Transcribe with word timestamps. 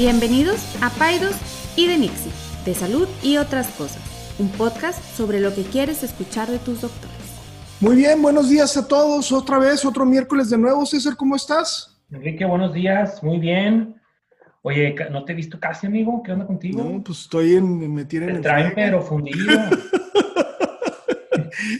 Bienvenidos 0.00 0.64
a 0.80 0.88
Paidos 0.88 1.36
y 1.76 1.86
de 1.86 1.98
Nixie, 1.98 2.32
de 2.64 2.72
salud 2.72 3.06
y 3.22 3.36
otras 3.36 3.68
cosas, 3.72 4.00
un 4.38 4.48
podcast 4.48 4.98
sobre 5.14 5.40
lo 5.40 5.54
que 5.54 5.62
quieres 5.62 6.02
escuchar 6.02 6.48
de 6.48 6.58
tus 6.58 6.80
doctores. 6.80 7.14
Muy 7.80 7.96
bien, 7.96 8.22
buenos 8.22 8.48
días 8.48 8.78
a 8.78 8.88
todos. 8.88 9.30
Otra 9.30 9.58
vez, 9.58 9.84
otro 9.84 10.06
miércoles 10.06 10.48
de 10.48 10.56
nuevo. 10.56 10.86
César, 10.86 11.16
¿cómo 11.18 11.36
estás? 11.36 12.00
Enrique, 12.10 12.46
buenos 12.46 12.72
días. 12.72 13.22
Muy 13.22 13.40
bien. 13.40 13.94
Oye, 14.62 14.96
no 15.10 15.22
te 15.26 15.32
he 15.32 15.34
visto 15.34 15.60
casi, 15.60 15.86
amigo. 15.86 16.22
¿Qué 16.22 16.32
onda 16.32 16.46
contigo? 16.46 16.82
No, 16.82 17.04
pues 17.04 17.20
estoy 17.20 17.56
en. 17.56 17.92
Me 17.92 18.06
tienen 18.06 18.36
Te 18.36 18.40
traen, 18.40 18.72
pero 18.74 19.02
fundido. 19.02 19.54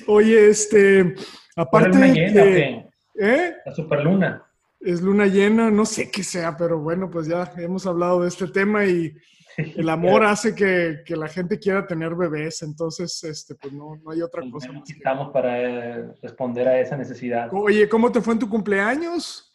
Oye, 0.08 0.50
este. 0.50 1.14
Aparte. 1.56 1.88
¿La 1.88 1.94
luna 1.94 2.12
llena, 2.12 2.42
que, 2.42 2.86
¿Eh? 3.18 3.54
La 3.64 3.74
superluna. 3.74 4.49
Es 4.80 5.02
luna 5.02 5.26
llena, 5.26 5.70
no 5.70 5.84
sé 5.84 6.10
qué 6.10 6.22
sea, 6.22 6.56
pero 6.56 6.78
bueno, 6.80 7.10
pues 7.10 7.26
ya 7.26 7.52
hemos 7.58 7.86
hablado 7.86 8.22
de 8.22 8.28
este 8.28 8.46
tema 8.48 8.86
y 8.86 9.14
el 9.56 9.88
amor 9.88 10.24
hace 10.24 10.54
que, 10.54 11.02
que 11.04 11.16
la 11.16 11.28
gente 11.28 11.58
quiera 11.58 11.86
tener 11.86 12.14
bebés, 12.14 12.62
entonces, 12.62 13.22
este, 13.24 13.54
pues 13.54 13.72
no, 13.72 13.96
no 13.96 14.10
hay 14.10 14.22
otra 14.22 14.42
cosa. 14.50 14.72
Más 14.72 14.88
Estamos 14.88 15.28
que... 15.28 15.32
para 15.32 15.60
eh, 15.60 16.12
responder 16.22 16.68
a 16.68 16.80
esa 16.80 16.96
necesidad. 16.96 17.48
Oye, 17.52 17.88
¿cómo 17.88 18.10
te 18.10 18.20
fue 18.20 18.34
en 18.34 18.40
tu 18.40 18.48
cumpleaños? 18.48 19.46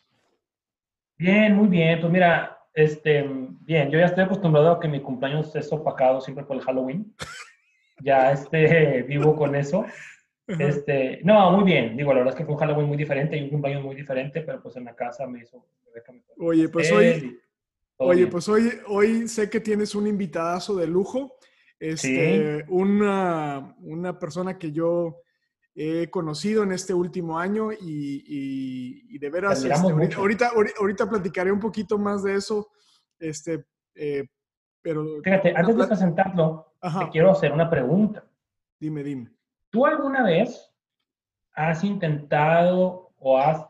Bien, 1.17 1.55
muy 1.55 1.67
bien. 1.67 1.99
Pues 2.01 2.11
mira, 2.11 2.57
este, 2.73 3.25
bien, 3.61 3.89
yo 3.89 3.97
ya 3.99 4.05
estoy 4.05 4.25
acostumbrado 4.25 4.71
a 4.71 4.79
que 4.79 4.87
mi 4.87 5.01
cumpleaños 5.01 5.55
es 5.55 5.71
opacado 5.71 6.21
siempre 6.21 6.43
por 6.43 6.57
el 6.57 6.63
Halloween. 6.63 7.15
ya 8.01 8.31
este, 8.31 9.03
vivo 9.07 9.35
con 9.35 9.55
eso. 9.55 9.85
Este, 10.47 11.21
no, 11.23 11.51
muy 11.51 11.63
bien. 11.63 11.97
Digo, 11.97 12.13
la 12.13 12.19
verdad 12.19 12.33
es 12.33 12.37
que 12.37 12.45
fue 12.45 12.53
un 12.53 12.59
Halloween 12.59 12.87
muy 12.87 12.97
diferente 12.97 13.37
y 13.37 13.43
un 13.43 13.49
cumpleaños 13.49 13.83
muy 13.83 13.95
diferente, 13.95 14.41
pero 14.41 14.61
pues 14.61 14.75
en 14.75 14.85
la 14.85 14.95
casa 14.95 15.25
me 15.27 15.41
hizo... 15.41 15.65
Oye, 16.37 16.69
pues 16.69 16.91
hoy, 16.91 17.39
oye, 17.97 18.27
pues 18.27 18.49
hoy, 18.49 18.69
hoy 18.87 19.27
sé 19.27 19.49
que 19.49 19.59
tienes 19.59 19.95
un 19.95 20.07
invitadazo 20.07 20.75
de 20.75 20.87
lujo. 20.87 21.37
Este, 21.79 22.59
¿Sí? 22.59 22.63
una, 22.69 23.75
una 23.79 24.17
persona 24.17 24.57
que 24.57 24.71
yo 24.71 25.21
he 25.75 26.09
conocido 26.09 26.63
en 26.63 26.71
este 26.71 26.93
último 26.93 27.37
año 27.37 27.71
y, 27.73 28.23
y, 28.25 29.15
y 29.15 29.19
de 29.19 29.29
veras, 29.29 29.63
este, 29.63 29.73
ahorita, 29.73 30.17
ahorita, 30.17 30.51
ahorita, 30.79 31.09
platicaré 31.09 31.51
un 31.51 31.59
poquito 31.59 31.97
más 31.97 32.23
de 32.23 32.35
eso, 32.35 32.69
este, 33.19 33.65
eh, 33.93 34.25
pero... 34.81 35.21
Fíjate, 35.21 35.53
antes 35.55 35.75
de 35.75 35.87
presentarlo, 35.87 36.75
Ajá. 36.79 37.05
te 37.05 37.09
quiero 37.09 37.31
hacer 37.31 37.51
una 37.51 37.69
pregunta. 37.69 38.25
Dime, 38.79 39.03
dime. 39.03 39.34
¿Tú 39.75 39.85
alguna 39.85 40.23
vez 40.23 40.73
has 41.51 41.83
intentado 41.83 43.11
o 43.19 43.37
has 43.37 43.67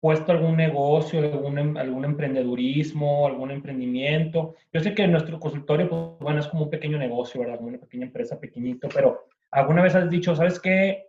puesto 0.00 0.32
algún 0.32 0.56
negocio, 0.56 1.20
algún, 1.20 1.78
algún 1.78 2.04
emprendedurismo, 2.04 3.24
algún 3.24 3.52
emprendimiento? 3.52 4.56
Yo 4.72 4.80
sé 4.80 4.96
que 4.96 5.06
nuestro 5.06 5.38
consultorio, 5.38 5.88
pues, 5.88 6.18
bueno, 6.18 6.40
es 6.40 6.48
como 6.48 6.64
un 6.64 6.70
pequeño 6.70 6.98
negocio, 6.98 7.40
¿verdad? 7.40 7.60
Una 7.60 7.78
pequeña 7.78 8.06
empresa 8.06 8.40
pequeñito, 8.40 8.88
pero 8.92 9.26
¿alguna 9.52 9.80
vez 9.80 9.94
has 9.94 10.10
dicho, 10.10 10.34
sabes 10.34 10.58
qué? 10.58 11.06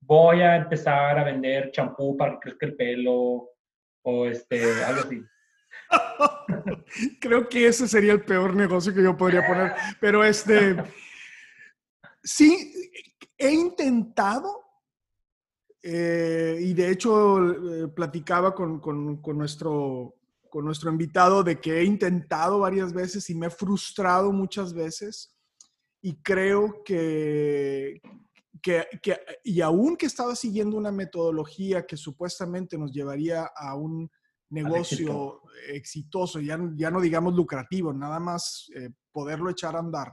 Voy 0.00 0.42
a 0.42 0.56
empezar 0.56 1.18
a 1.18 1.24
vender 1.24 1.70
champú 1.70 2.14
para 2.14 2.32
que 2.32 2.40
crezca 2.40 2.66
el 2.66 2.76
pelo 2.76 3.52
o 4.02 4.26
este, 4.26 4.84
algo 4.84 5.00
así. 5.00 5.22
Creo 7.22 7.48
que 7.48 7.68
ese 7.68 7.88
sería 7.88 8.12
el 8.12 8.20
peor 8.20 8.54
negocio 8.54 8.92
que 8.92 9.02
yo 9.02 9.16
podría 9.16 9.46
poner, 9.46 9.72
pero 9.98 10.22
este... 10.22 10.76
Sí, 12.30 12.90
he 13.38 13.50
intentado, 13.50 14.60
eh, 15.82 16.58
y 16.60 16.74
de 16.74 16.90
hecho 16.90 17.38
eh, 17.54 17.88
platicaba 17.88 18.54
con, 18.54 18.80
con, 18.80 19.22
con, 19.22 19.38
nuestro, 19.38 20.14
con 20.50 20.66
nuestro 20.66 20.90
invitado 20.90 21.42
de 21.42 21.58
que 21.58 21.78
he 21.78 21.84
intentado 21.84 22.58
varias 22.58 22.92
veces 22.92 23.30
y 23.30 23.34
me 23.34 23.46
he 23.46 23.50
frustrado 23.50 24.30
muchas 24.30 24.74
veces. 24.74 25.34
Y 26.02 26.16
creo 26.16 26.82
que, 26.84 28.02
que, 28.60 28.86
que, 29.02 29.18
y 29.42 29.62
aún 29.62 29.96
que 29.96 30.04
estaba 30.04 30.36
siguiendo 30.36 30.76
una 30.76 30.92
metodología 30.92 31.86
que 31.86 31.96
supuestamente 31.96 32.76
nos 32.76 32.92
llevaría 32.92 33.46
a 33.56 33.74
un 33.74 34.10
negocio 34.50 35.40
exitoso, 35.68 36.40
ya, 36.40 36.60
ya 36.74 36.90
no 36.90 37.00
digamos 37.00 37.34
lucrativo, 37.34 37.90
nada 37.94 38.20
más 38.20 38.68
eh, 38.74 38.90
poderlo 39.12 39.48
echar 39.48 39.76
a 39.76 39.78
andar 39.78 40.12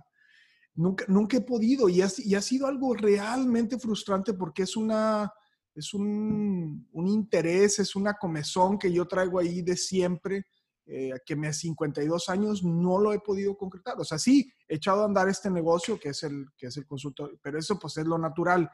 Nunca, 0.75 1.05
nunca 1.07 1.37
he 1.37 1.41
podido 1.41 1.87
y 1.87 2.01
ha, 2.01 2.07
y 2.17 2.35
ha, 2.35 2.41
sido 2.41 2.67
algo 2.67 2.93
realmente 2.93 3.79
frustrante 3.79 4.33
porque 4.33 4.63
es 4.63 4.75
una, 4.75 5.31
es 5.73 5.93
un, 5.93 6.87
un, 6.91 7.07
interés, 7.07 7.79
es 7.79 7.95
una 7.95 8.15
comezón 8.15 8.77
que 8.77 8.91
yo 8.91 9.07
traigo 9.07 9.39
ahí 9.39 9.61
de 9.61 9.77
siempre, 9.77 10.45
eh, 10.85 11.13
que 11.25 11.35
me 11.35 11.51
52 11.51 12.29
años 12.29 12.63
no 12.63 12.99
lo 12.99 13.13
he 13.13 13.19
podido 13.19 13.57
concretar. 13.57 13.99
O 13.99 14.03
sea, 14.03 14.19
sí, 14.19 14.51
he 14.67 14.75
echado 14.75 15.01
a 15.01 15.05
andar 15.05 15.29
este 15.29 15.49
negocio 15.49 15.99
que 15.99 16.09
es 16.09 16.23
el, 16.23 16.45
que 16.57 16.67
es 16.67 16.77
el 16.77 16.85
consultorio, 16.85 17.39
pero 17.41 17.57
eso 17.57 17.79
pues 17.79 17.97
es 17.97 18.05
lo 18.05 18.17
natural. 18.17 18.69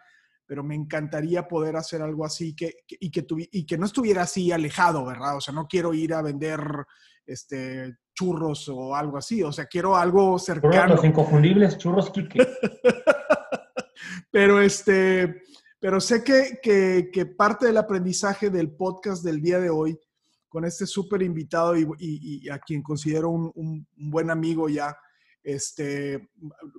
Pero 0.51 0.65
me 0.65 0.75
encantaría 0.75 1.47
poder 1.47 1.77
hacer 1.77 2.01
algo 2.01 2.25
así 2.25 2.53
que, 2.53 2.79
que 2.85 2.97
y, 2.99 3.09
que 3.09 3.25
y 3.53 3.65
que 3.65 3.77
no 3.77 3.85
estuviera 3.85 4.23
así 4.23 4.51
alejado, 4.51 5.05
¿verdad? 5.05 5.37
O 5.37 5.39
sea, 5.39 5.53
no 5.53 5.65
quiero 5.65 5.93
ir 5.93 6.13
a 6.13 6.21
vender 6.21 6.59
este, 7.25 7.95
churros 8.13 8.67
o 8.67 8.93
algo 8.93 9.17
así. 9.17 9.41
O 9.43 9.53
sea, 9.53 9.67
quiero 9.67 9.95
algo 9.95 10.37
cercano. 10.37 10.95
Los 10.95 11.05
inconfundibles 11.05 11.77
churros 11.77 12.09
Kike. 12.09 12.45
pero 14.31 14.59
este, 14.59 15.41
pero 15.79 16.01
sé 16.01 16.21
que, 16.21 16.59
que, 16.61 17.09
que, 17.13 17.25
parte 17.27 17.67
del 17.67 17.77
aprendizaje 17.77 18.49
del 18.49 18.75
podcast 18.75 19.23
del 19.23 19.41
día 19.41 19.57
de 19.57 19.69
hoy, 19.69 19.97
con 20.49 20.65
este 20.65 20.85
súper 20.85 21.21
invitado 21.21 21.77
y, 21.77 21.83
y, 21.97 22.43
y, 22.45 22.49
a 22.49 22.59
quien 22.59 22.83
considero 22.83 23.29
un, 23.29 23.53
un, 23.55 23.87
un, 23.97 24.11
buen 24.11 24.29
amigo 24.29 24.67
ya, 24.67 24.97
este, 25.43 26.29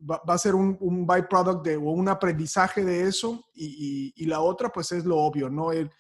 va, 0.09 0.21
va 0.29 0.35
a 0.35 0.39
ser 0.39 0.55
un, 0.55 0.77
un 0.81 1.07
byproduct 1.07 1.67
de, 1.67 1.77
o 1.77 1.91
un 1.91 2.09
aprendizaje 2.09 2.85
de 2.85 3.03
eso 3.09 3.45
y, 3.55 4.13
y, 4.17 4.27
la 4.27 4.41
otra 4.41 4.71
pues 4.71 4.93
es 4.93 5.05
lo 5.05 5.19
obvio, 5.19 5.49
¿no? 5.51 5.73
El, 5.73 5.91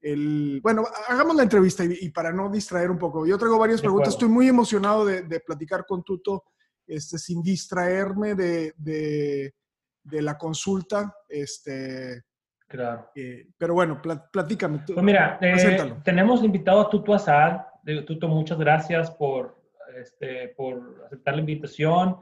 el, 0.00 0.60
bueno, 0.62 0.84
hagamos 1.08 1.36
la 1.36 1.44
entrevista 1.44 1.84
y, 1.84 1.96
y, 2.00 2.10
para 2.10 2.32
no 2.32 2.50
distraer 2.50 2.90
un 2.90 2.98
poco. 2.98 3.26
Yo 3.26 3.38
traigo 3.38 3.58
varias 3.58 3.80
preguntas. 3.80 4.14
Estoy 4.14 4.28
muy 4.28 4.48
emocionado 4.48 5.04
de, 5.04 5.22
de, 5.22 5.40
platicar 5.40 5.84
con 5.86 6.02
Tuto 6.02 6.44
este, 6.86 7.18
sin 7.18 7.42
distraerme 7.42 8.34
de, 8.34 8.74
de, 8.76 9.54
de 10.02 10.22
la 10.22 10.36
consulta. 10.36 11.14
Este, 11.28 12.22
claro. 12.66 13.10
Eh, 13.14 13.48
pero 13.56 13.74
bueno, 13.74 14.02
plat, 14.02 14.30
platícame. 14.32 14.82
Pues 14.86 15.02
mira, 15.04 15.38
eh, 15.40 15.94
tenemos 16.04 16.42
invitado 16.42 16.80
a 16.80 16.90
Tuto 16.90 17.14
Azad. 17.14 17.60
Tuto, 18.06 18.28
muchas 18.28 18.58
gracias 18.58 19.10
por, 19.10 19.61
este, 19.96 20.48
por 20.48 21.02
aceptar 21.06 21.34
la 21.34 21.40
invitación. 21.40 22.16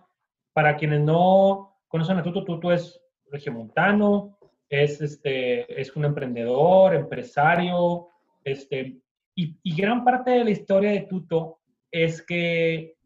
Para 0.52 0.76
quienes 0.76 1.00
no 1.00 1.78
conocen 1.88 2.18
a 2.18 2.22
Tuto, 2.22 2.44
Tuto 2.44 2.72
es 2.72 3.00
regiomontano, 3.30 4.38
es, 4.68 5.00
este, 5.00 5.80
es 5.80 5.94
un 5.96 6.04
emprendedor, 6.04 6.94
empresario, 6.94 8.08
este, 8.44 9.00
y, 9.34 9.58
y, 9.62 9.76
gran 9.76 10.04
parte 10.04 10.30
de 10.32 10.44
la 10.44 10.50
historia 10.50 10.90
de 10.90 11.02
Tuto 11.02 11.60
es 11.90 12.22
que, 12.22 12.96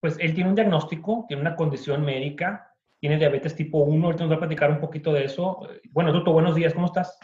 pues, 0.00 0.16
él 0.18 0.34
tiene 0.34 0.50
un 0.50 0.56
diagnóstico, 0.56 1.24
tiene 1.28 1.42
una 1.42 1.56
condición 1.56 2.04
médica, 2.04 2.74
tiene 3.00 3.18
diabetes 3.18 3.54
tipo 3.54 3.78
1, 3.78 4.06
ahorita 4.06 4.24
nos 4.24 4.32
va 4.32 4.36
a 4.36 4.40
platicar 4.40 4.70
un 4.70 4.80
poquito 4.80 5.12
de 5.12 5.24
eso. 5.24 5.68
Bueno, 5.90 6.12
Tuto, 6.12 6.32
buenos 6.32 6.54
días, 6.54 6.74
¿cómo 6.74 6.86
estás? 6.86 7.18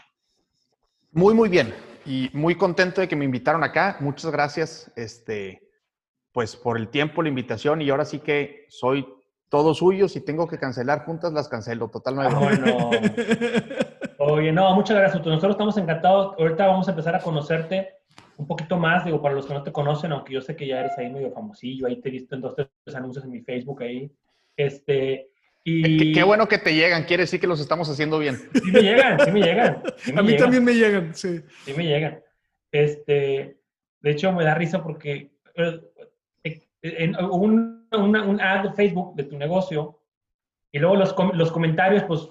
Muy, 1.12 1.34
muy 1.34 1.48
bien, 1.48 1.72
y 2.06 2.30
muy 2.32 2.54
contento 2.54 3.00
de 3.00 3.08
que 3.08 3.16
me 3.16 3.24
invitaron 3.24 3.64
acá. 3.64 3.96
Muchas 4.00 4.30
gracias, 4.30 4.92
este, 4.96 5.69
pues, 6.40 6.56
por 6.56 6.78
el 6.78 6.88
tiempo, 6.88 7.22
la 7.22 7.28
invitación, 7.28 7.82
y 7.82 7.90
ahora 7.90 8.06
sí 8.06 8.20
que 8.20 8.64
soy 8.70 9.06
todo 9.50 9.74
suyo. 9.74 10.08
Si 10.08 10.24
tengo 10.24 10.48
que 10.48 10.56
cancelar 10.56 11.04
juntas, 11.04 11.34
las 11.34 11.50
cancelo. 11.50 11.88
Total, 11.88 12.14
no 12.14 12.22
hay 12.22 12.28
oh, 12.28 12.50
no. 12.64 12.90
Oye, 14.16 14.50
no, 14.50 14.74
muchas 14.74 14.96
gracias. 14.96 15.22
Nosotros 15.22 15.52
estamos 15.52 15.76
encantados. 15.76 16.34
Ahorita 16.38 16.66
vamos 16.66 16.88
a 16.88 16.92
empezar 16.92 17.14
a 17.14 17.20
conocerte 17.20 17.90
un 18.38 18.46
poquito 18.46 18.78
más, 18.78 19.04
digo, 19.04 19.20
para 19.20 19.34
los 19.34 19.44
que 19.44 19.52
no 19.52 19.62
te 19.62 19.70
conocen, 19.70 20.12
aunque 20.12 20.32
yo 20.32 20.40
sé 20.40 20.56
que 20.56 20.66
ya 20.66 20.80
eres 20.80 20.96
ahí 20.96 21.12
medio 21.12 21.30
famosillo, 21.30 21.86
ahí 21.86 22.00
te 22.00 22.08
he 22.08 22.12
visto 22.12 22.34
en 22.34 22.40
dos, 22.40 22.54
tres 22.56 22.96
anuncios 22.96 23.22
en 23.26 23.32
mi 23.32 23.42
Facebook 23.42 23.82
ahí. 23.82 24.10
Este, 24.56 25.28
y... 25.62 25.98
Qué, 25.98 26.12
qué, 26.20 26.22
bueno 26.22 26.48
que 26.48 26.56
te 26.56 26.74
llegan, 26.74 27.04
quiere 27.04 27.24
decir 27.24 27.38
que 27.38 27.46
los 27.46 27.60
estamos 27.60 27.90
haciendo 27.90 28.18
bien. 28.18 28.36
Sí 28.54 28.72
me 28.72 28.80
llegan, 28.80 29.20
sí 29.20 29.30
me 29.30 29.42
llegan. 29.42 29.82
Sí 29.98 30.12
me 30.14 30.20
a 30.20 30.22
mí 30.22 30.28
llegan. 30.30 30.42
también 30.42 30.64
me 30.64 30.72
llegan, 30.72 31.14
sí. 31.14 31.42
Sí 31.66 31.74
me 31.74 31.84
llegan. 31.84 32.22
Este, 32.72 33.58
de 34.00 34.10
hecho, 34.10 34.32
me 34.32 34.44
da 34.44 34.54
risa 34.54 34.82
porque 34.82 35.32
eh, 35.54 35.80
en 36.82 37.16
un, 37.24 37.86
una, 37.92 38.22
un 38.22 38.40
ad 38.40 38.64
de 38.64 38.72
Facebook 38.72 39.14
de 39.16 39.24
tu 39.24 39.36
negocio 39.36 40.00
y 40.72 40.78
luego 40.78 40.96
los, 40.96 41.14
los 41.34 41.52
comentarios, 41.52 42.04
pues, 42.04 42.28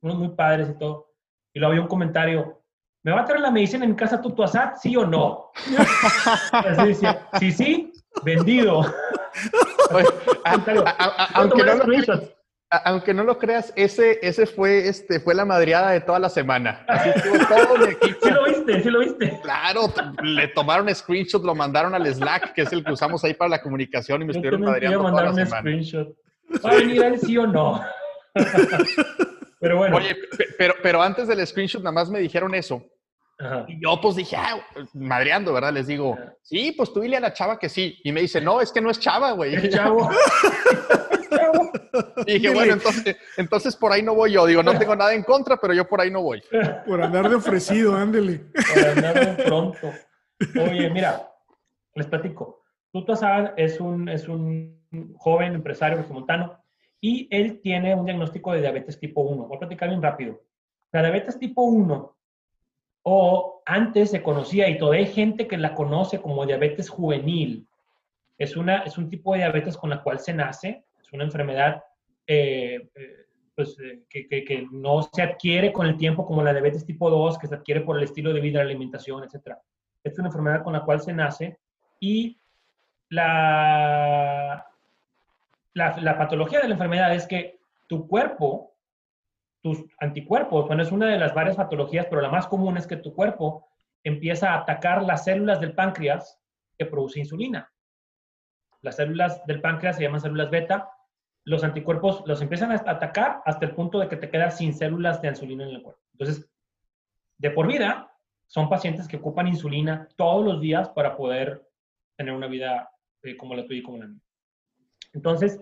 unos 0.00 0.18
muy 0.18 0.28
padres 0.28 0.70
y 0.70 0.78
todo. 0.78 1.12
Y 1.52 1.58
luego 1.58 1.72
había 1.72 1.82
un 1.82 1.88
comentario, 1.88 2.60
¿me 3.02 3.12
va 3.12 3.22
a 3.22 3.24
traer 3.24 3.40
la 3.40 3.50
medicina 3.50 3.84
en 3.84 3.94
casa 3.94 4.20
tu 4.20 4.42
asad, 4.42 4.74
sí 4.80 4.96
o 4.96 5.06
no? 5.06 5.50
Así 6.52 6.88
decía, 6.88 7.28
sí, 7.38 7.52
sí, 7.52 7.92
vendido. 8.22 8.80
Oye, 9.92 10.06
a, 10.44 10.54
a, 10.54 11.04
a, 11.06 11.24
aunque, 11.34 11.62
no 11.62 11.74
lo, 11.74 11.84
aunque, 12.84 13.14
no 13.14 13.24
lo, 13.24 13.38
creas, 13.38 13.72
ese, 13.76 14.18
ese 14.22 14.46
fue, 14.46 14.88
este, 14.88 15.20
fue 15.20 15.34
la 15.34 15.44
madriada 15.44 15.90
de 15.90 16.00
toda 16.00 16.18
la 16.18 16.28
semana. 16.28 16.84
Así 16.88 17.10
estuvo 17.10 17.38
todo 17.46 17.78
mi 17.78 17.92
equipo. 17.92 18.18
¿Sí 18.22 18.30
lo 18.30 18.45
viste? 18.66 18.72
viste? 18.74 18.82
¿Sí 18.82 18.90
lo 18.90 19.00
viste? 19.00 19.40
Claro, 19.42 19.92
le 20.22 20.48
tomaron 20.48 20.94
screenshot, 20.94 21.42
lo 21.44 21.54
mandaron 21.54 21.94
al 21.94 22.06
Slack, 22.06 22.52
que 22.54 22.62
es 22.62 22.72
el 22.72 22.84
que 22.84 22.92
usamos 22.92 23.22
ahí 23.24 23.34
para 23.34 23.50
la 23.50 23.62
comunicación, 23.62 24.22
y 24.22 24.24
me 24.26 24.32
estuvieron 24.32 24.62
madreando 24.62 25.10
toda 25.10 25.22
la 25.24 25.32
semana. 25.32 25.60
Screenshot. 25.60 26.08
¿Va 26.64 26.70
a 26.70 26.74
venir 26.74 27.02
él 27.02 27.18
sí 27.18 27.36
o 27.38 27.46
no? 27.46 27.80
pero 29.60 29.78
bueno. 29.78 29.96
Oye, 29.96 30.16
pero, 30.58 30.74
pero 30.82 31.02
antes 31.02 31.28
del 31.28 31.46
screenshot 31.46 31.82
nada 31.82 31.92
más 31.92 32.10
me 32.10 32.20
dijeron 32.20 32.54
eso. 32.54 32.82
Y 33.68 33.82
yo 33.82 34.00
pues 34.00 34.16
dije, 34.16 34.34
ah, 34.36 34.58
madreando, 34.94 35.52
¿verdad? 35.52 35.72
Les 35.72 35.86
digo, 35.86 36.16
sí, 36.42 36.72
pues 36.72 36.92
tú 36.92 37.00
dile 37.00 37.18
a 37.18 37.20
la 37.20 37.34
chava 37.34 37.58
que 37.58 37.68
sí. 37.68 37.98
Y 38.02 38.10
me 38.10 38.22
dice, 38.22 38.40
no, 38.40 38.62
es 38.62 38.72
que 38.72 38.80
no 38.80 38.90
es 38.90 38.98
chava, 38.98 39.32
güey. 39.32 39.54
Es 39.54 39.68
chavo. 39.68 40.08
y 42.26 42.34
dije, 42.34 42.54
bueno, 42.54 42.74
entonces, 42.74 43.16
entonces 43.36 43.76
por 43.76 43.92
ahí 43.92 44.02
no 44.02 44.14
voy 44.14 44.32
yo. 44.32 44.46
Digo, 44.46 44.62
no 44.62 44.76
tengo 44.78 44.96
nada 44.96 45.14
en 45.14 45.22
contra, 45.22 45.56
pero 45.56 45.74
yo 45.74 45.88
por 45.88 46.00
ahí 46.00 46.10
no 46.10 46.22
voy. 46.22 46.42
Por 46.86 47.02
andar 47.02 47.28
de 47.28 47.36
ofrecido, 47.36 47.94
ándele. 47.94 48.44
Por 48.74 48.84
andar 48.84 49.36
de 49.36 49.44
pronto. 49.44 49.92
Oye, 50.54 50.90
mira, 50.90 51.30
les 51.94 52.06
platico. 52.06 52.62
Tuto 52.92 53.12
Azad 53.12 53.52
es 53.56 53.80
un, 53.80 54.08
es 54.08 54.28
un 54.28 54.82
joven 55.18 55.54
empresario 55.54 56.04
montano 56.08 56.62
y 57.00 57.28
él 57.30 57.60
tiene 57.60 57.94
un 57.94 58.06
diagnóstico 58.06 58.52
de 58.52 58.60
diabetes 58.60 58.98
tipo 58.98 59.22
1. 59.22 59.46
Voy 59.46 59.56
a 59.56 59.60
platicar 59.60 59.88
bien 59.88 60.02
rápido. 60.02 60.40
La 60.92 61.02
diabetes 61.02 61.38
tipo 61.38 61.62
1, 61.62 62.16
o 63.02 63.62
antes 63.66 64.10
se 64.10 64.22
conocía, 64.22 64.68
y 64.68 64.78
todavía 64.78 65.06
hay 65.06 65.12
gente 65.12 65.46
que 65.46 65.58
la 65.58 65.74
conoce 65.74 66.20
como 66.20 66.46
diabetes 66.46 66.88
juvenil. 66.88 67.68
Es, 68.38 68.56
una, 68.56 68.78
es 68.78 68.96
un 68.98 69.10
tipo 69.10 69.32
de 69.32 69.40
diabetes 69.40 69.76
con 69.76 69.90
la 69.90 70.02
cual 70.02 70.20
se 70.20 70.32
nace, 70.32 70.85
es 71.06 71.12
una 71.12 71.24
enfermedad 71.24 71.84
eh, 72.26 72.90
eh, 72.94 73.26
pues, 73.54 73.78
eh, 73.78 74.04
que, 74.10 74.66
no 74.72 75.02
se 75.02 75.22
adquiere 75.22 75.72
con 75.72 75.86
el 75.86 75.96
tiempo 75.96 76.26
como 76.26 76.42
la 76.42 76.52
diabetes 76.52 76.84
tipo 76.84 77.08
2, 77.08 77.38
que 77.38 77.46
se 77.46 77.54
adquiere 77.54 77.82
por 77.82 77.96
el 77.96 78.04
estilo 78.04 78.32
de 78.32 78.40
vida, 78.40 78.58
la 78.58 78.64
alimentación, 78.64 79.22
etc. 79.22 79.56
Es 80.02 80.18
una 80.18 80.28
enfermedad 80.28 80.62
con 80.62 80.72
la 80.72 80.84
cual 80.84 81.00
se 81.00 81.12
nace 81.12 81.58
y 82.00 82.38
la, 83.08 84.66
la, 85.74 86.18
patología 86.18 86.60
de 86.60 86.68
la 86.68 86.74
enfermedad 86.74 87.14
es 87.14 87.26
que 87.26 87.60
tu 87.86 88.08
cuerpo, 88.08 88.74
tus 89.62 89.84
anticuerpos, 90.00 90.66
bueno, 90.66 90.82
es 90.82 90.90
una 90.90 91.06
de 91.06 91.18
las 91.18 91.32
varias 91.32 91.56
patologías, 91.56 92.06
pero 92.06 92.20
la 92.20 92.28
más 92.28 92.48
común 92.48 92.76
es 92.76 92.86
que 92.86 92.96
tu 92.96 93.14
cuerpo 93.14 93.68
empieza 94.02 94.50
a 94.50 94.58
atacar 94.58 95.04
las 95.04 95.24
células 95.24 95.60
del 95.60 95.74
páncreas 95.74 96.40
que 96.76 96.86
produce 96.86 97.20
insulina. 97.20 97.70
Las 98.82 98.96
células 98.96 99.44
del 99.46 99.60
páncreas 99.60 99.96
se 99.96 100.02
llaman 100.02 100.20
células 100.20 100.50
beta. 100.50 100.90
Los 101.46 101.62
anticuerpos 101.62 102.24
los 102.26 102.42
empiezan 102.42 102.72
a 102.72 102.74
atacar 102.74 103.40
hasta 103.46 103.66
el 103.66 103.74
punto 103.74 104.00
de 104.00 104.08
que 104.08 104.16
te 104.16 104.28
quedas 104.28 104.58
sin 104.58 104.74
células 104.74 105.22
de 105.22 105.28
insulina 105.28 105.64
en 105.64 105.76
el 105.76 105.82
cuerpo. 105.82 106.02
Entonces, 106.12 106.50
de 107.38 107.50
por 107.50 107.68
vida, 107.68 108.12
son 108.48 108.68
pacientes 108.68 109.06
que 109.06 109.16
ocupan 109.16 109.46
insulina 109.46 110.08
todos 110.16 110.44
los 110.44 110.60
días 110.60 110.88
para 110.88 111.16
poder 111.16 111.64
tener 112.16 112.34
una 112.34 112.48
vida 112.48 112.90
eh, 113.22 113.36
como 113.36 113.54
la 113.54 113.64
tuya 113.64 113.78
y 113.78 113.82
como 113.82 113.98
la 113.98 114.08
mía. 114.08 114.20
Entonces, 115.12 115.52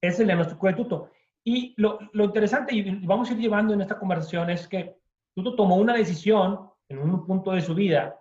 ese 0.00 0.14
es 0.14 0.20
el 0.20 0.26
diagnóstico 0.26 0.66
de 0.66 0.72
Tuto. 0.72 1.10
Y 1.44 1.74
lo, 1.76 1.98
lo, 2.12 2.24
interesante, 2.24 2.74
y 2.74 2.90
vamos 3.04 3.28
a 3.28 3.34
ir 3.34 3.40
llevando 3.40 3.74
en 3.74 3.82
esta 3.82 3.98
conversación, 3.98 4.48
es 4.48 4.66
que 4.66 4.96
Tuto 5.34 5.54
tomó 5.54 5.76
una 5.76 5.94
decisión 5.94 6.70
en 6.88 6.98
un 6.98 7.26
punto 7.26 7.52
de 7.52 7.60
su 7.60 7.74
vida 7.74 8.18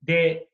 de 0.00 0.48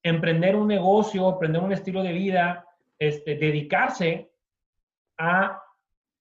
emprender 0.00 0.54
un 0.54 0.68
negocio, 0.68 1.28
emprender 1.28 1.60
un 1.60 1.72
estilo 1.72 2.04
de 2.04 2.12
vida, 2.12 2.68
este, 3.00 3.34
dedicarse 3.34 4.30
a 5.18 5.62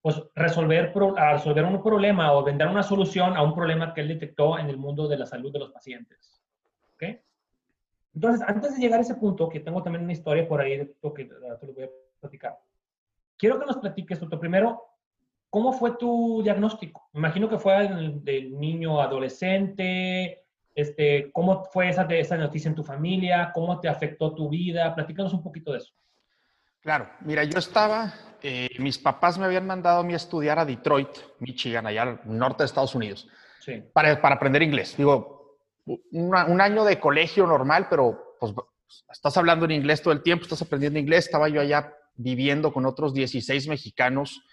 pues, 0.02 0.22
resolver, 0.36 0.94
a 1.18 1.34
resolver 1.34 1.66
un 1.66 1.82
problema 1.82 2.34
o 2.34 2.44
vender 2.44 2.68
una 2.68 2.84
solución 2.84 3.38
a 3.38 3.42
un 3.42 3.56
problema 3.56 3.94
que 3.94 4.02
él 4.02 4.10
detectó 4.10 4.60
en 4.60 4.70
el 4.70 4.78
mundo 4.78 5.08
de 5.08 5.18
la 5.18 5.26
salud 5.26 5.52
de 5.52 5.60
los 5.60 5.72
pacientes. 5.72 6.42
¿Okay? 6.96 7.22
Entonces, 8.14 8.46
antes 8.48 8.76
de 8.76 8.82
llegar 8.82 9.00
a 9.00 9.04
ese 9.04 9.16
punto, 9.16 9.50
que 9.50 9.60
tengo 9.60 9.82
también 9.82 10.04
una 10.04 10.14
historia 10.14 10.48
por 10.48 10.62
ahí 10.62 10.78
que 10.78 11.26
te 11.26 11.66
lo 11.66 11.74
voy 11.74 11.84
a 11.84 11.90
platicar, 12.20 12.60
quiero 13.38 13.60
que 13.60 13.66
nos 13.66 13.78
platiques, 13.78 14.20
tú 14.20 14.40
primero, 14.40 14.84
¿cómo 15.50 15.74
fue 15.74 15.98
tu 15.98 16.42
diagnóstico? 16.44 17.10
Imagino 17.14 17.50
que 17.50 17.58
fue 17.58 17.88
del, 17.88 18.60
niño 18.60 19.02
adolescente, 19.02 20.44
este, 20.76 21.32
¿cómo 21.32 21.64
fue 21.66 21.90
esa, 21.90 22.04
esa 22.04 22.38
noticia 22.38 22.70
en 22.70 22.76
tu 22.76 22.84
familia? 22.84 23.52
¿Cómo 23.54 23.80
te 23.80 23.88
afectó 23.88 24.34
tu 24.36 24.50
vida? 24.50 24.94
Platícanos 24.94 25.34
un 25.34 25.44
poquito 25.44 25.72
de 25.72 25.78
eso. 25.80 25.94
Claro, 26.84 27.10
mira, 27.22 27.44
yo 27.46 27.60
estaba, 27.60 28.14
eh, 28.42 28.70
mis 28.80 28.98
papás 28.98 29.38
me 29.38 29.46
habían 29.46 29.66
mandado 29.66 30.02
a 30.02 30.04
mí 30.04 30.14
a 30.14 30.18
estudiar 30.18 30.60
a 30.60 30.66
Detroit, 30.66 31.10
Michigan, 31.40 31.88
allá 31.88 32.02
al 32.04 32.22
norte 32.26 32.64
de 32.64 32.66
Estados 32.66 32.94
Unidos, 32.94 33.28
sí. 33.62 33.82
para, 33.94 34.22
para 34.22 34.36
aprender 34.36 34.62
inglés. 34.62 34.96
Digo, 34.98 35.60
un 35.86 36.62
año 36.62 36.84
de 36.84 37.00
colegio 37.00 37.46
normal, 37.48 37.88
pero 37.90 38.38
pues 38.40 38.54
estás 39.12 39.36
hablando 39.38 39.66
en 39.66 39.72
inglés 39.72 40.02
todo 40.02 40.14
el 40.14 40.22
tiempo, 40.24 40.44
estás 40.44 40.62
aprendiendo 40.62 41.00
inglés. 41.00 41.26
Estaba 41.26 41.50
yo 41.50 41.62
allá 41.62 41.94
viviendo 42.16 42.72
con 42.72 42.86
otros 42.86 43.14
16 43.14 43.68
mexicanos 43.68 44.44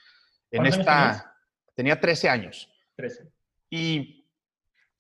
en 0.51 0.67
esta... 0.67 1.35
tenía 1.75 2.01
13 2.01 2.29
años. 2.29 2.69
13. 2.97 3.31
Y 3.71 4.27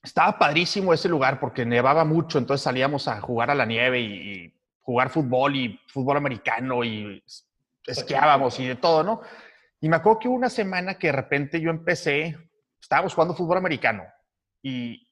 estaba 0.03 0.38
padrísimo 0.38 0.94
ese 0.94 1.09
lugar 1.09 1.41
porque 1.41 1.67
nevaba 1.67 2.05
mucho, 2.05 2.38
entonces 2.38 2.62
salíamos 2.62 3.09
a 3.09 3.21
jugar 3.21 3.50
a 3.50 3.55
la 3.55 3.67
nieve 3.67 4.00
y, 4.00 4.55
jugar 4.90 5.10
fútbol 5.10 5.54
y 5.54 5.81
fútbol 5.87 6.16
americano 6.16 6.82
y 6.82 7.22
esquiábamos 7.87 8.58
y 8.58 8.66
de 8.66 8.75
todo, 8.75 9.04
¿no? 9.04 9.20
Y 9.81 9.88
me 9.88 9.96
acuerdo 9.96 10.19
que 10.19 10.28
hubo 10.28 10.37
una 10.37 10.50
semana 10.50 10.98
que 10.98 11.06
de 11.06 11.12
repente 11.12 11.60
yo 11.60 11.70
empecé, 11.70 12.37
estábamos 12.81 13.14
jugando 13.14 13.34
fútbol 13.34 13.58
americano 13.58 14.02
y, 14.62 15.06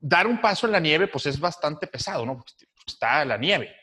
dar 0.00 0.26
un 0.26 0.40
paso 0.40 0.66
en 0.66 0.72
la 0.72 0.80
nieve, 0.80 1.08
pues 1.08 1.26
es 1.26 1.38
bastante 1.38 1.86
pesado, 1.86 2.24
¿no? 2.24 2.44
está 2.86 3.24
la 3.24 3.36
nieve. 3.36 3.74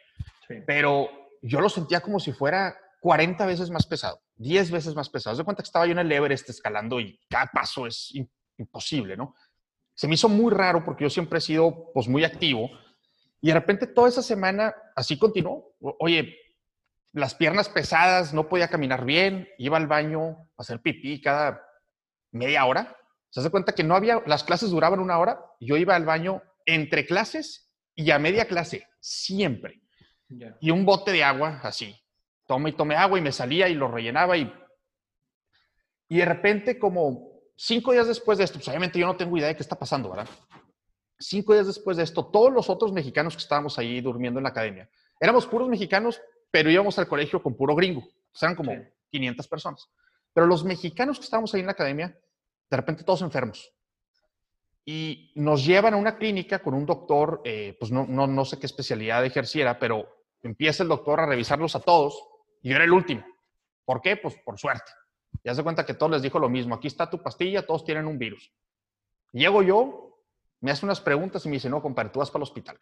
Pero 0.65 1.09
yo 1.41 1.59
lo 1.61 1.69
sentía 1.69 2.01
como 2.01 2.19
si 2.19 2.31
fuera 2.31 2.75
40 3.01 3.45
veces 3.45 3.69
más 3.69 3.85
pesado, 3.85 4.21
10 4.35 4.71
veces 4.71 4.95
más 4.95 5.09
pesado. 5.09 5.35
De 5.35 5.43
cuenta 5.43 5.61
que 5.61 5.67
estaba 5.67 5.85
yo 5.85 5.91
en 5.91 5.99
el 5.99 6.11
Everest 6.11 6.49
escalando 6.49 6.99
y 6.99 7.19
cada 7.29 7.47
paso 7.47 7.85
es 7.85 8.13
imposible, 8.57 9.15
¿no? 9.17 9.35
Se 9.93 10.07
me 10.07 10.15
hizo 10.15 10.27
muy 10.27 10.51
raro 10.51 10.83
porque 10.83 11.03
yo 11.03 11.09
siempre 11.09 11.39
he 11.39 11.41
sido, 11.41 11.91
pues, 11.93 12.07
muy 12.07 12.23
activo. 12.23 12.69
Y 13.45 13.49
de 13.49 13.53
repente 13.53 13.85
toda 13.85 14.09
esa 14.09 14.23
semana 14.23 14.73
así 14.95 15.19
continuó. 15.19 15.75
Oye, 15.99 16.35
las 17.13 17.35
piernas 17.35 17.69
pesadas, 17.69 18.33
no 18.33 18.49
podía 18.49 18.69
caminar 18.69 19.05
bien, 19.05 19.47
iba 19.59 19.77
al 19.77 19.85
baño 19.85 20.49
a 20.57 20.61
hacer 20.61 20.81
pipí 20.81 21.21
cada 21.21 21.61
media 22.31 22.65
hora 22.65 22.97
se 23.35 23.41
hace 23.41 23.49
cuenta 23.49 23.75
que 23.75 23.83
no 23.83 23.97
había, 23.97 24.23
las 24.27 24.45
clases 24.45 24.69
duraban 24.69 25.01
una 25.01 25.19
hora, 25.19 25.41
yo 25.59 25.75
iba 25.75 25.93
al 25.93 26.05
baño 26.05 26.41
entre 26.65 27.05
clases 27.05 27.69
y 27.93 28.09
a 28.11 28.17
media 28.17 28.45
clase, 28.45 28.87
siempre. 29.01 29.81
Y 30.61 30.71
un 30.71 30.85
bote 30.85 31.11
de 31.11 31.21
agua, 31.21 31.59
así. 31.61 31.93
Tome 32.47 32.69
y 32.69 32.73
tome 32.77 32.95
agua 32.95 33.19
y 33.19 33.21
me 33.21 33.33
salía 33.33 33.67
y 33.67 33.73
lo 33.73 33.89
rellenaba 33.89 34.37
y... 34.37 34.49
Y 36.07 36.19
de 36.19 36.25
repente, 36.25 36.79
como 36.79 37.41
cinco 37.57 37.91
días 37.91 38.07
después 38.07 38.37
de 38.37 38.45
esto, 38.45 38.57
pues 38.57 38.69
obviamente 38.69 38.99
yo 38.99 39.05
no 39.05 39.17
tengo 39.17 39.35
idea 39.35 39.49
de 39.49 39.57
qué 39.57 39.63
está 39.63 39.77
pasando, 39.77 40.11
¿verdad? 40.11 40.29
Cinco 41.19 41.53
días 41.53 41.67
después 41.67 41.97
de 41.97 42.03
esto, 42.03 42.25
todos 42.25 42.51
los 42.51 42.69
otros 42.69 42.91
mexicanos 42.91 43.35
que 43.35 43.41
estábamos 43.41 43.79
ahí 43.79 44.01
durmiendo 44.01 44.39
en 44.39 44.43
la 44.43 44.49
academia, 44.49 44.89
éramos 45.19 45.45
puros 45.45 45.69
mexicanos, 45.69 46.21
pero 46.51 46.69
íbamos 46.69 46.97
al 46.99 47.07
colegio 47.07 47.41
con 47.41 47.55
puro 47.55 47.75
gringo. 47.75 48.01
O 48.01 48.37
sea, 48.37 48.47
eran 48.47 48.55
como 48.55 48.73
500 49.09 49.47
personas. 49.47 49.89
Pero 50.33 50.47
los 50.47 50.65
mexicanos 50.65 51.17
que 51.17 51.25
estábamos 51.25 51.53
ahí 51.53 51.61
en 51.61 51.67
la 51.67 51.71
academia, 51.71 52.17
de 52.69 52.77
repente 52.77 53.03
todos 53.03 53.21
enfermos. 53.21 53.71
Y 54.83 55.31
nos 55.35 55.65
llevan 55.65 55.93
a 55.93 55.97
una 55.97 56.17
clínica 56.17 56.59
con 56.59 56.73
un 56.73 56.85
doctor, 56.85 57.41
eh, 57.45 57.75
pues 57.79 57.91
no, 57.91 58.05
no, 58.05 58.27
no 58.27 58.45
sé 58.45 58.59
qué 58.59 58.65
especialidad 58.65 59.25
ejerciera, 59.25 59.79
pero 59.79 60.07
empieza 60.43 60.83
el 60.83 60.89
doctor 60.89 61.19
a 61.19 61.25
revisarlos 61.25 61.75
a 61.75 61.79
todos 61.79 62.21
y 62.61 62.69
yo 62.69 62.75
era 62.75 62.83
el 62.85 62.91
último. 62.91 63.25
¿Por 63.83 64.01
qué? 64.01 64.17
Pues 64.17 64.35
por 64.43 64.59
suerte. 64.59 64.91
Ya 65.43 65.53
se 65.53 65.63
cuenta 65.63 65.85
que 65.85 65.93
todos 65.93 66.11
les 66.11 66.21
dijo 66.21 66.39
lo 66.39 66.49
mismo. 66.49 66.75
Aquí 66.75 66.87
está 66.87 67.09
tu 67.09 67.21
pastilla, 67.21 67.65
todos 67.65 67.85
tienen 67.85 68.05
un 68.05 68.17
virus. 68.17 68.51
Llego 69.31 69.63
yo, 69.63 70.14
me 70.65 70.71
hace 70.71 70.85
unas 70.85 70.99
preguntas 70.99 71.45
y 71.45 71.49
me 71.49 71.55
dice, 71.55 71.69
no, 71.69 71.81
compadre, 71.81 72.09
tú 72.09 72.19
vas 72.19 72.31
para 72.31 72.39
el 72.39 72.43
hospital. 72.43 72.77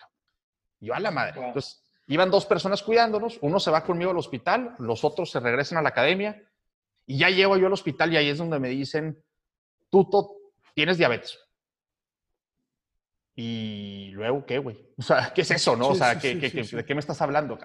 yo 0.80 0.94
a 0.94 1.00
la 1.00 1.12
madre. 1.12 1.46
Entonces, 1.46 1.84
iban 2.08 2.32
dos 2.32 2.46
personas 2.46 2.82
cuidándonos, 2.82 3.38
uno 3.42 3.60
se 3.60 3.72
va 3.72 3.84
conmigo 3.84 4.12
al 4.12 4.18
hospital, 4.18 4.76
los 4.80 5.04
otros 5.04 5.30
se 5.30 5.40
regresan 5.40 5.78
a 5.78 5.82
la 5.82 5.90
academia 5.90 6.42
y 7.06 7.18
ya 7.18 7.30
llego 7.30 7.58
yo 7.58 7.68
al 7.68 7.74
hospital 7.74 8.14
y 8.14 8.18
ahí 8.18 8.30
es 8.30 8.38
donde 8.38 8.60
me 8.60 8.70
dicen, 8.70 9.22
tú 9.90 10.10
tienes 10.74 10.98
diabetes. 10.98 11.38
Y 13.36 14.12
luego, 14.14 14.46
¿qué, 14.46 14.60
güey? 14.60 14.90
O 14.98 15.02
sea, 15.02 15.34
¿qué 15.34 15.42
es 15.42 15.52
eso, 15.52 15.76
no? 15.76 15.90
o 15.90 15.96
sea, 15.96 16.16
de 16.16 16.86
qué 16.86 16.94
me 16.94 17.00
estás 17.00 17.22
hablando? 17.22 17.60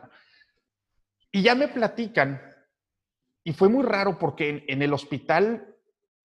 Y 1.31 1.43
ya 1.43 1.55
me 1.55 1.69
platican, 1.69 2.41
y 3.45 3.53
fue 3.53 3.69
muy 3.69 3.85
raro 3.85 4.19
porque 4.19 4.65
en, 4.69 4.83
el 4.83 4.93
hospital, 4.93 5.75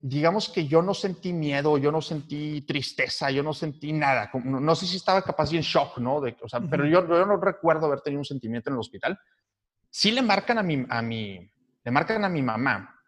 digamos 0.06 0.50
que 0.50 0.66
yo 0.66 0.82
no 0.82 0.92
sentí 0.92 1.32
miedo, 1.32 1.78
yo 1.78 1.90
no 1.90 2.02
sentí 2.02 2.60
tristeza, 2.60 3.30
yo 3.30 3.42
no 3.42 3.54
sentí 3.54 3.90
nada. 3.90 4.30
No, 4.44 4.74
sé 4.74 4.86
si 4.86 4.96
estaba 4.96 5.22
capaz 5.22 5.48
de 5.48 5.56
en 5.56 5.62
shock, 5.62 5.96
¿no? 5.96 6.20
De, 6.20 6.36
o 6.42 6.48
sea, 6.48 6.60
Pero 6.60 6.84
yo, 6.84 7.08
yo, 7.08 7.24
no 7.24 7.38
recuerdo 7.38 7.86
haber 7.86 8.02
tenido 8.02 8.20
un 8.20 8.26
sentimiento 8.26 8.68
en 8.68 8.74
el 8.74 8.80
hospital. 8.80 9.18
Sí 9.88 10.10
le 10.10 10.20
marcan 10.20 10.58
a 10.58 10.62
mi, 10.62 10.84
a 10.90 11.00
mi, 11.00 11.50
le 11.82 11.90
marcan 11.90 12.22
a 12.22 12.28
mi 12.28 12.42
mamá 12.42 13.00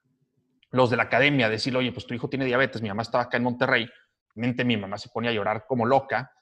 los 0.71 0.89
de 0.89 0.97
la 0.97 1.03
academia, 1.03 1.51
decirle, 1.51 1.81
oye, 1.81 1.93
pues 1.93 2.07
tu 2.07 2.15
hijo 2.15 2.31
tiene 2.31 2.47
diabetes, 2.47 2.81
mi 2.81 2.89
mamá 2.89 3.03
estaba 3.03 3.25
acá 3.25 3.37
en 3.37 3.43
Monterrey, 3.43 3.87
mente 4.35 4.65
mi 4.65 4.79
mamá 4.79 4.97
se 4.97 5.11
ponía 5.11 5.31
a 5.31 5.35
llorar 5.35 5.67
como 5.69 5.85
loca, 5.85 6.33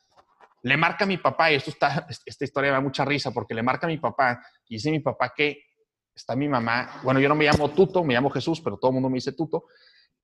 le 0.62 0.76
marca 0.76 1.02
a 1.02 1.08
mi 1.08 1.16
papá, 1.16 1.50
y 1.50 1.56
esto 1.56 1.70
está, 1.70 2.06
esta 2.08 2.44
historia 2.44 2.70
me 2.70 2.76
da 2.76 2.80
mucha 2.80 3.04
risa, 3.04 3.32
porque 3.32 3.54
le 3.54 3.62
marca 3.64 3.88
a 3.88 3.90
mi 3.90 3.98
papá, 3.98 4.40
y 4.68 4.76
dice 4.76 4.92
mi 4.92 5.00
papá 5.00 5.32
que 5.36 5.64
está 6.14 6.36
mi 6.36 6.48
mamá, 6.48 7.00
bueno, 7.02 7.18
yo 7.18 7.28
no 7.28 7.34
me 7.34 7.44
llamo 7.44 7.70
Tuto, 7.70 8.04
me 8.04 8.14
llamo 8.14 8.30
Jesús, 8.30 8.60
pero 8.60 8.76
todo 8.76 8.92
el 8.92 8.94
mundo 8.94 9.10
me 9.10 9.16
dice 9.16 9.32
Tuto, 9.32 9.64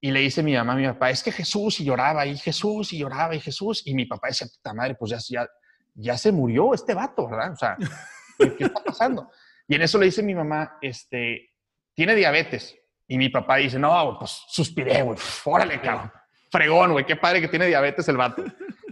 y 0.01 0.11
le 0.11 0.21
dice 0.21 0.43
mi 0.43 0.55
mamá 0.55 0.73
a 0.73 0.77
mi 0.77 0.87
papá, 0.87 1.11
es 1.11 1.23
que 1.23 1.33
Jesús, 1.33 1.81
y 1.81 1.85
lloraba, 1.85 2.25
y 2.27 2.37
Jesús, 2.37 2.93
y 2.93 2.99
lloraba, 2.99 3.35
y 3.35 3.41
Jesús, 3.41 3.83
y 3.85 3.95
mi 3.95 4.07
papá 4.07 4.29
decía, 4.29 4.47
puta 4.47 4.73
madre, 4.73 4.95
pues 4.95 5.11
ya, 5.11 5.19
ya, 5.29 5.49
ya 5.95 6.17
se 6.17 6.33
murió 6.33 6.73
este 6.73 6.95
vato, 6.95 7.29
¿verdad? 7.29 7.53
O 7.53 7.57
sea, 7.57 7.77
¿qué 8.39 8.65
está 8.65 8.83
pasando? 8.83 9.31
Y 9.69 9.75
en 9.75 9.83
eso 9.83 9.99
le 9.99 10.07
dice 10.07 10.23
mi 10.23 10.35
mamá, 10.35 10.79
este, 10.81 11.51
tiene 11.95 12.15
diabetes. 12.15 12.77
Y 13.07 13.19
mi 13.19 13.29
papá 13.29 13.57
dice, 13.57 13.79
no, 13.79 14.17
pues 14.19 14.43
suspiré, 14.49 15.03
güey, 15.03 15.19
órale, 15.45 15.81
cabrón. 15.81 16.13
Fregón, 16.51 16.93
güey, 16.93 17.05
qué 17.05 17.17
padre 17.17 17.41
que 17.41 17.49
tiene 17.49 17.67
diabetes 17.67 18.09
el 18.09 18.17
vato. 18.17 18.45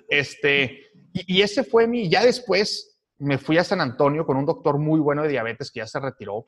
Este, 0.08 0.90
y, 1.12 1.42
ese 1.42 1.64
fue 1.64 1.86
mi, 1.86 2.08
ya 2.08 2.24
después 2.24 2.98
me 3.18 3.38
fui 3.38 3.58
a 3.58 3.64
San 3.64 3.80
Antonio 3.80 4.24
con 4.24 4.36
un 4.36 4.46
doctor 4.46 4.78
muy 4.78 5.00
bueno 5.00 5.22
de 5.22 5.28
diabetes 5.28 5.70
que 5.70 5.80
ya 5.80 5.86
se 5.86 6.00
retiró. 6.00 6.46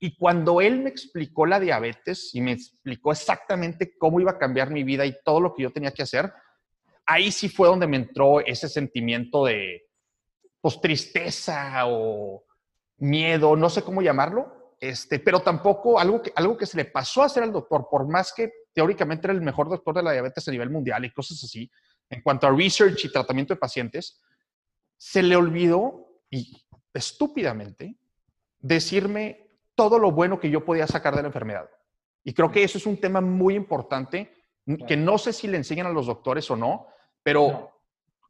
Y 0.00 0.16
cuando 0.16 0.60
él 0.60 0.80
me 0.82 0.90
explicó 0.90 1.46
la 1.46 1.60
diabetes 1.60 2.34
y 2.34 2.40
me 2.40 2.52
explicó 2.52 3.12
exactamente 3.12 3.96
cómo 3.96 4.20
iba 4.20 4.32
a 4.32 4.38
cambiar 4.38 4.70
mi 4.70 4.84
vida 4.84 5.06
y 5.06 5.16
todo 5.24 5.40
lo 5.40 5.54
que 5.54 5.62
yo 5.62 5.72
tenía 5.72 5.92
que 5.92 6.02
hacer, 6.02 6.32
ahí 7.06 7.30
sí 7.30 7.48
fue 7.48 7.68
donde 7.68 7.86
me 7.86 7.96
entró 7.96 8.40
ese 8.40 8.68
sentimiento 8.68 9.44
de, 9.44 9.86
pues, 10.60 10.80
tristeza 10.80 11.86
o 11.86 12.44
miedo, 12.98 13.56
no 13.56 13.70
sé 13.70 13.82
cómo 13.82 14.02
llamarlo, 14.02 14.74
este, 14.80 15.18
pero 15.18 15.40
tampoco 15.40 15.98
algo 15.98 16.20
que, 16.22 16.32
algo 16.34 16.56
que 16.56 16.66
se 16.66 16.76
le 16.76 16.84
pasó 16.84 17.22
a 17.22 17.26
hacer 17.26 17.42
al 17.42 17.52
doctor, 17.52 17.86
por 17.90 18.06
más 18.08 18.32
que 18.32 18.50
teóricamente 18.74 19.26
era 19.26 19.34
el 19.34 19.40
mejor 19.40 19.68
doctor 19.68 19.94
de 19.94 20.02
la 20.02 20.12
diabetes 20.12 20.46
a 20.48 20.50
nivel 20.50 20.70
mundial 20.70 21.04
y 21.04 21.12
cosas 21.12 21.42
así, 21.42 21.70
en 22.10 22.22
cuanto 22.22 22.46
a 22.46 22.52
research 22.52 23.04
y 23.04 23.12
tratamiento 23.12 23.54
de 23.54 23.60
pacientes, 23.60 24.20
se 24.96 25.22
le 25.22 25.36
olvidó, 25.36 26.08
y 26.30 26.64
estúpidamente, 26.92 27.96
decirme 28.58 29.45
todo 29.76 30.00
lo 30.00 30.10
bueno 30.10 30.40
que 30.40 30.50
yo 30.50 30.64
podía 30.64 30.88
sacar 30.88 31.14
de 31.14 31.22
la 31.22 31.28
enfermedad. 31.28 31.70
Y 32.24 32.34
creo 32.34 32.50
que 32.50 32.64
eso 32.64 32.78
es 32.78 32.86
un 32.86 32.96
tema 33.00 33.20
muy 33.20 33.54
importante, 33.54 34.34
que 34.88 34.96
no 34.96 35.16
sé 35.16 35.32
si 35.32 35.46
le 35.46 35.58
enseñan 35.58 35.86
a 35.86 35.90
los 35.90 36.06
doctores 36.06 36.50
o 36.50 36.56
no, 36.56 36.88
pero 37.22 37.70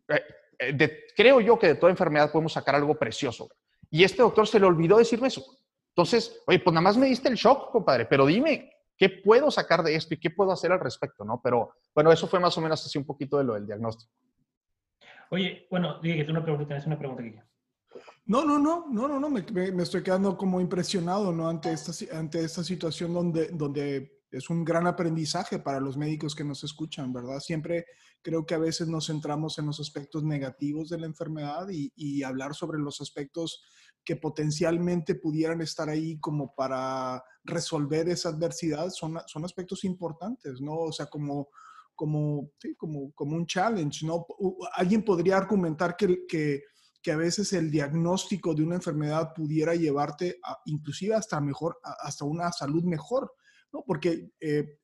eh, 0.08 0.22
eh, 0.58 1.06
creo 1.16 1.40
yo 1.40 1.58
que 1.58 1.68
de 1.68 1.74
toda 1.76 1.90
enfermedad 1.90 2.30
podemos 2.30 2.52
sacar 2.52 2.74
algo 2.74 2.94
precioso. 2.94 3.48
Y 3.90 4.04
este 4.04 4.22
doctor 4.22 4.46
se 4.46 4.60
le 4.60 4.66
olvidó 4.66 4.98
decirme 4.98 5.28
eso. 5.28 5.42
Entonces, 5.88 6.42
oye, 6.46 6.58
pues 6.58 6.74
nada 6.74 6.82
más 6.82 6.98
me 6.98 7.06
diste 7.06 7.28
el 7.28 7.36
shock, 7.36 7.70
compadre, 7.70 8.04
pero 8.04 8.26
dime, 8.26 8.70
¿qué 8.98 9.08
puedo 9.08 9.50
sacar 9.50 9.82
de 9.82 9.94
esto 9.94 10.12
y 10.12 10.18
qué 10.18 10.28
puedo 10.28 10.52
hacer 10.52 10.72
al 10.72 10.80
respecto? 10.80 11.24
¿no? 11.24 11.40
Pero 11.42 11.72
bueno, 11.94 12.12
eso 12.12 12.26
fue 12.26 12.38
más 12.38 12.58
o 12.58 12.60
menos 12.60 12.84
así 12.84 12.98
un 12.98 13.06
poquito 13.06 13.38
de 13.38 13.44
lo 13.44 13.54
del 13.54 13.66
diagnóstico. 13.66 14.12
Oye, 15.30 15.66
bueno, 15.70 16.00
dije 16.00 16.18
que 16.18 16.24
tú 16.24 16.32
no 16.34 16.44
tienes 16.44 16.86
una 16.86 16.98
pregunta 16.98 17.22
aquí. 17.22 17.34
No, 18.26 18.44
no, 18.44 18.58
no, 18.58 18.86
no, 18.90 19.06
no, 19.06 19.20
no, 19.20 19.30
me, 19.30 19.42
me, 19.52 19.82
estoy 19.82 20.02
quedando 20.02 20.36
como 20.36 20.60
impresionado, 20.60 21.32
¿no? 21.32 21.48
Ante 21.48 21.72
esta, 21.72 21.92
ante 22.16 22.42
esta 22.42 22.64
situación 22.64 23.14
donde, 23.14 23.48
donde 23.48 24.24
es 24.32 24.50
un 24.50 24.64
gran 24.64 24.88
aprendizaje 24.88 25.60
para 25.60 25.78
los 25.78 25.96
médicos 25.96 26.34
que 26.34 26.42
nos 26.42 26.64
escuchan, 26.64 27.12
¿verdad? 27.12 27.38
Siempre 27.38 27.86
creo 28.22 28.44
que 28.44 28.54
a 28.54 28.58
veces 28.58 28.88
nos 28.88 29.06
centramos 29.06 29.58
en 29.58 29.66
los 29.66 29.78
aspectos 29.78 30.24
negativos 30.24 30.88
de 30.88 30.98
la 30.98 31.06
enfermedad 31.06 31.68
y, 31.70 31.92
y 31.94 32.24
hablar 32.24 32.54
sobre 32.54 32.80
los 32.80 33.00
aspectos 33.00 33.62
que 34.04 34.16
potencialmente 34.16 35.16
pudieran 35.16 35.60
estar 35.60 35.88
ahí 35.88 36.18
como 36.18 36.54
para 36.54 37.22
resolver 37.44 38.08
esa 38.08 38.30
adversidad 38.30 38.90
son, 38.90 39.18
son 39.26 39.44
aspectos 39.44 39.84
importantes, 39.84 40.60
¿no? 40.60 40.74
O 40.74 40.92
sea, 40.92 41.06
como, 41.06 41.48
como, 41.94 42.50
como, 42.76 43.12
como 43.12 43.36
un 43.36 43.46
challenge, 43.46 44.06
¿no? 44.06 44.26
Alguien 44.74 45.04
podría 45.04 45.36
argumentar 45.36 45.96
que, 45.96 46.26
que, 46.26 46.62
que, 47.06 47.12
a 47.12 47.16
veces 47.16 47.52
el 47.52 47.70
diagnóstico 47.70 48.54
de 48.54 48.64
una 48.64 48.74
enfermedad 48.74 49.32
pudiera 49.32 49.74
llevarte 49.74 50.40
a, 50.42 50.58
inclusive 50.64 51.14
hasta 51.14 51.40
mejor, 51.40 51.78
hasta 51.82 52.24
una 52.24 52.50
salud 52.50 52.82
mejor, 52.82 53.32
¿no? 53.72 53.84
Porque 53.86 54.30
eh, 54.40 54.78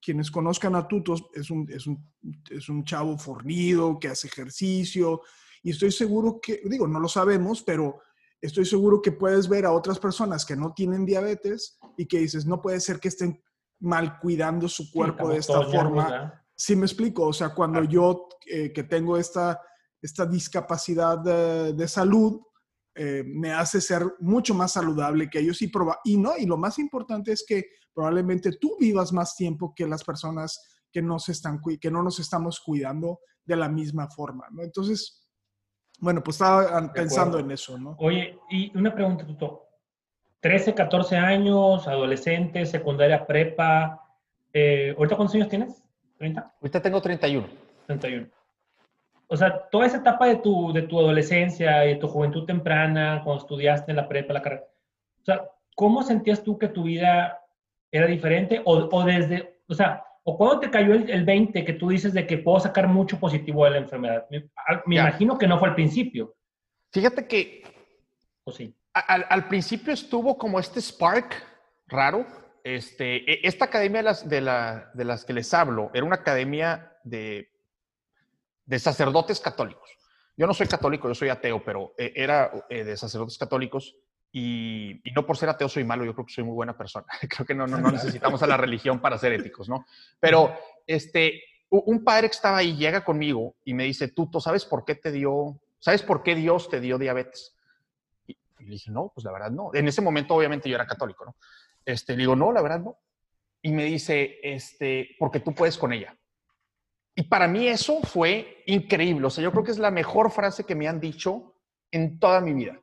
quienes 0.00 0.30
conozcan 0.30 0.74
a 0.74 0.88
Tutos 0.88 1.26
es 1.34 1.50
un, 1.50 1.70
es, 1.70 1.86
un, 1.86 2.12
es 2.50 2.68
un 2.68 2.84
chavo 2.84 3.18
fornido 3.18 3.98
que 3.98 4.08
hace 4.08 4.28
ejercicio 4.28 5.20
y 5.62 5.70
estoy 5.70 5.92
seguro 5.92 6.40
que, 6.40 6.62
digo, 6.64 6.88
no 6.88 7.00
lo 7.00 7.08
sabemos, 7.08 7.62
pero 7.62 8.00
estoy 8.40 8.64
seguro 8.64 9.02
que 9.02 9.12
puedes 9.12 9.48
ver 9.48 9.66
a 9.66 9.72
otras 9.72 9.98
personas 9.98 10.46
que 10.46 10.56
no 10.56 10.72
tienen 10.72 11.04
diabetes 11.04 11.78
y 11.96 12.06
que 12.06 12.20
dices, 12.20 12.46
no 12.46 12.62
puede 12.62 12.80
ser 12.80 13.00
que 13.00 13.08
estén 13.08 13.42
mal 13.80 14.18
cuidando 14.20 14.68
su 14.68 14.90
cuerpo 14.90 15.28
de 15.28 15.38
esta 15.38 15.62
forma. 15.62 16.44
Sí 16.54 16.74
me 16.74 16.86
explico, 16.86 17.26
o 17.26 17.32
sea, 17.32 17.50
cuando 17.54 17.84
yo 17.84 18.28
eh, 18.46 18.72
que 18.72 18.82
tengo 18.82 19.16
esta, 19.16 19.60
esta 20.00 20.26
discapacidad 20.26 21.18
de, 21.18 21.88
salud, 21.88 22.40
eh, 22.94 23.24
me 23.26 23.52
hace 23.52 23.80
ser 23.80 24.02
mucho 24.20 24.54
más 24.54 24.72
saludable 24.72 25.28
que 25.28 25.40
ellos 25.40 25.60
y, 25.62 25.68
proba 25.68 25.98
y 26.04 26.16
no, 26.16 26.36
y 26.36 26.46
lo 26.46 26.56
más 26.56 26.78
importante 26.78 27.32
es 27.32 27.44
que 27.46 27.64
probablemente 27.94 28.52
tú 28.60 28.76
vivas 28.78 29.12
más 29.12 29.34
tiempo 29.36 29.72
que 29.74 29.86
las 29.86 30.04
personas 30.04 30.60
que, 30.92 31.02
no 31.02 31.18
se 31.18 31.32
están, 31.32 31.60
que 31.80 31.90
no 31.90 32.02
nos 32.02 32.18
estamos 32.18 32.60
cuidando 32.60 33.20
de 33.44 33.56
la 33.56 33.68
misma 33.68 34.08
forma, 34.08 34.46
¿no? 34.50 34.62
Entonces, 34.62 35.28
bueno, 36.00 36.22
pues 36.22 36.36
estaba 36.36 36.92
pensando 36.92 37.38
en 37.38 37.50
eso, 37.50 37.76
¿no? 37.78 37.96
Oye, 37.98 38.38
y 38.50 38.76
una 38.76 38.94
pregunta, 38.94 39.26
Tuto. 39.26 39.64
13, 40.40 40.74
14 40.74 41.16
años, 41.16 41.88
adolescente, 41.88 42.64
secundaria, 42.64 43.26
prepa. 43.26 44.00
Eh, 44.52 44.94
¿Ahorita 44.96 45.16
cuántos 45.16 45.34
años 45.34 45.48
tienes? 45.48 45.82
¿30? 46.20 46.52
Ahorita 46.60 46.80
tengo 46.80 47.02
31. 47.02 47.48
31. 47.86 48.28
O 49.28 49.36
sea, 49.36 49.68
toda 49.70 49.86
esa 49.86 49.98
etapa 49.98 50.26
de 50.26 50.36
tu, 50.36 50.72
de 50.72 50.82
tu 50.82 50.98
adolescencia 50.98 51.84
y 51.84 51.94
de 51.94 51.96
tu 51.96 52.08
juventud 52.08 52.44
temprana, 52.46 53.20
cuando 53.22 53.42
estudiaste 53.42 53.92
en 53.92 53.96
la 53.96 54.08
prepa, 54.08 54.32
la 54.32 54.42
carrera, 54.42 54.64
o 55.20 55.24
sea, 55.24 55.50
¿cómo 55.76 56.02
sentías 56.02 56.42
tú 56.42 56.58
que 56.58 56.68
tu 56.68 56.84
vida 56.84 57.40
era 57.92 58.06
diferente? 58.06 58.62
O, 58.64 58.88
o 58.90 59.04
desde, 59.04 59.60
o 59.68 59.74
sea, 59.74 60.04
¿O 60.30 60.36
cuándo 60.36 60.60
te 60.60 60.70
cayó 60.70 60.92
el, 60.92 61.24
20 61.24 61.64
que 61.64 61.72
tú 61.72 61.88
dices 61.88 62.12
de 62.12 62.26
que 62.26 62.36
puedo 62.36 62.60
sacar 62.60 62.86
mucho 62.86 63.18
positivo 63.18 63.64
de 63.64 63.70
la 63.70 63.78
enfermedad? 63.78 64.26
Me, 64.28 64.96
imagino 64.96 65.38
que 65.38 65.46
no 65.46 65.58
fue 65.58 65.70
al 65.70 65.74
principio. 65.74 66.36
Fíjate 66.92 67.26
que... 67.26 67.62
¿O 68.44 68.52
sí? 68.52 68.76
Al, 68.92 69.48
principio 69.48 69.94
estuvo 69.94 70.36
como 70.36 70.60
este 70.60 70.82
spark 70.82 71.34
raro. 71.86 72.26
Este, 72.62 73.16
e, 73.16 73.40
esta 73.42 73.64
academia 73.64 74.00
de 74.00 74.02
las, 74.02 74.28
de, 74.28 74.40
la, 74.42 74.90
de 74.92 75.04
las 75.06 75.24
que 75.24 75.32
les 75.32 75.54
hablo 75.54 75.90
era 75.94 76.04
una 76.04 76.16
academia 76.16 76.92
de, 77.04 77.48
de 78.68 78.78
sacerdotes 78.78 79.40
católicos. 79.40 79.88
Yo 80.36 80.46
no 80.46 80.52
soy 80.52 80.68
católico, 80.68 81.08
yo 81.08 81.14
soy 81.14 81.30
ateo, 81.30 81.64
pero 81.64 81.94
eh, 81.96 82.12
era 82.14 82.52
eh, 82.68 82.84
de 82.84 82.96
sacerdotes 82.98 83.38
católicos 83.38 83.96
y, 84.30 85.00
no 85.16 85.26
por 85.26 85.38
ser 85.38 85.48
ateo 85.48 85.70
soy 85.70 85.84
malo, 85.84 86.04
yo 86.04 86.12
creo 86.12 86.26
que 86.26 86.34
soy 86.34 86.44
muy 86.44 86.54
buena 86.54 86.76
persona. 86.76 87.06
creo 87.28 87.46
que 87.46 87.54
no, 87.54 87.66
necesitamos 87.66 88.42
a 88.42 88.46
la 88.46 88.58
religión 88.58 89.00
para 89.00 89.16
ser 89.16 89.32
éticos, 89.32 89.70
¿no? 89.70 89.86
Pero 90.20 90.54
este, 90.86 91.42
un 91.70 92.04
padre 92.04 92.28
que 92.28 92.36
estaba 92.36 92.58
ahí 92.58 92.76
llega 92.76 93.04
conmigo 93.04 93.56
y 93.64 93.72
me 93.72 93.84
dice, 93.84 94.08
Tuto, 94.08 94.38
¿sabes 94.38 94.66
por 94.66 94.84
qué 94.84 94.96
te 94.96 95.10
dio, 95.10 95.58
sabes 95.78 96.02
por 96.02 96.22
qué 96.22 96.34
Dios 96.34 96.68
te 96.68 96.78
dio 96.78 96.98
diabetes? 96.98 97.56
Y, 98.26 98.36
le 98.58 98.72
dije, 98.72 98.90
no, 98.90 99.10
pues 99.14 99.24
la 99.24 99.32
verdad 99.32 99.50
no. 99.50 99.70
En 99.72 99.88
ese 99.88 100.02
momento 100.02 100.34
obviamente 100.34 100.68
yo 100.68 100.74
era 100.74 100.86
católico, 100.86 101.24
¿no? 101.24 101.36
Este, 101.86 102.12
le 102.12 102.18
digo, 102.18 102.36
no, 102.36 102.52
la 102.52 102.60
verdad 102.60 102.80
no. 102.80 102.98
Y 103.62 103.72
me 103.72 103.84
dice, 103.84 104.40
este, 104.42 105.16
porque 105.18 105.40
tú 105.40 105.54
puedes 105.54 105.78
con 105.78 105.94
ella. 105.94 106.17
Y 107.18 107.24
para 107.24 107.48
mí 107.48 107.66
eso 107.66 108.00
fue 108.02 108.62
increíble. 108.66 109.26
O 109.26 109.30
sea, 109.30 109.42
yo 109.42 109.50
creo 109.50 109.64
que 109.64 109.72
es 109.72 109.80
la 109.80 109.90
mejor 109.90 110.30
frase 110.30 110.62
que 110.62 110.76
me 110.76 110.86
han 110.86 111.00
dicho 111.00 111.52
en 111.90 112.20
toda 112.20 112.40
mi 112.40 112.52
vida. 112.52 112.78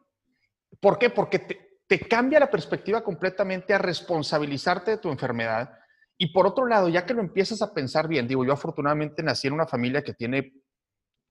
¿Por 0.82 1.00
qué? 1.00 1.10
Porque 1.10 1.40
te, 1.40 2.00
cambia 2.02 2.42
la 2.42 2.52
perspectiva 2.52 3.02
completamente 3.02 3.74
a 3.74 3.78
responsabilizarte 3.78 4.92
de 4.92 4.98
tu 4.98 5.10
enfermedad. 5.10 5.80
Y 6.18 6.34
por 6.34 6.46
otro 6.48 6.66
lado, 6.66 6.90
ya 6.90 7.06
que 7.06 7.14
lo 7.14 7.22
empiezas 7.22 7.62
a 7.62 7.74
pensar 7.74 8.10
bien, 8.10 8.28
digo, 8.28 8.44
yo 8.44 8.52
afortunadamente 8.52 9.24
nací 9.24 9.48
en 9.48 9.54
una 9.54 9.68
familia 9.68 10.04
que 10.04 10.14
tiene 10.14 10.52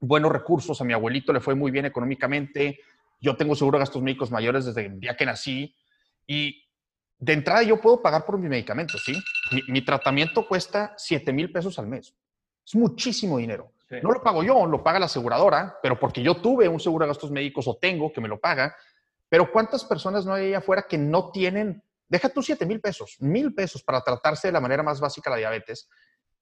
buenos 0.00 0.32
recursos, 0.32 0.80
a 0.80 0.84
mi 0.84 0.94
abuelito 0.94 1.30
le 1.34 1.40
fue 1.40 1.54
muy 1.54 1.70
bien 1.70 1.84
económicamente, 1.84 2.78
yo 3.20 3.36
tengo 3.36 3.54
seguro 3.54 3.76
de 3.76 3.82
gastos 3.82 4.00
médicos 4.00 4.30
mayores 4.30 4.64
desde 4.64 4.86
el 4.86 4.98
día 4.98 5.14
que 5.14 5.26
nací 5.26 5.76
y 6.26 6.64
de 7.18 7.34
entrada 7.34 7.62
yo 7.64 7.82
puedo 7.82 8.00
pagar 8.00 8.24
por 8.24 8.38
mis 8.38 8.48
medicamentos, 8.48 9.04
¿sí? 9.04 9.12
Mi, 9.68 9.82
tratamiento 9.82 10.48
cuesta 10.48 10.94
7 10.96 11.34
mil 11.34 11.52
pesos 11.52 11.78
al 11.78 11.86
mes. 11.86 12.14
Es 12.66 12.74
muchísimo 12.74 13.38
dinero. 13.38 13.72
No 14.02 14.10
lo 14.10 14.22
pago 14.22 14.42
yo, 14.42 14.66
lo 14.66 14.82
paga 14.82 14.98
la 14.98 15.06
aseguradora, 15.06 15.78
pero 15.82 15.98
porque 15.98 16.22
yo 16.22 16.36
tuve 16.36 16.68
un 16.68 16.80
seguro 16.80 17.04
de 17.04 17.08
gastos 17.08 17.30
médicos 17.30 17.68
o 17.68 17.76
tengo 17.76 18.12
que 18.12 18.20
me 18.20 18.28
lo 18.28 18.40
paga, 18.40 18.74
pero 19.28 19.50
¿cuántas 19.52 19.84
personas 19.84 20.24
no 20.24 20.34
hay 20.34 20.48
allá 20.48 20.58
afuera 20.58 20.86
que 20.88 20.98
no 20.98 21.30
tienen, 21.30 21.82
deja 22.08 22.28
tú 22.28 22.42
7 22.42 22.66
mil 22.66 22.80
pesos, 22.80 23.16
mil 23.20 23.54
pesos 23.54 23.82
para 23.82 24.00
tratarse 24.00 24.48
de 24.48 24.52
la 24.52 24.60
manera 24.60 24.82
más 24.82 25.00
básica 25.00 25.30
la 25.30 25.36
diabetes? 25.36 25.88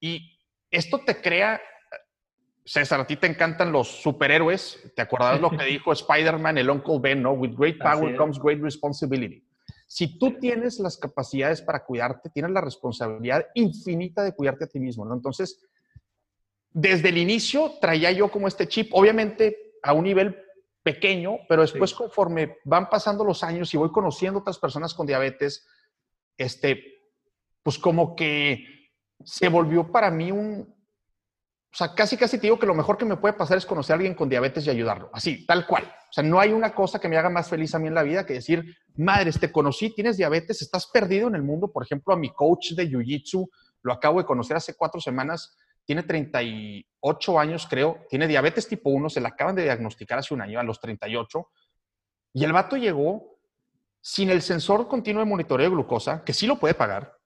Y 0.00 0.38
esto 0.70 1.00
te 1.04 1.20
crea, 1.20 1.60
César, 2.64 3.00
a 3.00 3.06
ti 3.06 3.16
te 3.16 3.26
encantan 3.26 3.72
los 3.72 3.88
superhéroes, 4.02 4.92
¿te 4.94 5.02
acuerdas 5.02 5.40
lo 5.40 5.50
que 5.50 5.64
dijo 5.64 5.92
Spider-Man, 5.92 6.58
el 6.58 6.70
Uncle 6.70 6.98
Ben, 7.00 7.22
¿no? 7.22 7.32
With 7.32 7.54
great 7.56 7.78
power 7.78 8.16
comes 8.16 8.38
great 8.38 8.60
responsibility. 8.60 9.44
Si 9.86 10.18
tú 10.18 10.38
tienes 10.38 10.78
las 10.78 10.96
capacidades 10.96 11.60
para 11.60 11.84
cuidarte, 11.84 12.30
tienes 12.30 12.52
la 12.52 12.62
responsabilidad 12.62 13.46
infinita 13.54 14.22
de 14.22 14.32
cuidarte 14.32 14.64
a 14.64 14.66
ti 14.68 14.80
mismo, 14.80 15.04
¿no? 15.04 15.14
Entonces, 15.14 15.60
desde 16.72 17.10
el 17.10 17.18
inicio 17.18 17.74
traía 17.80 18.12
yo 18.12 18.30
como 18.30 18.48
este 18.48 18.68
chip, 18.68 18.90
obviamente 18.92 19.74
a 19.82 19.92
un 19.92 20.04
nivel 20.04 20.36
pequeño, 20.82 21.38
pero 21.48 21.62
después 21.62 21.94
conforme 21.94 22.58
van 22.64 22.88
pasando 22.88 23.24
los 23.24 23.44
años 23.44 23.72
y 23.72 23.76
voy 23.76 23.90
conociendo 23.90 24.40
otras 24.40 24.58
personas 24.58 24.94
con 24.94 25.06
diabetes, 25.06 25.66
este, 26.36 27.02
pues 27.62 27.78
como 27.78 28.16
que 28.16 28.90
se 29.24 29.48
volvió 29.48 29.92
para 29.92 30.10
mí 30.10 30.32
un, 30.32 30.74
o 31.72 31.76
sea, 31.76 31.94
casi 31.94 32.16
casi 32.16 32.36
te 32.36 32.42
digo 32.42 32.58
que 32.58 32.66
lo 32.66 32.74
mejor 32.74 32.98
que 32.98 33.04
me 33.04 33.16
puede 33.16 33.34
pasar 33.34 33.56
es 33.56 33.64
conocer 33.64 33.94
a 33.94 33.96
alguien 33.96 34.14
con 34.14 34.28
diabetes 34.28 34.66
y 34.66 34.70
ayudarlo, 34.70 35.08
así, 35.12 35.46
tal 35.46 35.66
cual. 35.66 35.84
O 35.84 36.12
sea, 36.12 36.22
no 36.22 36.38
hay 36.38 36.52
una 36.52 36.74
cosa 36.74 36.98
que 36.98 37.08
me 37.08 37.16
haga 37.16 37.30
más 37.30 37.48
feliz 37.48 37.74
a 37.74 37.78
mí 37.78 37.88
en 37.88 37.94
la 37.94 38.02
vida 38.02 38.26
que 38.26 38.34
decir, 38.34 38.76
madre, 38.96 39.32
te 39.32 39.50
conocí, 39.50 39.94
tienes 39.94 40.18
diabetes, 40.18 40.60
estás 40.60 40.86
perdido 40.86 41.28
en 41.28 41.34
el 41.34 41.42
mundo. 41.42 41.72
Por 41.72 41.82
ejemplo, 41.82 42.12
a 42.12 42.18
mi 42.18 42.30
coach 42.30 42.72
de 42.72 42.90
Jiu-Jitsu, 42.90 43.48
lo 43.80 43.92
acabo 43.92 44.18
de 44.18 44.26
conocer 44.26 44.58
hace 44.58 44.74
cuatro 44.74 45.00
semanas, 45.00 45.56
tiene 45.84 46.02
38 46.02 47.38
años, 47.38 47.66
creo, 47.68 48.06
tiene 48.08 48.28
diabetes 48.28 48.68
tipo 48.68 48.90
1, 48.90 49.10
se 49.10 49.20
la 49.20 49.30
acaban 49.30 49.54
de 49.54 49.64
diagnosticar 49.64 50.18
hace 50.18 50.34
un 50.34 50.42
año, 50.42 50.60
a 50.60 50.62
los 50.62 50.80
38, 50.80 51.48
y 52.34 52.44
el 52.44 52.52
vato 52.52 52.76
llegó 52.76 53.38
sin 54.00 54.30
el 54.30 54.42
sensor 54.42 54.88
continuo 54.88 55.22
de 55.22 55.30
monitoreo 55.30 55.68
de 55.68 55.74
glucosa, 55.74 56.24
que 56.24 56.32
sí 56.32 56.46
lo 56.46 56.58
puede 56.58 56.74
pagar, 56.74 57.16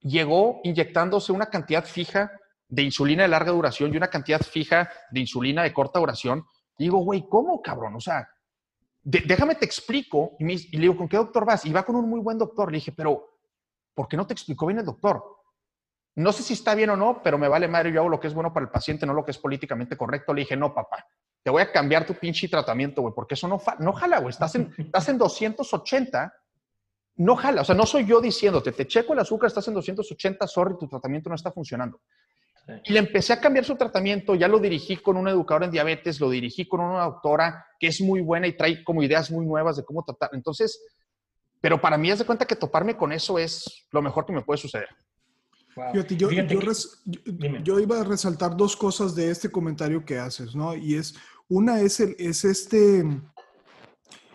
llegó 0.00 0.60
inyectándose 0.64 1.32
una 1.32 1.46
cantidad 1.46 1.84
fija 1.84 2.32
de 2.68 2.82
insulina 2.82 3.22
de 3.22 3.28
larga 3.28 3.52
duración 3.52 3.92
y 3.92 3.96
una 3.96 4.08
cantidad 4.08 4.40
fija 4.40 4.90
de 5.10 5.20
insulina 5.20 5.62
de 5.62 5.72
corta 5.72 5.98
duración. 5.98 6.44
Y 6.78 6.84
digo, 6.84 6.98
güey, 6.98 7.26
¿cómo, 7.28 7.60
cabrón? 7.60 7.96
O 7.96 8.00
sea, 8.00 8.28
déjame 9.02 9.56
te 9.56 9.64
explico. 9.64 10.36
Y, 10.38 10.44
le 10.44 10.80
digo, 10.80 10.96
¿con 10.96 11.08
qué 11.08 11.16
doctor 11.16 11.44
vas? 11.44 11.66
Y 11.66 11.72
va 11.72 11.84
con 11.84 11.96
un 11.96 12.08
muy 12.08 12.20
buen 12.20 12.38
doctor. 12.38 12.70
Le 12.70 12.76
dije, 12.76 12.92
pero, 12.92 13.38
¿por 13.94 14.08
qué 14.08 14.16
no 14.16 14.26
te 14.26 14.32
explicó 14.32 14.66
bien 14.66 14.78
el 14.78 14.84
doctor? 14.84 15.22
No 16.16 16.32
sé 16.32 16.42
si 16.42 16.54
está 16.54 16.74
bien 16.74 16.90
o 16.90 16.96
no, 16.96 17.22
pero 17.22 17.38
me 17.38 17.48
vale 17.48 17.68
madre, 17.68 17.92
yo 17.92 18.00
hago 18.00 18.08
lo 18.08 18.20
que 18.20 18.26
es 18.26 18.34
bueno 18.34 18.52
para 18.52 18.64
el 18.64 18.70
paciente, 18.70 19.06
no 19.06 19.14
lo 19.14 19.24
que 19.24 19.30
es 19.30 19.38
políticamente 19.38 19.96
correcto. 19.96 20.34
Le 20.34 20.40
dije, 20.40 20.56
no, 20.56 20.74
papá, 20.74 21.06
te 21.42 21.50
voy 21.50 21.62
a 21.62 21.70
cambiar 21.70 22.04
tu 22.04 22.14
pinche 22.14 22.48
tratamiento, 22.48 23.02
güey, 23.02 23.14
porque 23.14 23.34
eso 23.34 23.48
no, 23.48 23.60
no 23.78 23.92
jala, 23.92 24.18
güey. 24.18 24.30
Estás 24.30 24.54
en, 24.56 24.74
estás 24.78 25.08
en 25.08 25.18
280, 25.18 26.34
no 27.16 27.36
jala. 27.36 27.62
O 27.62 27.64
sea, 27.64 27.74
no 27.74 27.86
soy 27.86 28.06
yo 28.06 28.20
diciéndote, 28.20 28.72
te 28.72 28.86
checo 28.86 29.12
el 29.12 29.20
azúcar, 29.20 29.48
estás 29.48 29.68
en 29.68 29.74
280, 29.74 30.46
sorry, 30.46 30.76
tu 30.78 30.88
tratamiento 30.88 31.28
no 31.28 31.36
está 31.36 31.52
funcionando. 31.52 32.00
Y 32.84 32.92
le 32.92 33.00
empecé 33.00 33.32
a 33.32 33.40
cambiar 33.40 33.64
su 33.64 33.76
tratamiento, 33.76 34.34
ya 34.34 34.46
lo 34.46 34.58
dirigí 34.58 34.96
con 34.96 35.16
una 35.16 35.30
educadora 35.30 35.66
en 35.66 35.72
diabetes, 35.72 36.20
lo 36.20 36.30
dirigí 36.30 36.68
con 36.68 36.80
una 36.80 37.04
doctora 37.04 37.66
que 37.78 37.88
es 37.88 38.00
muy 38.00 38.20
buena 38.20 38.46
y 38.46 38.56
trae 38.56 38.84
como 38.84 39.02
ideas 39.02 39.30
muy 39.30 39.46
nuevas 39.46 39.76
de 39.76 39.84
cómo 39.84 40.04
tratar. 40.04 40.30
Entonces, 40.34 40.80
pero 41.60 41.80
para 41.80 41.98
mí 41.98 42.10
es 42.10 42.18
de 42.18 42.24
cuenta 42.24 42.46
que 42.46 42.56
toparme 42.56 42.96
con 42.96 43.12
eso 43.12 43.38
es 43.38 43.86
lo 43.90 44.02
mejor 44.02 44.24
que 44.24 44.32
me 44.32 44.42
puede 44.42 44.58
suceder. 44.58 44.88
Yo, 47.62 47.78
iba 47.78 48.00
a 48.00 48.04
resaltar 48.04 48.56
dos 48.56 48.76
cosas 48.76 49.14
de 49.14 49.30
este 49.30 49.50
comentario 49.50 50.04
que 50.04 50.18
haces, 50.18 50.54
¿no? 50.54 50.74
Y 50.74 50.94
es, 50.94 51.14
una 51.48 51.80
es, 51.80 52.00
el, 52.00 52.16
es, 52.18 52.44
este, 52.44 53.04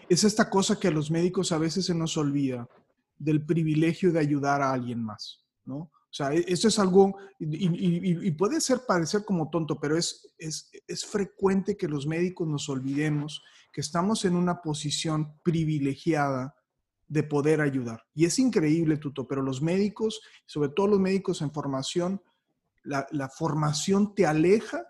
es 0.10 0.24
esta 0.24 0.50
cosa 0.50 0.80
que 0.80 0.88
a 0.88 0.92
los 0.92 1.12
médicos 1.12 1.52
a 1.52 1.58
veces 1.58 1.86
se 1.86 1.96
nos 1.96 2.18
olvida, 2.18 2.68
del 3.18 3.46
privilegio 3.46 4.12
de 4.12 4.20
ayudar 4.20 4.62
a 4.62 4.72
alguien 4.72 5.04
más, 5.04 5.46
¿no? 5.66 5.76
O 5.78 6.18
sea, 6.18 6.34
e, 6.34 6.46
eso 6.48 6.68
es 6.68 6.80
algo, 6.80 7.18
y, 7.40 8.32
puede 8.32 8.62
ser 8.62 8.86
parecer 8.88 9.26
como 9.26 9.50
tonto, 9.50 9.80
pero 9.80 9.98
es, 9.98 10.34
es, 10.38 10.72
es, 10.88 11.06
frecuente 11.06 11.76
que 11.76 11.88
los 11.88 12.08
médicos 12.08 12.48
nos 12.48 12.70
olvidemos 12.70 13.44
que 13.74 13.82
estamos 13.82 14.24
en 14.24 14.36
una 14.36 14.62
posición 14.62 15.38
privilegiada 15.44 16.55
de 17.08 17.24
poder 17.24 17.62
ayudar. 17.62 18.04
Y 18.14 18.26
es 18.26 18.40
increíble, 18.40 18.98
Tuto, 18.98 19.28
pero 19.28 19.42
los 19.42 19.62
médicos, 19.62 20.22
sobre 20.46 20.70
todo 20.70 20.88
los 20.88 21.00
médicos 21.00 21.42
en 21.42 21.52
formación, 21.52 22.22
la, 22.84 23.08
la 23.12 23.30
formación 23.30 24.14
te 24.16 24.26
aleja 24.26 24.84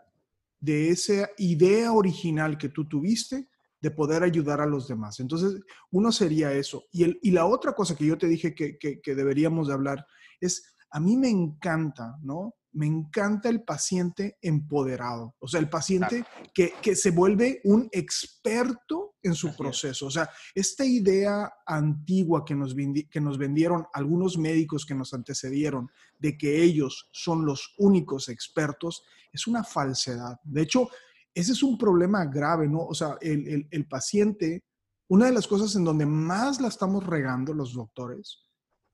de 0.60 0.90
esa 0.90 1.30
idea 1.38 1.92
original 1.92 2.58
que 2.58 2.70
tú 2.70 2.88
tuviste 2.88 3.50
de 3.82 3.92
poder 3.92 4.24
ayudar 4.24 4.62
a 4.62 4.66
los 4.66 4.88
demás. 4.88 5.20
Entonces, 5.20 5.62
uno 5.92 6.12
sería 6.12 6.52
eso. 6.54 6.86
Y, 6.92 7.04
el, 7.04 7.20
y 7.22 7.32
la 7.32 7.46
otra 7.46 7.74
cosa 7.74 7.96
que 7.96 8.06
yo 8.06 8.18
te 8.18 8.28
dije 8.28 8.56
que, 8.56 8.78
que, 8.78 9.00
que 9.00 9.16
deberíamos 9.16 9.68
de 9.68 9.74
hablar 9.74 10.06
es 10.40 10.76
a 10.96 11.00
mí 11.00 11.18
me 11.18 11.30
encanta, 11.30 12.18
¿no? 12.22 12.56
Me 12.72 12.86
encanta 12.86 13.50
el 13.50 13.64
paciente 13.64 14.38
empoderado, 14.42 15.36
o 15.40 15.48
sea, 15.48 15.60
el 15.60 15.70
paciente 15.70 16.26
que, 16.54 16.96
se 16.96 17.12
vuelve 17.12 17.62
un 17.66 17.90
experto 17.92 19.15
en 19.26 19.36
su 19.36 19.56
proceso. 19.56 20.06
O 20.06 20.12
sea, 20.12 20.30
esta 20.54 20.86
idea 20.86 21.52
antigua 21.66 22.46
que 22.46 22.56
nos, 22.56 22.76
que 23.10 23.22
nos 23.22 23.38
vendieron 23.38 23.86
algunos 23.94 24.38
médicos 24.38 24.86
que 24.86 24.96
nos 24.96 25.14
antecedieron 25.14 25.90
de 26.20 26.38
que 26.38 26.62
ellos 26.64 27.10
son 27.12 27.46
los 27.46 27.74
únicos 27.78 28.30
expertos 28.30 29.04
es 29.32 29.48
una 29.48 29.64
falsedad. 29.64 30.40
De 30.44 30.62
hecho, 30.62 30.90
ese 31.34 31.52
es 31.52 31.64
un 31.64 31.78
problema 31.78 32.26
grave, 32.26 32.68
¿no? 32.68 32.86
O 32.86 32.94
sea, 32.94 33.18
el, 33.20 33.68
el 33.70 33.88
paciente, 33.88 34.64
una 35.10 35.26
de 35.26 35.34
las 35.34 35.48
cosas 35.48 35.76
en 35.76 35.84
donde 35.84 36.06
más 36.06 36.62
la 36.62 36.68
estamos 36.68 37.06
regando 37.06 37.54
los 37.54 37.74
doctores 37.74 38.44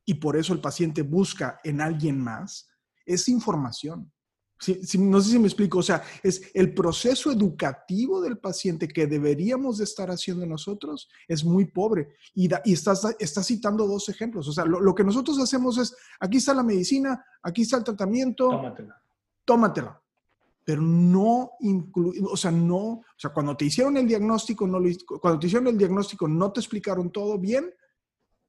y 0.06 0.16
por 0.16 0.38
eso 0.38 0.54
el 0.54 0.62
paciente 0.62 1.04
busca 1.04 1.60
en 1.64 1.82
alguien 1.82 2.20
más, 2.20 2.70
es 3.06 3.28
información. 3.28 4.12
No 5.00 5.22
sé 5.22 5.32
si 5.32 5.40
me 5.40 5.48
explico, 5.48 5.80
o 5.80 5.84
sea, 5.84 6.04
es 6.22 6.52
el 6.54 6.74
proceso 6.74 7.32
educativo 7.32 8.22
del 8.22 8.38
paciente 8.38 8.88
que 8.88 9.08
deberíamos 9.08 9.80
de 9.80 9.86
estar 9.86 10.12
haciendo 10.12 10.46
nosotros 10.46 11.10
es 11.28 11.44
muy 11.44 11.66
pobre. 11.66 12.10
Y, 12.36 12.50
y 12.66 12.74
estás, 12.74 13.16
citando 13.44 13.88
dos 13.88 14.10
ejemplos. 14.10 14.48
O 14.48 14.52
sea, 14.52 14.66
lo, 14.66 14.94
que 14.94 15.04
nosotros 15.04 15.40
hacemos 15.40 15.78
es, 15.78 15.96
aquí 16.20 16.38
está 16.38 16.54
la 16.54 16.64
medicina, 16.64 17.24
aquí 17.42 17.64
está 17.64 17.78
el 17.78 17.84
tratamiento. 17.84 18.50
Tómatela. 18.50 19.02
Tómatela. 19.46 20.02
Pero 20.64 20.82
no 20.82 21.54
incluye, 21.62 22.22
o 22.24 22.38
sea, 22.38 22.52
no, 22.52 22.78
o 22.78 23.06
sea, 23.18 23.32
cuando 23.32 23.58
te 23.58 23.66
hicieron 23.66 23.98
el 23.98 24.08
diagnóstico, 24.08 24.68
no 24.68 24.80
cuando 25.20 25.40
te 25.40 25.48
hicieron 25.48 25.68
el 25.68 25.78
diagnóstico 25.78 26.28
no 26.28 26.52
te 26.52 26.60
explicaron 26.60 27.12
todo 27.12 27.40
bien 27.40 27.74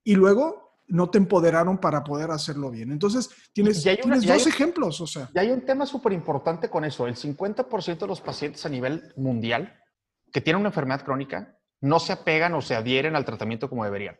y 0.05 0.15
luego 0.15 0.72
no 0.93 1.09
te 1.09 1.17
empoderaron 1.17 1.79
para 1.79 2.05
poder 2.05 2.31
hacerlo 2.31 2.71
bien. 2.71 2.93
Entonces, 2.93 3.31
tienes, 3.55 3.83
dos 3.83 4.47
ejemplos, 4.47 5.01
o 5.01 5.07
sea. 5.07 5.31
Y 5.35 5.39
hay 5.39 5.51
un 5.51 5.63
tema 5.63 5.87
súper 5.87 6.13
importante 6.13 6.69
con 6.69 6.85
eso. 6.85 7.07
El 7.07 7.17
50% 7.17 7.99
de 7.99 8.07
los 8.07 8.21
pacientes 8.21 8.67
a 8.67 8.69
nivel 8.69 9.11
mundial 9.17 9.75
que 10.31 10.43
tienen 10.43 10.61
una 10.61 10.69
enfermedad 10.69 11.03
crónica 11.03 11.57
no 11.81 11.99
se 11.99 12.13
apegan 12.13 12.53
o 12.53 12.61
se 12.61 12.75
adhieren 12.75 13.17
al 13.17 13.25
tratamiento 13.25 13.71
como 13.71 13.85
deberían. 13.85 14.19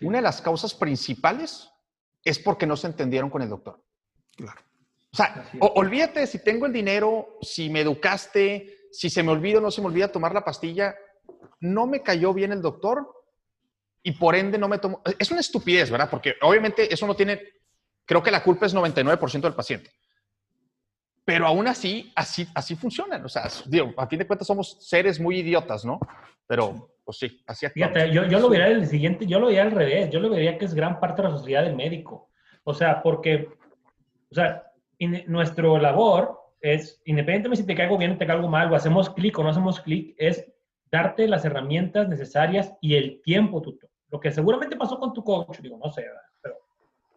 Una 0.00 0.16
de 0.16 0.22
las 0.22 0.40
causas 0.40 0.72
principales 0.72 1.68
es 2.24 2.38
porque 2.38 2.66
no 2.66 2.78
se 2.78 2.86
entendieron 2.86 3.28
con 3.28 3.42
el 3.42 3.50
doctor. 3.50 3.84
Claro. 4.34 4.62
O 5.12 5.16
sea, 5.16 5.46
olvídate 5.60 6.26
si 6.26 6.42
tengo 6.42 6.64
el 6.64 6.72
dinero, 6.72 7.36
si 7.42 7.68
me 7.68 7.82
educaste, 7.82 8.88
si 8.90 9.10
se 9.10 9.22
me 9.22 9.30
olvida 9.30 9.58
o 9.58 9.60
no 9.60 9.70
se 9.70 9.82
me 9.82 9.88
olvida 9.88 10.10
tomar 10.10 10.32
la 10.32 10.42
pastilla, 10.42 10.94
no 11.60 11.86
me 11.86 12.00
cayó 12.00 12.32
bien 12.32 12.50
el 12.50 12.62
doctor, 12.62 13.12
y 14.06 14.12
por 14.12 14.36
ende 14.36 14.58
no 14.58 14.68
me 14.68 14.78
tomo. 14.78 15.02
Es 15.18 15.30
una 15.30 15.40
estupidez, 15.40 15.90
¿verdad? 15.90 16.10
Porque 16.10 16.34
obviamente 16.42 16.92
eso 16.92 17.06
no 17.06 17.16
tiene. 17.16 17.40
Creo 18.04 18.22
que 18.22 18.30
la 18.30 18.42
culpa 18.42 18.66
es 18.66 18.74
99% 18.74 19.40
del 19.40 19.54
paciente. 19.54 19.90
Pero 21.24 21.46
aún 21.46 21.66
así, 21.66 22.12
así, 22.14 22.46
así 22.54 22.76
funcionan. 22.76 23.24
O 23.24 23.30
sea, 23.30 23.48
digo, 23.64 23.94
a 23.96 24.06
fin 24.06 24.18
de 24.18 24.26
cuentas 24.26 24.46
somos 24.46 24.76
seres 24.86 25.18
muy 25.18 25.38
idiotas, 25.38 25.86
¿no? 25.86 25.98
Pero, 26.46 26.90
pues 27.02 27.16
sí, 27.16 27.42
así 27.46 27.66
Fíjate, 27.70 28.12
yo, 28.12 28.26
yo, 28.26 28.40
lo 28.40 28.50
vería 28.50 28.68
el 28.68 28.86
siguiente, 28.86 29.24
yo 29.24 29.40
lo 29.40 29.46
vería 29.46 29.62
al 29.62 29.70
revés. 29.70 30.10
Yo 30.10 30.20
lo 30.20 30.28
vería 30.28 30.58
que 30.58 30.66
es 30.66 30.74
gran 30.74 31.00
parte 31.00 31.22
de 31.22 31.28
la 31.28 31.38
sociedad 31.38 31.64
del 31.64 31.74
médico. 31.74 32.30
O 32.62 32.74
sea, 32.74 33.02
porque, 33.02 33.48
o 34.30 34.34
sea, 34.34 34.70
nuestro 35.26 35.78
labor 35.78 36.38
es, 36.60 37.00
independientemente 37.06 37.62
si 37.62 37.66
te 37.66 37.74
caigo 37.74 37.96
bien 37.96 38.12
o 38.12 38.18
te 38.18 38.26
caigo 38.26 38.48
mal, 38.48 38.70
o 38.70 38.76
hacemos 38.76 39.08
clic 39.08 39.38
o 39.38 39.42
no 39.42 39.48
hacemos 39.48 39.80
clic, 39.80 40.14
es 40.18 40.44
darte 40.92 41.26
las 41.26 41.46
herramientas 41.46 42.06
necesarias 42.06 42.74
y 42.82 42.96
el 42.96 43.22
tiempo, 43.22 43.62
tutor. 43.62 43.88
Lo 44.10 44.20
que 44.20 44.30
seguramente 44.30 44.76
pasó 44.76 44.98
con 44.98 45.12
tu 45.12 45.24
coach, 45.24 45.60
digo, 45.60 45.78
no 45.78 45.90
sé, 45.90 46.04
pero 46.40 46.56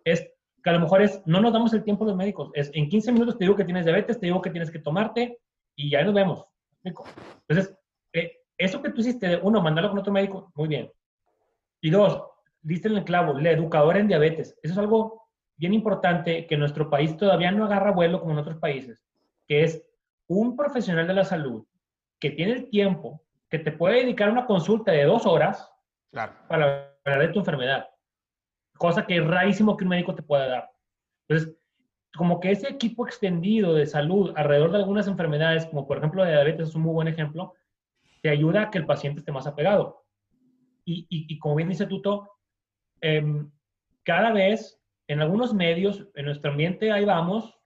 es 0.03 0.21
que 0.63 0.69
a 0.69 0.73
lo 0.73 0.79
mejor 0.79 1.01
es, 1.01 1.21
no 1.25 1.41
nos 1.41 1.53
damos 1.53 1.73
el 1.73 1.83
tiempo 1.83 2.05
los 2.05 2.15
médicos, 2.15 2.49
es 2.53 2.71
en 2.73 2.89
15 2.89 3.11
minutos 3.11 3.37
te 3.37 3.43
digo 3.43 3.55
que 3.55 3.65
tienes 3.65 3.85
diabetes, 3.85 4.19
te 4.19 4.25
digo 4.25 4.41
que 4.41 4.49
tienes 4.49 4.71
que 4.71 4.79
tomarte 4.79 5.39
y 5.75 5.89
ya 5.89 6.03
nos 6.03 6.13
vemos. 6.13 6.45
Entonces, 6.83 7.77
eh, 8.13 8.39
eso 8.57 8.81
que 8.81 8.89
tú 8.89 9.01
hiciste, 9.01 9.39
uno, 9.43 9.61
mandarlo 9.61 9.89
con 9.89 9.99
otro 9.99 10.13
médico, 10.13 10.51
muy 10.55 10.67
bien. 10.67 10.91
Y 11.81 11.89
dos, 11.89 12.23
diste 12.61 12.87
en 12.87 12.97
el 12.97 13.03
clavo, 13.03 13.33
la 13.33 13.51
educadora 13.51 13.99
en 13.99 14.07
diabetes. 14.07 14.57
Eso 14.61 14.73
es 14.73 14.77
algo 14.77 15.27
bien 15.55 15.73
importante 15.73 16.47
que 16.47 16.57
nuestro 16.57 16.89
país 16.89 17.17
todavía 17.17 17.51
no 17.51 17.65
agarra 17.65 17.91
vuelo 17.91 18.19
como 18.19 18.31
en 18.33 18.39
otros 18.39 18.57
países, 18.57 19.03
que 19.47 19.63
es 19.63 19.83
un 20.27 20.55
profesional 20.55 21.07
de 21.07 21.13
la 21.13 21.23
salud 21.23 21.65
que 22.19 22.31
tiene 22.31 22.53
el 22.53 22.69
tiempo, 22.69 23.23
que 23.49 23.59
te 23.59 23.71
puede 23.71 24.01
dedicar 24.01 24.29
una 24.29 24.45
consulta 24.45 24.91
de 24.91 25.05
dos 25.05 25.25
horas 25.25 25.71
para 26.11 26.95
ver 27.05 27.31
tu 27.31 27.39
enfermedad. 27.39 27.87
Cosa 28.77 29.05
que 29.05 29.17
es 29.17 29.25
rarísimo 29.25 29.75
que 29.75 29.83
un 29.83 29.89
médico 29.89 30.15
te 30.15 30.23
pueda 30.23 30.47
dar. 30.47 30.71
Entonces, 31.27 31.57
como 32.15 32.39
que 32.39 32.51
ese 32.51 32.69
equipo 32.69 33.05
extendido 33.05 33.73
de 33.73 33.85
salud 33.85 34.33
alrededor 34.35 34.71
de 34.71 34.77
algunas 34.77 35.07
enfermedades, 35.07 35.65
como 35.67 35.87
por 35.87 35.97
ejemplo 35.97 36.23
la 36.23 36.31
diabetes 36.31 36.69
es 36.69 36.75
un 36.75 36.81
muy 36.81 36.93
buen 36.93 37.07
ejemplo, 37.07 37.53
te 38.21 38.29
ayuda 38.29 38.63
a 38.63 38.71
que 38.71 38.79
el 38.79 38.85
paciente 38.85 39.19
esté 39.19 39.31
más 39.31 39.47
apegado. 39.47 40.05
Y, 40.83 41.05
y, 41.09 41.37
como 41.39 41.55
bien 41.55 41.67
dice 41.67 41.85
Tuto, 41.85 42.31
em, 43.01 43.51
cada 44.03 44.31
vez 44.31 44.81
en 45.07 45.21
algunos 45.21 45.53
medios, 45.53 46.07
en 46.15 46.25
nuestro 46.25 46.51
ambiente, 46.51 46.91
ahí 46.91 47.03
vamos, 47.03 47.59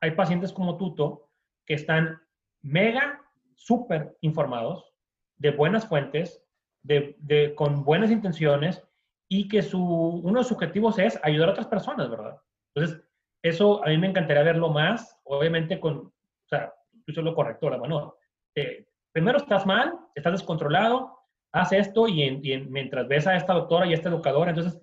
hay 0.00 0.12
pacientes 0.12 0.52
como 0.52 0.76
Tuto 0.76 1.28
que 1.66 1.74
están 1.74 2.20
mega, 2.62 3.20
súper 3.54 4.16
informados, 4.20 4.94
de 5.36 5.50
buenas 5.50 5.86
fuentes, 5.86 6.42
de, 6.88 7.54
con 7.54 7.84
buenas 7.84 8.10
intenciones 8.10 8.82
y 9.28 9.46
que 9.48 9.62
su, 9.62 9.80
uno 9.80 10.38
de 10.38 10.44
sus 10.44 10.52
objetivos 10.52 10.98
es 10.98 11.20
ayudar 11.22 11.50
a 11.50 11.52
otras 11.52 11.66
personas, 11.66 12.08
¿verdad? 12.08 12.40
Entonces, 12.74 13.04
eso 13.42 13.84
a 13.84 13.88
mí 13.88 13.98
me 13.98 14.08
encantaría 14.08 14.42
verlo 14.42 14.70
más, 14.70 15.16
obviamente 15.24 15.78
con, 15.78 15.96
o 15.98 16.48
sea, 16.48 16.72
tú 17.04 17.12
es 17.12 17.16
lo 17.18 17.34
correcto, 17.34 17.68
la 17.68 17.78
mano. 17.78 18.16
Eh, 18.54 18.86
primero 19.12 19.38
estás 19.38 19.66
mal, 19.66 19.98
estás 20.14 20.32
descontrolado, 20.32 21.18
haz 21.52 21.72
esto 21.72 22.08
y, 22.08 22.30
mientras 22.68 23.06
ves 23.06 23.26
a 23.26 23.36
esta 23.36 23.52
doctora 23.52 23.86
y 23.86 23.92
a 23.92 23.94
esta 23.94 24.08
educadora, 24.08 24.50
entonces, 24.50 24.80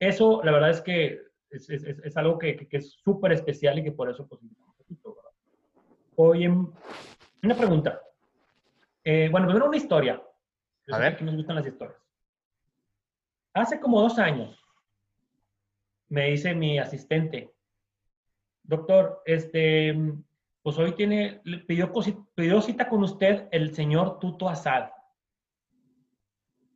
eso 0.00 0.42
la 0.42 0.52
verdad 0.52 0.70
es 0.70 0.80
que 0.80 1.20
es, 1.50 1.68
es, 1.68 1.84
es 1.84 2.16
algo 2.16 2.38
que, 2.38 2.56
que, 2.56 2.76
es 2.78 2.92
súper 3.04 3.32
especial 3.32 3.78
y 3.78 3.84
que 3.84 3.92
por 3.92 4.10
eso, 4.10 4.26
pues, 4.26 4.40
Oye, 6.16 6.48
una 6.48 7.54
pregunta. 7.56 8.00
Eh, 9.02 9.28
bueno, 9.30 9.46
primero 9.46 9.66
una 9.66 9.76
historia. 9.76 10.22
A 10.90 10.98
ver. 10.98 11.16
Que 11.16 11.24
nos 11.24 11.36
gustan 11.36 11.56
las 11.56 11.66
historias. 11.66 11.98
Hace 13.54 13.80
como 13.80 14.00
dos 14.00 14.18
años, 14.18 14.58
me 16.08 16.30
dice 16.30 16.54
mi 16.54 16.78
asistente, 16.78 17.52
doctor, 18.62 19.22
este, 19.26 19.94
pues 20.62 20.78
hoy 20.78 20.92
tiene, 20.92 21.42
pidió, 21.66 21.92
pidió 22.34 22.60
cita 22.62 22.88
con 22.88 23.02
usted 23.02 23.48
el 23.50 23.74
señor 23.74 24.18
Tuto 24.18 24.48
Asad. 24.48 24.90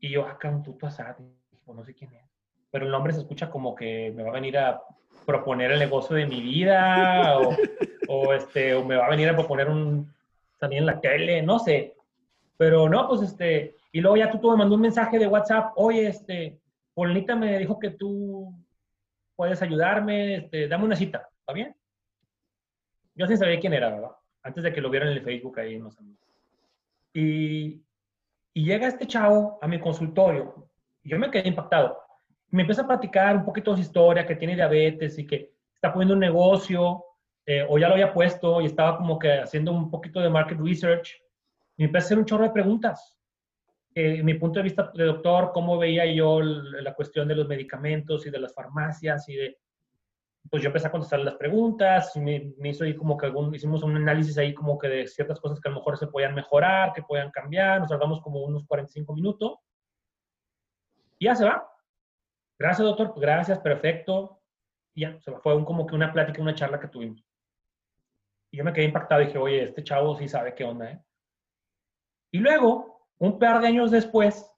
Y 0.01 0.11
yo, 0.11 0.27
acá 0.27 0.51
un 0.51 0.63
Tuto 0.63 0.87
Asad, 0.87 1.17
no 1.67 1.85
sé 1.85 1.95
quién 1.95 2.13
es. 2.13 2.25
Pero 2.71 2.85
el 2.85 2.93
nombre 2.93 3.13
se 3.13 3.21
escucha 3.21 3.51
como 3.51 3.75
que 3.75 4.13
me 4.15 4.23
va 4.23 4.31
a 4.31 4.35
venir 4.35 4.59
a 4.59 4.83
proponer 5.25 5.73
el 5.73 5.79
negocio 5.79 6.15
de 6.15 6.27
mi 6.27 6.41
vida 6.41 7.39
o, 7.39 7.57
o 8.09 8.33
este, 8.35 8.75
o 8.75 8.85
me 8.85 8.97
va 8.97 9.07
a 9.07 9.11
venir 9.11 9.29
a 9.29 9.37
proponer 9.37 9.69
un, 9.69 10.15
salir 10.59 10.79
en 10.79 10.87
la 10.87 11.01
tele, 11.01 11.43
no 11.43 11.59
sé. 11.59 11.95
Pero 12.57 12.89
no, 12.89 13.09
pues 13.09 13.23
este, 13.23 13.77
y 13.97 14.03
luego 14.03 14.19
ya 14.19 14.31
tú, 14.31 14.51
me 14.51 14.59
mandó 14.59 14.75
un 14.75 14.83
mensaje 14.83 15.19
de 15.19 15.27
WhatsApp, 15.27 15.73
oye, 15.77 16.09
este, 16.09 16.61
Polnita 16.93 17.35
me 17.35 17.59
dijo 17.59 17.79
que 17.79 17.93
tú 17.93 18.53
puedes 19.35 19.63
ayudarme, 19.63 20.35
este, 20.35 20.69
dame 20.69 20.85
una 20.85 20.97
cita, 20.97 21.27
¿está 21.41 21.55
bien? 21.55 21.75
Yo 23.15 23.27
sin 23.27 23.39
saber 23.39 23.59
quién 23.59 23.73
era, 23.73 23.89
¿verdad? 23.89 24.11
Antes 24.43 24.65
de 24.65 24.73
que 24.75 24.83
lo 24.83 24.91
vieran 24.91 25.09
en 25.09 25.17
el 25.17 25.23
Facebook 25.23 25.59
ahí, 25.59 25.79
no 25.79 25.91
sé. 25.91 26.03
Y, 27.15 27.83
y 28.53 28.65
llega 28.67 28.87
este 28.87 29.07
chavo 29.07 29.59
a 29.63 29.67
mi 29.67 29.81
consultorio, 29.81 30.69
y 31.03 31.09
yo 31.09 31.19
me 31.19 31.31
quedé 31.31 31.49
impactado. 31.49 31.99
Me 32.51 32.65
empieza 32.65 32.83
a 32.83 32.87
platicar 32.87 33.35
un 33.35 33.47
poquito 33.47 33.71
de 33.71 33.79
su 33.79 33.83
historia, 33.85 34.27
que 34.27 34.37
tiene 34.37 34.57
diabetes 34.57 35.19
y 35.19 35.27
que 35.27 35.55
está 35.75 35.91
poniendo 35.91 36.13
un 36.13 36.21
negocio, 36.21 37.03
eh, 37.47 37.65
o 37.67 37.79
ya 37.79 37.89
lo 37.89 37.95
había 37.95 38.13
puesto 38.13 38.61
y 38.61 38.67
estaba 38.67 38.99
como 38.99 39.19
que 39.19 39.39
haciendo 39.39 39.73
un 39.73 39.91
poquito 39.91 40.21
de 40.21 40.29
market 40.29 40.59
research 40.61 41.19
me 41.79 41.87
empecé 41.87 42.05
a 42.05 42.07
hacer 42.09 42.19
un 42.19 42.27
chorro 42.27 42.45
de 42.45 42.51
preguntas. 42.51 43.16
Eh, 43.99 44.23
mi 44.23 44.35
punto 44.35 44.59
de 44.59 44.65
vista 44.65 44.93
de 44.93 45.05
doctor, 45.05 45.53
cómo 45.55 45.79
veía 45.79 46.05
yo 46.05 46.43
la 46.43 46.93
cuestión 46.93 47.27
de 47.27 47.35
los 47.35 47.49
medicamentos 47.49 48.27
y 48.27 48.31
de 48.31 48.39
las 48.39 48.53
farmacias 48.53 49.27
y 49.31 49.37
de... 49.37 49.59
Pues 50.51 50.63
yo 50.63 50.67
empecé 50.69 50.89
a 50.89 50.91
contestar 50.91 51.21
las 51.21 51.37
preguntas, 51.37 52.15
me, 52.17 52.53
me 52.59 52.69
hizo 52.69 52.85
ahí 52.85 52.95
como 52.95 53.17
que 53.17 53.25
algún, 53.25 53.55
hicimos 53.55 53.83
un 53.83 53.97
análisis 53.97 54.37
ahí 54.37 54.53
como 54.53 54.77
que 54.77 54.89
de 54.89 55.07
ciertas 55.07 55.41
cosas 55.41 55.61
que 55.61 55.69
a 55.69 55.73
lo 55.73 55.79
mejor 55.79 55.97
se 55.97 56.09
podían 56.09 56.35
mejorar, 56.35 56.93
que 56.93 57.03
podían 57.05 57.31
cambiar, 57.31 57.81
nos 57.81 57.89
tardamos 57.89 58.21
como 58.21 58.45
unos 58.45 58.67
45 58.67 59.15
minutos. 59.15 59.61
Y 61.19 61.25
ya 61.25 61.35
se 61.35 61.47
va. 61.47 61.67
Gracias, 62.59 62.87
doctor, 62.87 63.15
gracias, 63.19 63.59
perfecto. 63.61 64.43
Y 64.95 65.01
ya, 65.01 65.19
se 65.23 65.33
fue 65.39 65.57
un, 65.57 65.65
como 65.65 65.87
que 65.87 65.95
una 65.95 66.13
plática, 66.13 66.43
una 66.43 66.55
charla 66.55 66.79
que 66.79 66.89
tuvimos. 66.89 67.25
Y 68.51 68.59
yo 68.59 68.65
me 68.65 68.75
quedé 68.75 68.85
impactado 68.85 69.23
y 69.23 69.27
dije, 69.27 69.39
oye, 69.39 69.63
este 69.65 69.83
chavo 69.83 70.15
sí 70.17 70.29
sabe 70.29 70.55
qué 70.55 70.65
onda, 70.65 70.91
¿eh? 70.91 71.03
Y 72.31 72.41
luego, 72.41 72.96
un 73.19 73.39
par 73.39 73.61
de 73.61 73.69
años 73.69 73.91
después, 73.91 74.51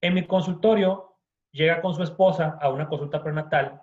en 0.00 0.14
mi 0.14 0.26
consultorio, 0.26 1.16
llega 1.52 1.80
con 1.80 1.94
su 1.94 2.02
esposa 2.02 2.58
a 2.60 2.68
una 2.68 2.88
consulta 2.88 3.22
prenatal, 3.22 3.80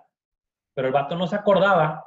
pero 0.74 0.88
el 0.88 0.92
vato 0.92 1.16
no 1.16 1.26
se 1.26 1.36
acordaba 1.36 2.04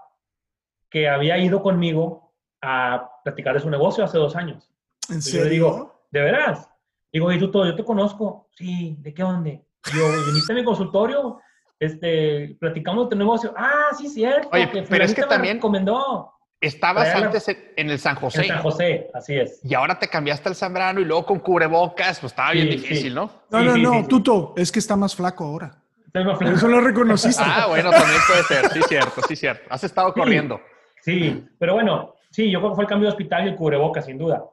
que 0.90 1.10
había 1.10 1.38
ido 1.38 1.62
conmigo 1.62 2.34
a 2.62 3.10
platicar 3.24 3.56
de 3.56 3.62
su 3.62 3.70
negocio 3.70 4.04
hace 4.04 4.18
dos 4.18 4.36
años. 4.36 4.72
¿En 5.10 5.22
serio? 5.22 5.40
Yo 5.40 5.44
le 5.44 5.50
digo, 5.50 5.96
¿de 6.12 6.22
veras? 6.22 6.70
Digo, 7.12 7.32
¿y 7.32 7.40
tú 7.40 7.52
todo? 7.52 7.66
Yo 7.66 7.76
te 7.76 7.84
conozco. 7.84 8.50
Sí, 8.56 8.96
¿de 9.00 9.14
qué 9.14 9.24
dónde? 9.24 9.66
Yo, 9.94 10.26
¿viniste 10.28 10.54
a 10.54 10.56
mi 10.56 10.64
consultorio? 10.64 11.40
Este, 11.80 12.56
platicamos 12.60 13.06
de 13.06 13.10
tu 13.12 13.18
negocio. 13.18 13.54
Ah, 13.58 13.90
sí, 13.98 14.08
cierto. 14.10 14.50
Oye, 14.52 14.70
pero 14.90 15.04
es 15.04 15.14
que 15.14 15.24
también... 15.24 15.58
recomendó. 15.58 16.34
Estabas 16.66 17.14
antes 17.14 17.48
en 17.76 17.90
el 17.90 18.00
San 18.00 18.16
José. 18.16 18.42
En 18.42 18.48
San 18.48 18.62
José, 18.64 19.08
así 19.14 19.38
es. 19.38 19.60
Y 19.64 19.76
ahora 19.76 20.00
te 20.00 20.08
cambiaste 20.08 20.50
al 20.50 20.56
Zambrano 20.56 21.00
y 21.00 21.06
luego 21.06 21.26
con 21.26 21.40
cubrebocas, 21.40 22.20
pues 22.20 22.32
estaba 22.32 22.52
bien 22.52 22.70
difícil, 22.70 23.14
¿no? 23.14 23.30
No, 23.52 23.62
no, 23.62 23.78
no, 23.78 24.08
Tuto, 24.08 24.54
es 24.58 24.72
que 24.72 24.80
está 24.80 24.96
más 24.96 25.16
flaco 25.16 25.46
ahora. 25.46 25.78
Más 26.14 26.38
flaco. 26.38 26.56
Eso 26.56 26.68
lo 26.68 26.82
reconociste. 26.82 27.44
ah, 27.46 27.68
bueno, 27.68 27.92
también 27.92 28.20
puede 28.28 28.44
ser, 28.44 28.72
sí, 28.72 28.82
cierto, 28.88 29.22
sí, 29.28 29.36
cierto. 29.36 29.64
Has 29.70 29.84
estado 29.84 30.12
corriendo. 30.14 30.60
Sí, 31.02 31.46
pero 31.60 31.76
bueno, 31.76 32.16
sí, 32.32 32.50
yo 32.50 32.60
creo 32.60 32.72
que 32.72 32.76
fue 32.76 32.84
el 32.86 32.90
cambio 32.90 33.10
de 33.10 33.14
hospital 33.14 33.46
y 33.46 33.50
el 33.50 33.56
cubrebocas, 33.56 34.06
sin 34.06 34.18
duda. 34.18 34.44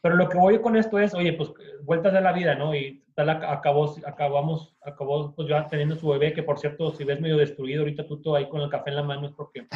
Pero 0.00 0.16
lo 0.16 0.28
que 0.28 0.38
voy 0.38 0.60
con 0.60 0.76
esto 0.76 0.98
es, 0.98 1.14
oye, 1.14 1.32
pues 1.32 1.50
vueltas 1.82 2.12
de 2.12 2.20
la 2.20 2.32
vida, 2.32 2.54
¿no? 2.54 2.74
Y 2.74 3.02
tal 3.14 3.30
acabó, 3.30 3.94
acabamos, 4.06 4.76
acabó 4.82 5.34
pues 5.34 5.48
ya 5.48 5.66
teniendo 5.68 5.96
su 5.96 6.08
bebé, 6.08 6.32
que 6.32 6.42
por 6.42 6.58
cierto, 6.58 6.92
si 6.92 7.04
ves 7.04 7.20
medio 7.20 7.38
destruido 7.38 7.80
ahorita 7.80 8.06
tú 8.06 8.36
ahí 8.36 8.48
con 8.48 8.60
el 8.60 8.68
café 8.68 8.90
en 8.90 8.96
la 8.96 9.02
mano 9.02 9.26
es 9.26 9.32
porque 9.32 9.66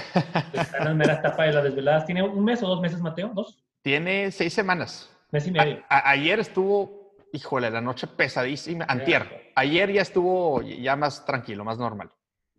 está 0.53 0.79
en 0.79 0.85
la 0.85 0.95
mera 0.95 1.15
etapa 1.15 1.45
de 1.45 1.53
las 1.53 1.65
desveladas. 1.65 2.05
¿Tiene 2.05 2.23
un 2.23 2.45
mes 2.45 2.63
o 2.63 2.69
dos 2.69 2.81
meses, 2.81 3.01
Mateo? 3.01 3.31
¿Dos? 3.35 3.59
Tiene 3.83 4.31
seis 4.31 4.53
semanas. 4.53 5.11
Mes 5.31 5.47
y 5.47 5.53
medio. 5.53 5.83
ayer 5.89 6.39
estuvo, 6.39 7.15
híjole, 7.33 7.71
la 7.71 7.81
noche 7.81 8.07
pesadísima. 8.07 8.85
Antier. 8.89 9.53
Ayer 9.55 9.93
ya 9.93 10.03
estuvo 10.03 10.61
ya 10.63 10.97
más 10.97 11.25
tranquilo, 11.25 11.65
más 11.65 11.79
normal. 11.79 12.11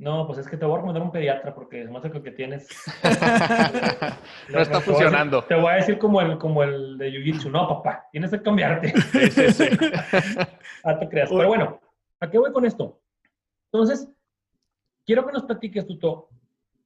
No, 0.01 0.25
pues 0.25 0.39
es 0.39 0.47
que 0.47 0.57
te 0.57 0.65
voy 0.65 0.73
a 0.73 0.77
recomendar 0.77 1.03
un 1.03 1.11
pediatra 1.11 1.53
porque 1.53 1.83
es 1.83 1.91
más 1.91 2.01
que 2.01 2.23
que 2.23 2.31
tienes. 2.31 2.67
no 4.49 4.59
está 4.59 4.81
funcionando. 4.81 5.43
Te 5.43 5.53
voy 5.53 5.73
a 5.73 5.75
decir 5.75 5.99
como 5.99 6.19
el, 6.19 6.39
como 6.39 6.63
el 6.63 6.97
de 6.97 7.11
Jiu-Jitsu. 7.11 7.51
No, 7.51 7.67
papá, 7.67 8.07
tienes 8.11 8.31
que 8.31 8.41
cambiarte. 8.41 8.91
Sí, 9.11 9.29
sí, 9.29 9.51
sí. 9.51 9.65
ah, 10.85 10.97
te 10.97 11.07
creas. 11.07 11.29
Pero 11.29 11.47
bueno, 11.47 11.79
¿a 12.19 12.27
qué 12.31 12.39
voy 12.39 12.51
con 12.51 12.65
esto? 12.65 12.99
Entonces, 13.71 14.09
quiero 15.05 15.23
que 15.23 15.33
nos 15.33 15.43
platiques, 15.43 15.85
Tuto. 15.85 16.29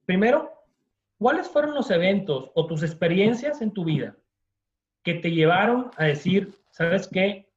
Primero, 0.06 0.52
¿cuáles 1.18 1.48
fueron 1.48 1.74
los 1.74 1.90
eventos 1.92 2.52
o 2.54 2.68
tus 2.68 2.84
experiencias 2.84 3.62
en 3.62 3.72
tu 3.72 3.86
vida 3.86 4.18
que 5.04 5.14
te 5.14 5.32
llevaron 5.32 5.90
a 5.96 6.04
decir, 6.04 6.54
¿sabes 6.70 7.08
qué? 7.08 7.50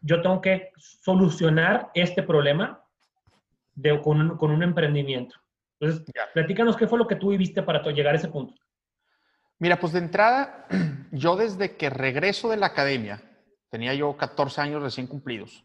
Yo 0.00 0.22
tengo 0.22 0.40
que 0.40 0.70
solucionar 0.78 1.90
este 1.92 2.22
problema 2.22 2.77
con, 4.02 4.20
un, 4.20 4.36
con, 4.36 4.50
un, 4.50 4.62
emprendimiento. 4.62 5.36
Entonces, 5.80 6.04
platícanos 6.34 6.76
qué 6.76 6.86
fue 6.86 6.98
lo 6.98 7.06
que 7.06 7.16
tú 7.16 7.30
viviste 7.30 7.62
para 7.62 7.82
llegar 7.92 8.14
a 8.14 8.18
ese 8.18 8.28
punto. 8.28 8.54
Mira, 9.58 9.78
pues 9.78 9.92
de 9.92 10.00
entrada, 10.00 10.66
yo 11.12 11.36
desde 11.36 11.76
que 11.76 11.90
regreso 11.90 12.48
de 12.48 12.56
la 12.56 12.66
academia, 12.66 13.22
tenía 13.70 13.94
yo 13.94 14.16
14 14.16 14.60
años 14.60 14.82
recién 14.82 15.06
cumplidos, 15.06 15.64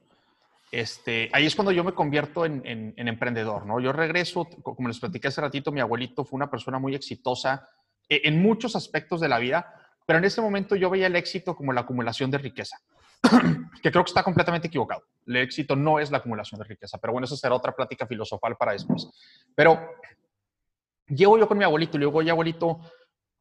este, 0.71 1.30
ahí 1.34 1.45
es 1.45 1.56
cuando 1.56 1.71
yo 1.71 1.84
me 1.84 1.93
convierto 1.93 2.45
en, 2.45 2.63
en, 2.65 3.08
emprendedor, 3.08 3.67
¿no? 3.67 3.80
Yo 3.80 3.93
regreso, 3.93 4.47
como 4.63 4.88
les 4.88 4.99
platiqué 4.99 5.28
hace 5.28 5.39
ratito, 5.39 5.71
mi 5.71 5.80
abuelito 5.80 6.26
fue 6.26 6.38
una 6.38 6.49
persona 6.49 6.80
muy 6.80 6.95
exitosa 6.95 7.69
e, 8.10 8.21
en 8.23 8.41
muchos 8.41 8.76
aspectos 8.76 9.21
de 9.21 9.30
la 9.30 9.38
vida, 9.38 9.71
pero 10.08 10.17
en 10.17 10.26
ese 10.26 10.41
momento 10.41 10.76
yo 10.76 10.89
veía 10.89 11.06
el 11.06 11.15
éxito 11.15 11.56
como 11.56 11.73
la 11.73 11.82
acumulación 11.82 12.32
de 12.32 12.39
riqueza. 12.39 12.80
que 13.82 13.92
creo 13.92 14.04
que 14.04 14.10
está 14.10 14.24
completamente 14.24 14.68
equivocado. 14.68 15.04
El 15.26 15.38
éxito 15.38 15.76
no 15.76 16.00
es 16.00 16.12
la 16.12 16.18
acumulación 16.18 16.60
de 16.60 16.66
riqueza, 16.66 16.98
pero 16.98 17.14
bueno, 17.14 17.26
esa 17.26 17.36
será 17.36 17.56
otra 17.56 17.76
plática 17.76 18.06
filosofal 18.06 18.56
para 18.58 18.74
después. 18.74 19.10
Pero 19.56 19.80
llego 21.08 21.38
yo 21.38 21.48
con 21.48 21.58
mi 21.58 21.64
abuelito 21.64 21.98
y 21.98 22.00
le 22.02 22.06
digo, 22.08 22.20
oye, 22.20 22.32
abuelito, 22.32 22.80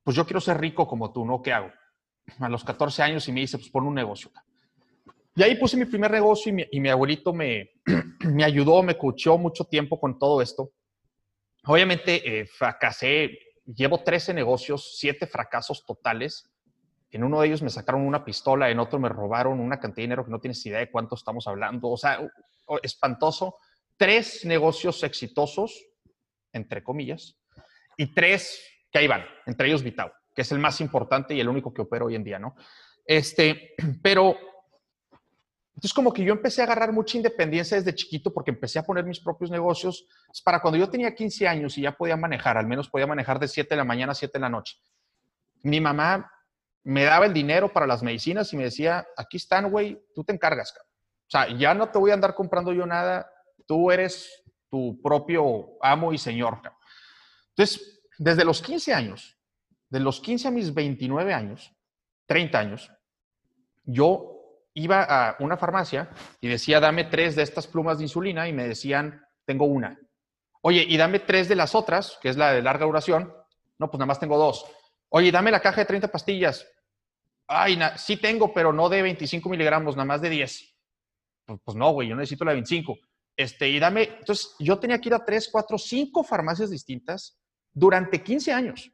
pues 0.03 0.17
yo 0.17 0.25
quiero 0.25 0.41
ser 0.41 0.61
rico 0.61 0.87
como 0.87 1.13
tú, 1.13 1.25
¿no? 1.25 1.43
¿Qué 1.43 1.53
hago? 1.53 1.71
A 2.39 2.49
los 2.49 2.65
14 2.65 3.03
años 3.03 3.27
y 3.29 3.33
me 3.33 3.41
dice, 3.41 3.59
pues 3.59 3.71
pon 3.71 3.87
un 3.87 3.95
negocio. 3.95 4.31
Y 5.35 5.43
ahí 5.43 5.57
puse 5.57 5.77
mi 5.77 5.87
primer 5.87 6.11
negocio 6.11 6.55
y 6.71 6.81
mi, 6.81 6.89
abuelito 6.89 7.33
me, 7.33 7.71
me 8.21 8.45
ayudó, 8.45 8.83
me 8.83 8.93
escuchó 8.93 9.39
mucho 9.39 9.65
tiempo 9.65 9.99
con 9.99 10.19
todo 10.19 10.43
esto. 10.43 10.73
Obviamente 11.65 12.41
eh, 12.41 12.47
fracasé, 12.47 13.39
llevo 13.65 14.03
13 14.03 14.35
negocios, 14.35 14.97
7 14.99 15.27
fracasos 15.27 15.85
totales 15.87 16.52
en 17.13 17.25
uno 17.25 17.41
de 17.41 17.49
ellos 17.49 17.63
me 17.63 17.69
sacaron 17.69 18.07
una 18.07 18.25
pistola, 18.25 18.71
en 18.71 18.79
otro 18.79 18.99
me 18.99 19.09
robaron 19.09 19.61
una 19.61 19.79
cantidad 19.79 19.97
de 19.97 20.03
dinero 20.03 20.25
que 20.25 20.31
no 20.31 20.41
tienes 20.41 20.65
idea 20.65 20.79
de 20.79 20.91
cuánto 20.91 21.15
estamos 21.15 21.47
hablando. 21.47 21.91
O 21.91 21.97
sea, 21.97 22.19
espantoso. 22.83 23.57
Tres 23.99 24.45
negocios 24.47 25.03
exitosos, 25.03 25.85
entre 26.53 26.83
comillas, 26.83 27.39
y 27.99 28.15
tres 28.15 28.61
que 28.91 28.99
ahí 28.99 29.07
van, 29.07 29.25
entre 29.47 29.69
ellos 29.69 29.83
Vitao, 29.83 30.11
que 30.35 30.43
es 30.43 30.53
el 30.53 30.59
más 30.59 30.81
importante 30.81 31.35
y 31.35 31.41
el 31.41 31.49
único 31.49 31.73
que 31.73 31.83
opera 31.83 32.07
hoy 32.07 32.15
en 32.15 32.25
día, 32.25 32.39
¿no? 32.39 32.57
Este, 33.05 33.75
pero 34.03 34.35
entonces 35.75 35.93
como 35.95 36.13
que 36.13 36.25
yo 36.25 36.33
empecé 36.33 36.63
a 36.63 36.65
agarrar 36.65 36.93
mucha 36.93 37.19
independencia 37.19 37.77
desde 37.77 37.95
chiquito 37.95 38.33
porque 38.33 38.53
empecé 38.53 38.79
a 38.79 38.85
poner 38.85 39.05
mis 39.05 39.21
propios 39.21 39.51
negocios. 39.51 40.07
Para 40.45 40.61
cuando 40.61 40.79
yo 40.79 40.89
tenía 40.89 41.15
15 41.15 41.47
años 41.47 41.77
y 41.77 41.83
ya 41.83 41.93
podía 41.93 42.17
manejar, 42.17 42.57
al 42.57 42.67
menos 42.67 42.89
podía 42.89 43.07
manejar 43.07 43.39
de 43.39 43.49
7 43.49 43.69
de 43.69 43.77
la 43.77 43.85
mañana 43.85 44.13
a 44.13 44.15
7 44.15 44.33
de 44.33 44.41
la 44.41 44.49
noche. 44.49 44.77
Mi 45.63 45.81
mamá 45.81 46.32
me 46.85 47.05
daba 47.05 47.27
el 47.27 47.33
dinero 47.33 47.73
para 47.73 47.87
las 47.87 48.03
medicinas 48.03 48.53
y 48.53 48.57
me 48.57 48.65
decía, 48.65 49.07
aquí 49.17 49.37
están, 49.37 49.71
güey, 49.71 50.03
tú 50.15 50.25
te 50.25 50.33
encargas. 50.33 50.75
O 50.77 51.31
sea, 51.31 51.49
ya 51.57 51.75
no 51.75 51.89
te 51.91 51.99
voy 51.99 52.11
a 52.11 52.15
andar 52.15 52.35
comprando 52.35 52.73
yo 52.73 52.87
nada, 52.87 53.31
tú 53.67 53.91
eres 53.91 54.43
tu 54.69 55.01
propio 55.01 55.79
amo 55.81 56.13
y 56.13 56.19
señor. 56.19 56.61
Entonces, 57.51 58.01
desde 58.19 58.45
los 58.45 58.63
15 58.63 58.95
años, 58.95 59.37
de 59.89 60.01
los 60.01 60.21
15 60.21 60.49
a 60.49 60.51
mis 60.51 60.73
29 60.73 61.35
años, 61.35 61.73
30 62.27 62.59
años, 62.59 62.91
yo 63.85 64.33
iba 64.75 65.03
a 65.03 65.37
una 65.41 65.57
farmacia 65.57 66.11
y 66.41 66.49
decía, 66.49 66.81
dame 66.81 67.05
tres 67.05 67.37
de 67.37 67.43
estas 67.43 67.67
plumas 67.67 67.99
de 67.99 68.05
insulina 68.05 68.49
y 68.49 68.53
me 68.53 68.67
decían, 68.67 69.25
tengo 69.45 69.67
una. 69.67 69.99
Oye, 70.63 70.85
y 70.89 70.97
dame 70.97 71.19
tres 71.19 71.49
de 71.49 71.57
las 71.57 71.75
otras, 71.75 72.19
que 72.23 72.29
es 72.29 72.37
la 72.37 72.53
de 72.53 72.63
larga 72.63 72.87
duración. 72.87 73.35
No, 73.79 73.91
pues 73.91 73.99
nada 73.99 74.07
más 74.07 74.21
tengo 74.21 74.39
dos. 74.39 74.65
Oye, 75.09 75.31
dame 75.31 75.51
la 75.51 75.61
caja 75.61 75.83
de 75.83 75.87
30 75.87 76.09
pastillas. 76.09 76.67
Ay, 77.47 77.79
sí 77.97 78.17
tengo, 78.17 78.53
pero 78.53 78.73
no 78.73 78.89
de 78.89 79.03
25 79.03 79.49
miligramos, 79.49 79.97
nada 79.97 80.07
más 80.07 80.21
de 80.21 80.31
10. 80.31 80.75
Pues, 81.45 81.61
pues, 81.65 81.77
no, 81.77 81.91
güey, 81.93 82.09
yo 82.09 82.17
necesito 82.17 82.45
la 82.45 82.53
de 82.53 82.57
25. 82.57 82.99
Este, 83.37 83.69
y 83.69 83.79
dame, 83.79 84.17
entonces 84.19 84.55
yo 84.59 84.79
tenía 84.79 85.01
que 85.01 85.09
ir 85.09 85.15
a 85.15 85.25
3, 85.25 85.49
4, 85.51 85.79
5 85.79 86.25
farmacias 86.25 86.71
distintas 86.71 87.39
durante 87.73 88.23
15 88.23 88.53
años 88.53 88.93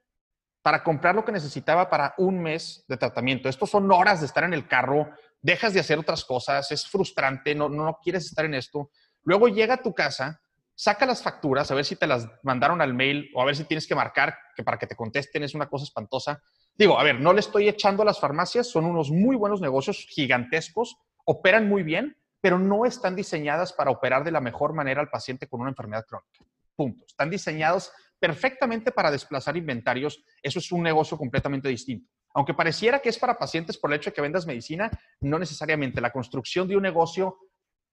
para 0.62 0.82
comprar 0.82 1.14
lo 1.14 1.24
que 1.24 1.32
necesitaba 1.32 1.88
para 1.88 2.14
un 2.18 2.40
mes 2.40 2.84
de 2.88 2.96
tratamiento. 2.96 3.48
Estos 3.48 3.70
son 3.70 3.90
horas 3.90 4.20
de 4.20 4.26
estar 4.26 4.44
en 4.44 4.54
el 4.54 4.68
carro, 4.68 5.10
dejas 5.40 5.74
de 5.74 5.80
hacer 5.80 5.98
otras 5.98 6.24
cosas, 6.24 6.70
es 6.70 6.86
frustrante, 6.86 7.54
no, 7.54 7.68
no 7.68 7.98
quieres 8.02 8.26
estar 8.26 8.44
en 8.44 8.54
esto. 8.54 8.90
Luego 9.22 9.48
llega 9.48 9.74
a 9.74 9.82
tu 9.82 9.94
casa 9.94 10.40
saca 10.78 11.06
las 11.06 11.24
facturas, 11.24 11.68
a 11.70 11.74
ver 11.74 11.84
si 11.84 11.96
te 11.96 12.06
las 12.06 12.28
mandaron 12.44 12.80
al 12.80 12.94
mail 12.94 13.28
o 13.34 13.42
a 13.42 13.44
ver 13.44 13.56
si 13.56 13.64
tienes 13.64 13.84
que 13.84 13.96
marcar 13.96 14.38
que 14.54 14.62
para 14.62 14.78
que 14.78 14.86
te 14.86 14.94
contesten 14.94 15.42
es 15.42 15.52
una 15.52 15.68
cosa 15.68 15.82
espantosa. 15.82 16.40
Digo, 16.78 16.98
a 16.98 17.02
ver, 17.02 17.20
no 17.20 17.32
le 17.32 17.40
estoy 17.40 17.68
echando 17.68 18.02
a 18.02 18.06
las 18.06 18.20
farmacias, 18.20 18.70
son 18.70 18.84
unos 18.84 19.10
muy 19.10 19.34
buenos 19.34 19.60
negocios, 19.60 20.06
gigantescos, 20.08 20.96
operan 21.24 21.68
muy 21.68 21.82
bien, 21.82 22.16
pero 22.40 22.56
no 22.56 22.86
están 22.86 23.16
diseñadas 23.16 23.72
para 23.72 23.90
operar 23.90 24.22
de 24.22 24.30
la 24.30 24.40
mejor 24.40 24.72
manera 24.72 25.00
al 25.00 25.10
paciente 25.10 25.48
con 25.48 25.60
una 25.60 25.70
enfermedad 25.70 26.06
crónica. 26.06 26.44
Punto. 26.76 27.04
Están 27.04 27.30
diseñados 27.30 27.90
perfectamente 28.20 28.92
para 28.92 29.10
desplazar 29.10 29.56
inventarios. 29.56 30.22
Eso 30.40 30.60
es 30.60 30.70
un 30.70 30.84
negocio 30.84 31.18
completamente 31.18 31.68
distinto. 31.68 32.08
Aunque 32.34 32.54
pareciera 32.54 33.00
que 33.00 33.08
es 33.08 33.18
para 33.18 33.36
pacientes 33.36 33.76
por 33.76 33.90
el 33.90 33.96
hecho 33.96 34.10
de 34.10 34.14
que 34.14 34.22
vendas 34.22 34.46
medicina, 34.46 34.88
no 35.20 35.40
necesariamente. 35.40 36.00
La 36.00 36.12
construcción 36.12 36.68
de 36.68 36.76
un 36.76 36.82
negocio 36.82 37.38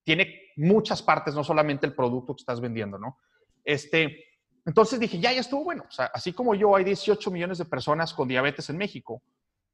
tiene 0.03 0.51
muchas 0.57 1.01
partes, 1.01 1.33
no 1.33 1.43
solamente 1.43 1.87
el 1.87 1.95
producto 1.95 2.35
que 2.35 2.41
estás 2.41 2.61
vendiendo, 2.61 2.99
¿no? 2.99 3.17
Este, 3.63 4.25
entonces 4.65 4.99
dije, 4.99 5.19
ya, 5.19 5.31
ya 5.31 5.41
estuvo 5.41 5.63
bueno. 5.63 5.85
O 5.87 5.91
sea, 5.91 6.05
así 6.07 6.33
como 6.33 6.55
yo, 6.55 6.75
hay 6.75 6.83
18 6.83 7.29
millones 7.29 7.59
de 7.59 7.65
personas 7.65 8.13
con 8.13 8.27
diabetes 8.27 8.69
en 8.69 8.77
México. 8.77 9.21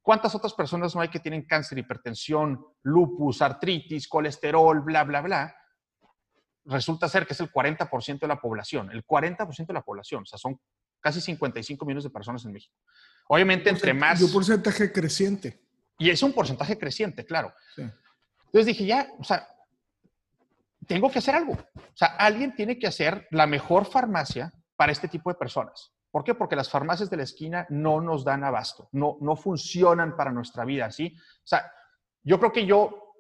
¿Cuántas 0.02 0.36
otras 0.36 0.54
personas 0.54 0.94
no 0.96 1.02
hay 1.02 1.08
que 1.08 1.20
tienen 1.20 1.46
cáncer, 1.46 1.78
hipertensión, 1.78 2.66
lupus, 2.84 3.42
artritis, 3.42 4.08
colesterol, 4.08 4.82
bla, 4.82 5.04
bla, 5.06 5.22
bla? 5.22 5.56
Resulta 6.66 7.08
ser 7.08 7.26
que 7.26 7.34
es 7.34 7.40
el 7.40 7.52
40% 7.52 8.20
de 8.20 8.28
la 8.28 8.40
población, 8.42 8.92
el 8.92 9.06
40% 9.06 9.68
de 9.68 9.74
la 9.74 9.82
población, 9.82 10.24
o 10.24 10.26
sea, 10.26 10.38
son 10.38 10.60
casi 11.00 11.22
55 11.22 11.86
millones 11.86 12.04
de 12.04 12.10
personas 12.10 12.44
en 12.46 12.52
México. 12.52 12.76
Obviamente, 13.28 13.70
entre 13.70 13.94
más... 13.94 14.20
Y 14.20 14.26
un 14.26 14.34
porcentaje 14.34 14.92
creciente. 14.92 15.62
Y 15.98 16.10
es 16.10 16.22
un 16.22 16.34
porcentaje 16.34 16.78
creciente, 16.78 17.26
claro. 17.26 17.54
Entonces 17.78 18.66
dije, 18.66 18.86
ya, 18.86 19.08
o 19.18 19.24
sea, 19.24 19.48
tengo 20.86 21.10
que 21.10 21.20
hacer 21.20 21.36
algo. 21.36 21.54
O 21.54 21.96
sea, 21.96 22.10
alguien 22.18 22.54
tiene 22.56 22.78
que 22.78 22.88
hacer 22.88 23.28
la 23.32 23.48
mejor 23.48 23.86
farmacia 23.86 24.52
para 24.82 24.94
este 24.94 25.08
tipo 25.08 25.30
de 25.30 25.36
personas. 25.36 25.94
¿Por 26.10 26.24
qué? 26.24 26.34
Porque 26.34 26.56
las 26.56 26.68
farmacias 26.68 27.08
de 27.08 27.16
la 27.16 27.22
esquina 27.22 27.68
no 27.70 28.02
nos 28.02 28.26
dan 28.26 28.44
abasto, 28.44 28.90
no, 28.94 29.16
no 29.22 29.36
funcionan 29.36 30.18
para 30.18 30.32
nuestra 30.32 30.66
vida, 30.66 30.90
¿sí? 30.90 31.16
O 31.16 31.46
sea, 31.48 31.72
yo 32.24 32.40
creo 32.40 32.52
que 32.52 32.66
yo, 32.66 33.14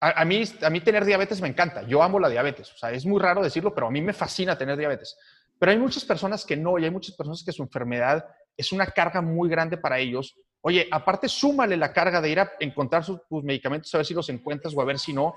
a, 0.00 0.24
mí, 0.24 0.42
a 0.62 0.70
mí 0.70 0.80
tener 0.80 1.04
diabetes 1.04 1.42
me 1.42 1.48
encanta, 1.48 1.82
yo 1.82 2.02
amo 2.02 2.18
la 2.18 2.30
diabetes, 2.30 2.72
o 2.72 2.78
sea, 2.78 2.92
es 2.92 3.04
muy 3.04 3.20
raro 3.20 3.42
decirlo, 3.42 3.74
pero 3.74 3.88
a 3.88 3.90
mí 3.90 4.00
me 4.00 4.14
fascina 4.14 4.56
tener 4.56 4.78
diabetes. 4.78 5.18
Pero 5.58 5.72
hay 5.72 5.78
muchas 5.78 6.06
personas 6.06 6.46
que 6.46 6.56
no, 6.56 6.78
y 6.78 6.84
hay 6.84 6.90
muchas 6.90 7.14
personas 7.14 7.44
que 7.44 7.52
su 7.52 7.62
enfermedad 7.62 8.24
es 8.56 8.72
una 8.72 8.86
carga 8.86 9.20
muy 9.20 9.50
grande 9.50 9.76
para 9.76 9.98
ellos. 9.98 10.34
Oye, 10.62 10.88
aparte 10.90 11.28
súmale 11.28 11.76
la 11.76 11.92
carga 11.92 12.22
de 12.22 12.30
ir 12.30 12.40
a 12.40 12.52
encontrar 12.58 13.04
sus 13.04 13.20
medicamentos, 13.42 13.94
a 13.94 13.98
ver 13.98 14.06
si 14.06 14.14
los 14.14 14.30
encuentras 14.30 14.74
o 14.74 14.80
a 14.80 14.86
ver 14.86 14.98
si 14.98 15.12
no, 15.12 15.34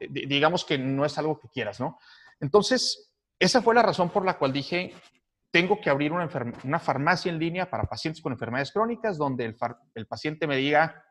digamos 0.00 0.64
que 0.64 0.78
no 0.78 1.04
es 1.04 1.16
algo 1.16 1.38
que 1.38 1.48
quieras, 1.48 1.78
¿no? 1.78 1.96
Entonces, 2.40 3.11
esa 3.42 3.60
fue 3.60 3.74
la 3.74 3.82
razón 3.82 4.10
por 4.10 4.24
la 4.24 4.38
cual 4.38 4.52
dije, 4.52 4.94
tengo 5.50 5.80
que 5.80 5.90
abrir 5.90 6.12
una, 6.12 6.78
farmacia 6.78 7.28
en 7.28 7.40
línea 7.40 7.68
para 7.68 7.84
pacientes 7.84 8.22
con 8.22 8.32
enfermedades 8.32 8.70
crónicas, 8.70 9.18
donde 9.18 9.44
el, 9.44 9.56
el 9.96 10.06
paciente 10.06 10.46
me 10.46 10.56
diga, 10.56 11.04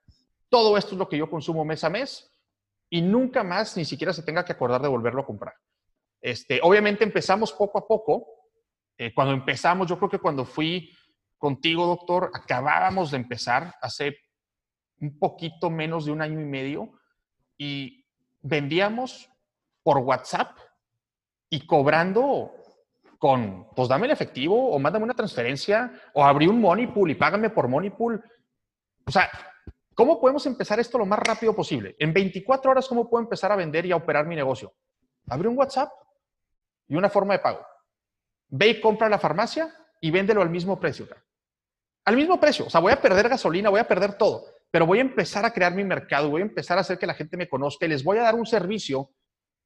todo 0.48 0.78
esto 0.78 0.94
es 0.94 0.98
lo 0.98 1.10
que 1.10 1.18
yo 1.18 1.30
consumo 1.30 1.66
mes 1.66 1.84
a 1.84 1.90
mes 1.90 2.32
y 2.90 3.02
nunca 3.02 3.44
más 3.44 3.76
ni 3.76 3.84
siquiera 3.84 4.14
se 4.14 4.24
tenga 4.24 4.46
que 4.46 4.54
acordar 4.54 4.82
de 4.82 4.88
volverlo 4.88 5.24
a 5.24 5.26
comprar. 5.26 5.54
Este, 6.22 6.62
obviamente 6.64 7.04
empezamos 7.04 7.52
poco 7.52 7.80
a 7.80 7.86
poco. 7.86 8.26
Eh, 8.98 9.14
cuando 9.14 9.34
empezamos, 9.34 9.90
yo 9.90 9.98
creo 9.98 10.10
que 10.10 10.20
cuando 10.20 10.46
fui 10.46 10.90
contigo, 11.38 11.86
doctor, 11.86 12.32
acabábamos 12.34 13.12
de 13.12 13.18
empezar 13.18 13.76
hace 13.82 14.16
un 15.02 15.20
poquito 15.20 15.70
menos 15.70 16.06
de 16.06 16.14
un 16.14 16.22
año 16.22 16.40
y 16.40 16.46
medio 16.46 16.94
y 17.58 18.06
vendíamos 18.42 19.30
por 19.84 19.98
WhatsApp 19.98 20.58
y 21.52 21.68
cobrando 21.68 22.56
con, 23.20 23.68
pues 23.76 23.90
dame 23.90 24.08
el 24.08 24.14
efectivo 24.14 24.72
o 24.72 24.80
mándame 24.80 25.04
una 25.04 25.14
transferencia 25.14 25.92
o 26.14 26.24
abrí 26.24 26.48
un 26.48 26.60
money 26.60 26.88
pool 26.88 27.12
y 27.12 27.16
págame 27.16 27.50
por 27.50 27.68
money 27.68 27.92
pool. 27.92 28.24
O 29.06 29.12
sea, 29.12 29.30
¿cómo 29.94 30.20
podemos 30.20 30.46
empezar 30.46 30.80
esto 30.80 30.98
lo 30.98 31.06
más 31.06 31.20
rápido 31.20 31.54
posible? 31.54 31.96
En 32.00 32.14
24 32.14 32.72
horas, 32.72 32.88
¿cómo 32.88 33.10
puedo 33.10 33.22
empezar 33.22 33.52
a 33.52 33.58
vender 33.58 33.86
y 33.86 33.92
a 33.92 33.98
operar 33.98 34.26
mi 34.26 34.36
negocio? 34.36 34.74
Abre 35.28 35.50
un 35.50 35.58
WhatsApp 35.58 35.92
y 36.88 36.96
una 36.96 37.10
forma 37.10 37.34
de 37.34 37.40
pago. 37.40 37.60
Ve 38.48 38.70
y 38.70 38.82
compra 38.82 39.10
la 39.10 39.20
farmacia 39.20 39.72
y 40.00 40.10
véndelo 40.10 40.42
al 40.42 40.50
mismo 40.50 40.80
precio. 40.80 41.06
Al 42.06 42.16
mismo 42.16 42.40
precio. 42.40 42.66
O 42.66 42.70
sea, 42.70 42.80
voy 42.80 42.94
a 42.94 43.02
perder 43.02 43.28
gasolina, 43.28 43.70
voy 43.70 43.82
a 43.82 43.88
perder 43.88 44.18
todo 44.18 44.46
pero 44.72 44.86
voy 44.86 45.00
a 45.00 45.02
empezar 45.02 45.46
a 45.46 45.52
crear 45.52 45.76
mi 45.76 45.84
mercado, 45.84 46.30
voy 46.30 46.42
a 46.42 46.46
empezar 46.46 46.78
a 46.78 46.82
hacer 46.82 46.98
que 46.98 47.06
la 47.06 47.14
gente 47.14 47.36
me 47.36 47.50
conozca 47.50 47.86
y 47.86 47.90
les 47.90 48.04
voy 48.04 48.18
a 48.18 48.24
dar 48.24 48.36
un 48.36 48.46
servicio 48.46 49.12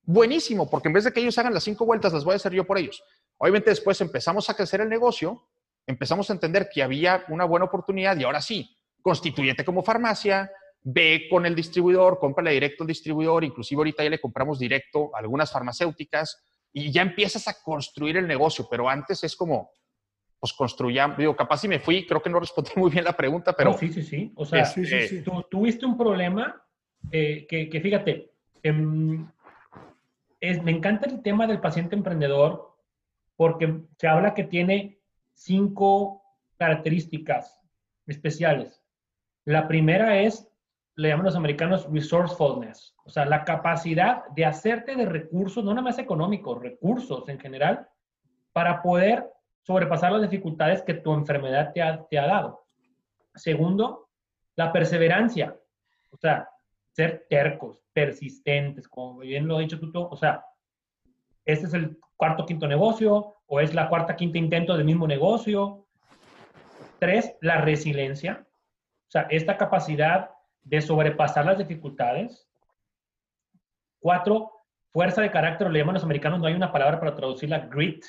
buenísimo, 0.06 0.70
porque 0.70 0.88
en 0.88 0.94
vez 0.94 1.04
de 1.04 1.12
que 1.12 1.20
ellos 1.20 1.38
hagan 1.38 1.54
las 1.54 1.64
cinco 1.64 1.86
vueltas, 1.86 2.14
las 2.14 2.24
voy 2.24 2.34
a 2.34 2.36
hacer 2.36 2.54
yo 2.54 2.66
por 2.66 2.78
ellos. 2.78 3.04
Obviamente 3.38 3.70
después 3.70 4.00
empezamos 4.02 4.50
a 4.50 4.54
crecer 4.54 4.82
el 4.82 4.90
negocio, 4.90 5.48
empezamos 5.88 6.30
a 6.30 6.34
entender 6.34 6.70
que 6.72 6.84
había 6.84 7.26
una 7.30 7.46
buena 7.46 7.66
oportunidad 7.66 8.18
y 8.18 8.24
ahora 8.24 8.42
sí, 8.42 8.76
constituyete 9.02 9.66
como 9.66 9.84
farmacia, 9.84 10.52
ve 10.84 11.28
con 11.30 11.46
el 11.46 11.56
distribuidor, 11.56 12.20
cómprale 12.20 12.52
directo 12.52 12.84
al 12.84 12.88
distribuidor, 12.88 13.44
inclusive 13.44 13.80
ahorita 13.80 14.04
ya 14.04 14.10
le 14.10 14.22
compramos 14.22 14.60
directo 14.60 15.12
a 15.16 15.20
algunas 15.20 15.52
farmacéuticas 15.52 16.44
y 16.72 16.92
ya 16.92 17.02
empiezas 17.02 17.48
a 17.48 17.62
construir 17.62 18.18
el 18.18 18.28
negocio, 18.28 18.68
pero 18.70 18.88
antes 18.88 19.24
es 19.24 19.36
como, 19.36 19.72
pues 20.40 20.54
construyamos, 20.54 21.18
digo, 21.18 21.36
capaz 21.36 21.60
si 21.60 21.68
me 21.68 21.80
fui, 21.80 22.06
creo 22.06 22.22
que 22.22 22.30
no 22.30 22.40
respondí 22.40 22.72
muy 22.76 22.92
bien 22.92 23.04
la 23.04 23.16
pregunta, 23.18 23.54
pero... 23.54 23.74
sí, 23.78 23.92
sí, 23.92 24.04
sí. 24.04 24.32
O 24.36 24.46
sea, 24.46 24.72
tú 25.24 25.46
tuviste 25.50 25.86
un 25.86 25.98
problema 25.98 26.62
eh, 27.12 27.48
que, 27.50 27.70
que, 27.70 27.82
fíjate, 27.82 28.32
em, 28.62 29.28
me 30.64 30.72
encanta 30.72 31.08
el 31.08 31.22
tema 31.22 31.48
del 31.48 31.60
paciente 31.60 31.96
emprendedor 31.96 32.76
porque 33.36 33.82
se 33.98 34.08
habla 34.08 34.34
que 34.34 34.44
tiene 34.44 35.00
cinco 35.34 36.24
características 36.58 37.62
especiales. 38.08 38.82
La 39.44 39.68
primera 39.68 40.20
es, 40.22 40.50
le 40.96 41.10
llaman 41.10 41.26
los 41.26 41.36
americanos 41.36 41.92
resourcefulness, 41.92 42.96
o 43.04 43.10
sea, 43.10 43.26
la 43.26 43.44
capacidad 43.44 44.26
de 44.30 44.46
hacerte 44.46 44.96
de 44.96 45.06
recursos, 45.06 45.64
no 45.64 45.72
nada 45.72 45.84
más 45.84 46.00
económicos, 46.00 46.62
recursos 46.62 47.28
en 47.28 47.40
general, 47.40 47.88
para 48.54 48.82
poder 48.82 49.30
sobrepasar 49.64 50.12
las 50.12 50.22
dificultades 50.22 50.82
que 50.84 50.94
tu 50.94 51.14
enfermedad 51.14 51.74
te 51.74 51.82
ha, 51.82 52.04
te 52.06 52.18
ha 52.18 52.28
dado. 52.28 52.66
Segundo, 53.34 54.10
la 54.56 54.72
perseverancia, 54.72 55.58
o 56.12 56.18
sea, 56.18 56.50
ser 56.96 57.26
tercos, 57.30 57.84
persistentes, 57.92 58.88
como 58.88 59.20
bien 59.20 59.48
lo 59.48 59.58
ha 59.58 59.60
dicho 59.60 59.78
tú, 59.80 60.08
o 60.10 60.16
sea, 60.16 60.46
este 61.44 61.68
es 61.68 61.74
el 61.74 62.00
cuarto, 62.16 62.46
quinto 62.46 62.68
negocio, 62.68 63.36
o 63.48 63.60
es 63.60 63.74
la 63.74 63.90
cuarta, 63.90 64.16
quinta 64.16 64.38
intento 64.38 64.76
del 64.76 64.86
mismo 64.86 65.06
negocio. 65.06 65.86
Tres, 67.00 67.36
la 67.42 67.60
resiliencia, 67.60 68.48
o 69.08 69.12
sea, 69.12 69.28
esta 69.30 69.58
capacidad 69.58 70.32
de 70.64 70.82
sobrepasar 70.82 71.46
las 71.46 71.58
dificultades. 71.58 72.48
Cuatro, 74.00 74.52
fuerza 74.88 75.22
de 75.22 75.32
carácter, 75.32 75.70
le 75.70 75.80
llaman 75.80 75.96
los 75.96 76.04
americanos, 76.04 76.40
no 76.40 76.48
hay 76.48 76.54
una 76.54 76.72
palabra 76.72 77.00
para 77.00 77.16
traducirla, 77.16 77.68
grit, 77.68 78.06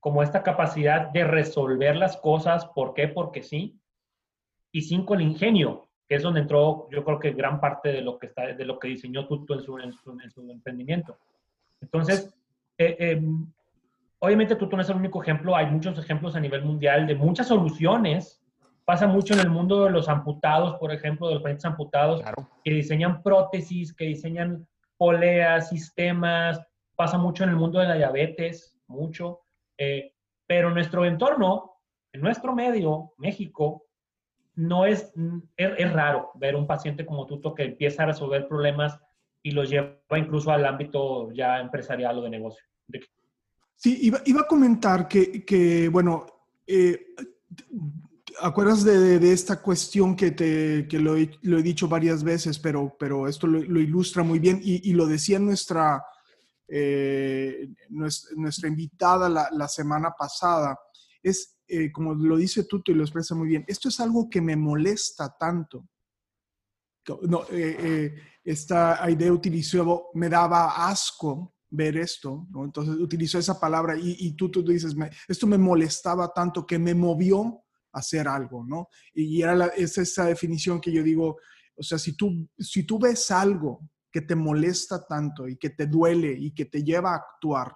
como 0.00 0.22
esta 0.24 0.42
capacidad 0.42 1.08
de 1.10 1.24
resolver 1.24 1.94
las 1.96 2.16
cosas, 2.16 2.66
¿por 2.66 2.94
qué? 2.94 3.06
Porque 3.06 3.44
sí. 3.44 3.80
Y 4.72 4.82
cinco, 4.82 5.14
el 5.14 5.22
ingenio, 5.22 5.88
que 6.08 6.16
es 6.16 6.22
donde 6.22 6.40
entró, 6.40 6.88
yo 6.90 7.04
creo 7.04 7.18
que 7.18 7.32
gran 7.32 7.60
parte 7.60 7.90
de 7.90 8.02
lo 8.02 8.18
que, 8.18 8.26
está, 8.26 8.46
de 8.52 8.64
lo 8.64 8.78
que 8.78 8.88
diseñó 8.88 9.26
Tuto 9.26 9.54
en 9.54 9.60
su, 9.60 9.78
en 9.78 9.92
su, 10.30 10.50
emprendimiento. 10.50 11.18
Entonces, 11.80 12.34
eh, 12.78 12.96
em, 12.98 13.46
obviamente 14.18 14.56
Tuto 14.56 14.76
no 14.76 14.82
es 14.82 14.90
el 14.90 14.96
único 14.96 15.22
ejemplo, 15.22 15.56
hay 15.56 15.66
muchos 15.66 15.98
ejemplos 15.98 16.36
a 16.36 16.40
nivel 16.40 16.62
mundial 16.62 17.06
de 17.06 17.14
muchas 17.14 17.48
soluciones 17.48 18.44
Pasa 18.84 19.06
mucho 19.06 19.32
en 19.32 19.40
el 19.40 19.48
mundo 19.48 19.84
de 19.84 19.90
los 19.90 20.10
amputados, 20.10 20.74
por 20.78 20.92
ejemplo, 20.92 21.28
de 21.28 21.34
los 21.34 21.42
pacientes 21.42 21.64
amputados, 21.64 22.22
que 22.62 22.70
diseñan 22.70 23.22
prótesis, 23.22 23.94
que 23.94 24.04
diseñan 24.04 24.66
poleas, 24.98 25.70
sistemas. 25.70 26.60
Pasa 26.94 27.16
mucho 27.16 27.44
en 27.44 27.50
el 27.50 27.56
mundo 27.56 27.78
de 27.78 27.88
la 27.88 27.94
diabetes, 27.94 28.78
mucho. 28.86 29.40
Eh, 29.78 30.12
pero 30.46 30.68
en 30.68 30.74
nuestro 30.74 31.06
entorno, 31.06 31.78
en 32.12 32.20
nuestro 32.20 32.54
medio, 32.54 33.14
México, 33.16 33.86
no 34.56 34.86
es, 34.86 35.12
es, 35.56 35.92
raro 35.92 36.30
ver 36.34 36.54
un 36.54 36.66
paciente 36.66 37.04
como 37.04 37.26
Tuto 37.26 37.54
que 37.54 37.64
empieza 37.64 38.02
a 38.02 38.06
resolver 38.06 38.46
problemas 38.46 38.98
y 39.42 39.50
los 39.50 39.68
lleva 39.68 39.98
incluso 40.16 40.50
al 40.50 40.64
ámbito 40.64 41.32
ya 41.32 41.60
empresarial 41.60 42.18
o 42.18 42.22
de 42.22 42.30
negocio. 42.30 42.64
Sí, 43.76 43.98
iba, 44.02 44.20
iba 44.24 44.42
a 44.42 44.46
comentar 44.46 45.08
que, 45.08 45.44
que 45.44 45.88
bueno, 45.88 46.26
eh, 46.66 47.14
acuerdas 48.40 48.84
de, 48.84 49.18
de, 49.18 49.32
esta 49.32 49.60
cuestión 49.60 50.16
que, 50.16 50.30
te, 50.30 50.86
que 50.88 50.98
lo, 50.98 51.16
he, 51.16 51.30
lo, 51.42 51.58
he, 51.58 51.62
dicho 51.62 51.88
varias 51.88 52.22
veces, 52.22 52.58
pero, 52.58 52.96
pero 52.98 53.28
esto 53.28 53.46
lo, 53.46 53.62
lo 53.62 53.80
ilustra 53.80 54.22
muy 54.22 54.38
bien 54.38 54.60
y, 54.62 54.88
y, 54.88 54.94
lo 54.94 55.06
decía 55.06 55.38
nuestra, 55.38 56.02
eh, 56.68 57.68
nuestra, 57.90 58.36
nuestra, 58.36 58.68
invitada 58.68 59.28
la, 59.28 59.48
la 59.52 59.68
semana 59.68 60.12
pasada. 60.16 60.78
Es, 61.22 61.53
eh, 61.66 61.90
como 61.90 62.14
lo 62.14 62.36
dice 62.36 62.64
Tuto 62.64 62.92
y 62.92 62.94
lo 62.94 63.04
expresa 63.04 63.34
muy 63.34 63.48
bien, 63.48 63.64
esto 63.66 63.88
es 63.88 64.00
algo 64.00 64.28
que 64.28 64.40
me 64.40 64.56
molesta 64.56 65.34
tanto. 65.38 65.88
No, 67.22 67.42
eh, 67.50 67.76
eh, 67.78 68.14
esta 68.42 69.10
idea 69.10 69.32
utilizó, 69.32 70.08
me 70.14 70.28
daba 70.28 70.88
asco 70.88 71.54
ver 71.70 71.96
esto, 71.96 72.46
¿no? 72.50 72.64
Entonces 72.64 72.94
utilizó 72.96 73.38
esa 73.38 73.58
palabra 73.58 73.96
y, 73.98 74.16
y 74.18 74.32
tú, 74.36 74.50
tú 74.50 74.62
dices, 74.62 74.94
me, 74.94 75.10
esto 75.28 75.46
me 75.46 75.58
molestaba 75.58 76.32
tanto 76.32 76.66
que 76.66 76.78
me 76.78 76.94
movió 76.94 77.62
a 77.92 77.98
hacer 77.98 78.28
algo, 78.28 78.64
¿no? 78.64 78.88
Y 79.12 79.42
era 79.42 79.54
la, 79.54 79.66
es 79.66 79.98
esa 79.98 80.26
definición 80.26 80.80
que 80.80 80.92
yo 80.92 81.02
digo, 81.02 81.36
o 81.76 81.82
sea, 81.82 81.98
si 81.98 82.16
tú, 82.16 82.48
si 82.58 82.84
tú 82.84 82.98
ves 82.98 83.30
algo 83.30 83.80
que 84.10 84.22
te 84.22 84.36
molesta 84.36 85.04
tanto 85.06 85.48
y 85.48 85.56
que 85.56 85.70
te 85.70 85.86
duele 85.86 86.32
y 86.32 86.54
que 86.54 86.66
te 86.66 86.82
lleva 86.84 87.12
a 87.12 87.16
actuar, 87.16 87.74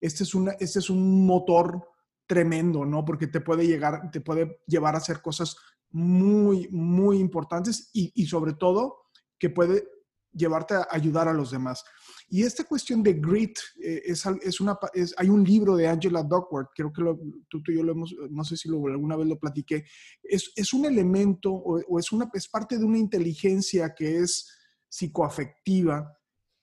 este 0.00 0.24
es, 0.24 0.34
una, 0.34 0.52
este 0.52 0.78
es 0.78 0.90
un 0.90 1.26
motor 1.26 1.91
tremendo, 2.32 2.86
¿no? 2.86 3.04
Porque 3.04 3.26
te 3.26 3.42
puede 3.42 3.66
llegar, 3.66 4.10
te 4.10 4.22
puede 4.22 4.62
llevar 4.66 4.94
a 4.94 4.98
hacer 4.98 5.20
cosas 5.20 5.54
muy, 5.90 6.66
muy 6.70 7.18
importantes 7.18 7.90
y, 7.92 8.10
y 8.14 8.24
sobre 8.24 8.54
todo 8.54 9.10
que 9.38 9.50
puede 9.50 9.86
llevarte 10.32 10.72
a 10.72 10.86
ayudar 10.90 11.28
a 11.28 11.34
los 11.34 11.50
demás. 11.50 11.84
Y 12.30 12.42
esta 12.42 12.64
cuestión 12.64 13.02
de 13.02 13.12
grit, 13.12 13.58
eh, 13.84 14.00
es, 14.06 14.24
es, 14.42 14.62
una, 14.62 14.78
es, 14.94 15.14
hay 15.18 15.28
un 15.28 15.44
libro 15.44 15.76
de 15.76 15.86
Angela 15.86 16.22
Duckworth, 16.22 16.70
creo 16.74 16.90
que 16.90 17.02
lo, 17.02 17.18
tú, 17.50 17.62
tú, 17.62 17.70
y 17.70 17.76
yo 17.76 17.82
lo 17.82 17.92
hemos, 17.92 18.14
no 18.30 18.44
sé 18.44 18.56
si 18.56 18.70
lo, 18.70 18.78
alguna 18.86 19.16
vez 19.16 19.26
lo 19.26 19.38
platiqué, 19.38 19.84
es, 20.22 20.52
es 20.56 20.72
un 20.72 20.86
elemento 20.86 21.52
o, 21.52 21.82
o, 21.86 21.98
es, 21.98 22.10
una, 22.12 22.30
es 22.32 22.48
parte 22.48 22.78
de 22.78 22.84
una 22.86 22.96
inteligencia 22.96 23.92
que 23.94 24.20
es 24.20 24.50
psicoafectiva 24.88 26.16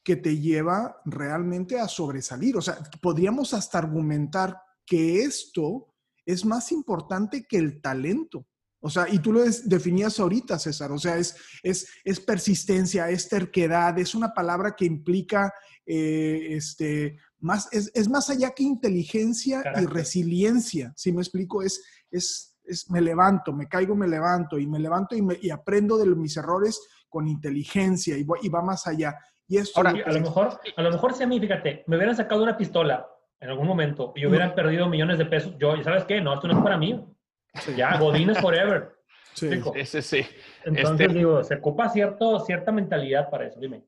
que 0.04 0.16
te 0.16 0.36
lleva 0.40 1.00
realmente 1.06 1.80
a 1.80 1.88
sobresalir. 1.88 2.58
O 2.58 2.62
sea, 2.62 2.80
podríamos 3.00 3.54
hasta 3.54 3.78
argumentar 3.78 4.58
que 4.90 5.22
esto 5.22 5.94
es 6.26 6.44
más 6.44 6.72
importante 6.72 7.46
que 7.48 7.58
el 7.58 7.80
talento. 7.80 8.46
O 8.82 8.90
sea, 8.90 9.08
y 9.10 9.20
tú 9.20 9.32
lo 9.34 9.44
definías 9.66 10.20
ahorita, 10.20 10.58
César, 10.58 10.92
o 10.92 10.98
sea, 10.98 11.18
es, 11.18 11.36
es, 11.64 11.88
es 12.04 12.20
persistencia, 12.20 13.10
es 13.10 13.28
terquedad, 13.28 13.98
es 14.00 14.16
una 14.16 14.34
palabra 14.34 14.74
que 14.76 14.86
implica, 14.86 15.54
eh, 15.86 16.48
este, 16.52 17.18
más, 17.40 17.68
es, 17.74 17.92
es, 17.94 18.10
más 18.10 18.30
allá 18.30 18.52
que 18.52 18.64
inteligencia 18.64 19.62
Carácter. 19.62 19.84
y 19.84 19.88
resiliencia, 19.88 20.94
si 20.96 21.10
¿sí 21.10 21.16
me 21.16 21.22
explico? 21.22 21.62
Es, 21.62 21.84
es, 22.10 22.58
es, 22.64 22.90
me 22.90 23.02
levanto, 23.02 23.52
me 23.52 23.68
caigo, 23.68 23.96
me 23.96 24.08
levanto, 24.08 24.58
y 24.58 24.66
me 24.66 24.80
levanto 24.80 25.16
y, 25.16 25.22
me, 25.22 25.38
y 25.42 25.50
aprendo 25.50 25.98
de 25.98 26.06
mis 26.16 26.38
errores 26.38 26.82
con 27.10 27.28
inteligencia, 27.28 28.18
y, 28.18 28.24
voy, 28.24 28.40
y 28.44 28.50
va 28.50 28.62
más 28.62 28.88
allá. 28.88 29.18
Y 29.46 29.58
esto 29.58 29.78
Ahora, 29.78 29.90
a 30.06 30.12
lo, 30.14 30.22
mejor, 30.22 30.58
a 30.78 30.82
lo 30.82 30.92
mejor 30.92 31.14
si 31.14 31.24
a 31.24 31.28
mí, 31.28 31.38
fíjate, 31.38 31.84
me 31.88 31.98
hubieran 31.98 32.16
sacado 32.16 32.44
una 32.44 32.56
pistola 32.56 33.06
en 33.42 33.50
algún 33.50 33.68
momento 33.68 34.14
y 34.16 34.26
hubieran 34.26 34.50
no. 34.50 34.56
perdido 34.56 34.90
millones 34.90 35.18
de 35.18 35.26
pesos, 35.26 35.54
yo, 35.58 35.76
¿y 35.76 35.84
sabes 35.84 36.06
qué? 36.06 36.22
No, 36.22 36.34
esto 36.34 36.48
no 36.48 36.58
es 36.58 36.64
para 36.64 36.78
mí. 36.78 37.06
Sí. 37.54 37.74
Ya, 37.76 37.98
Godines 37.98 38.38
forever. 38.42 38.96
Sí, 39.34 39.50
sí, 39.86 40.02
sí. 40.02 40.26
Entonces, 40.66 41.08
este, 41.08 41.20
digo, 41.20 41.44
se 41.44 41.56
ocupa 41.56 41.90
cierto, 41.90 42.40
cierta 42.42 42.72
mentalidad 42.72 43.30
para 43.30 43.48
eso, 43.48 43.60
dime. 43.60 43.84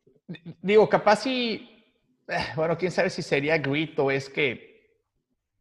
Digo, 0.62 0.88
capaz 0.88 1.18
si, 1.18 1.86
eh, 2.28 2.46
bueno, 2.56 2.78
quién 2.78 2.92
sabe 2.92 3.10
si 3.10 3.22
sería 3.22 3.58
grit 3.58 4.00
o 4.00 4.12
es 4.12 4.30
que 4.30 4.72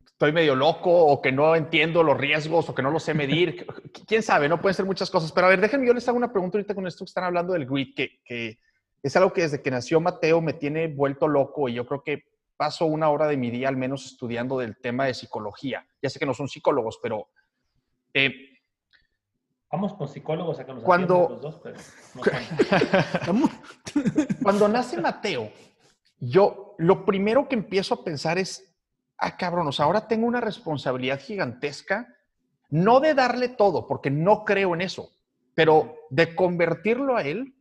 estoy 0.06 0.32
medio 0.32 0.54
loco 0.54 0.90
o 0.90 1.20
que 1.20 1.32
no 1.32 1.56
entiendo 1.56 2.02
los 2.02 2.16
riesgos 2.16 2.68
o 2.68 2.74
que 2.74 2.82
no 2.82 2.90
lo 2.90 3.00
sé 3.00 3.14
medir. 3.14 3.66
quién 4.06 4.22
sabe, 4.22 4.48
no 4.48 4.60
pueden 4.60 4.74
ser 4.74 4.84
muchas 4.84 5.10
cosas. 5.10 5.32
Pero 5.32 5.48
a 5.48 5.50
ver, 5.50 5.60
déjenme, 5.60 5.86
yo 5.86 5.94
les 5.94 6.06
hago 6.08 6.18
una 6.18 6.30
pregunta 6.30 6.58
ahorita 6.58 6.74
con 6.74 6.86
esto 6.86 7.04
que 7.04 7.08
están 7.08 7.24
hablando 7.24 7.54
del 7.54 7.66
grit, 7.66 7.96
que, 7.96 8.20
que 8.24 8.60
es 9.02 9.16
algo 9.16 9.32
que 9.32 9.42
desde 9.42 9.62
que 9.62 9.70
nació 9.70 10.00
Mateo 10.00 10.40
me 10.40 10.52
tiene 10.52 10.86
vuelto 10.86 11.26
loco 11.26 11.68
y 11.68 11.74
yo 11.74 11.86
creo 11.86 12.02
que 12.04 12.29
paso 12.60 12.84
una 12.84 13.08
hora 13.08 13.26
de 13.26 13.38
mi 13.38 13.50
día 13.50 13.70
al 13.70 13.78
menos 13.78 14.04
estudiando 14.04 14.58
del 14.58 14.76
tema 14.76 15.06
de 15.06 15.14
psicología. 15.14 15.82
Ya 16.02 16.10
sé 16.10 16.18
que 16.18 16.26
no 16.26 16.34
son 16.34 16.46
psicólogos, 16.46 16.98
pero 17.02 17.30
eh, 18.12 18.34
Vamos 19.72 19.94
con 19.94 20.06
psicólogos 20.06 20.60
a 20.60 20.66
que 20.66 20.74
nos 20.74 20.84
cuando, 20.84 21.26
los 21.30 21.40
dos, 21.40 21.60
pero 21.62 21.78
no 23.24 23.48
cuando 24.42 24.68
nace 24.68 25.00
Mateo, 25.00 25.50
yo 26.18 26.74
lo 26.76 27.06
primero 27.06 27.48
que 27.48 27.54
empiezo 27.54 27.94
a 27.94 28.04
pensar 28.04 28.36
es, 28.36 28.76
ah, 29.16 29.38
cabronos, 29.38 29.80
ahora 29.80 30.06
tengo 30.06 30.26
una 30.26 30.42
responsabilidad 30.42 31.18
gigantesca, 31.18 32.14
no 32.68 33.00
de 33.00 33.14
darle 33.14 33.48
todo, 33.48 33.86
porque 33.86 34.10
no 34.10 34.44
creo 34.44 34.74
en 34.74 34.82
eso, 34.82 35.08
pero 35.54 35.94
de 36.10 36.34
convertirlo 36.34 37.16
a 37.16 37.22
él 37.22 37.54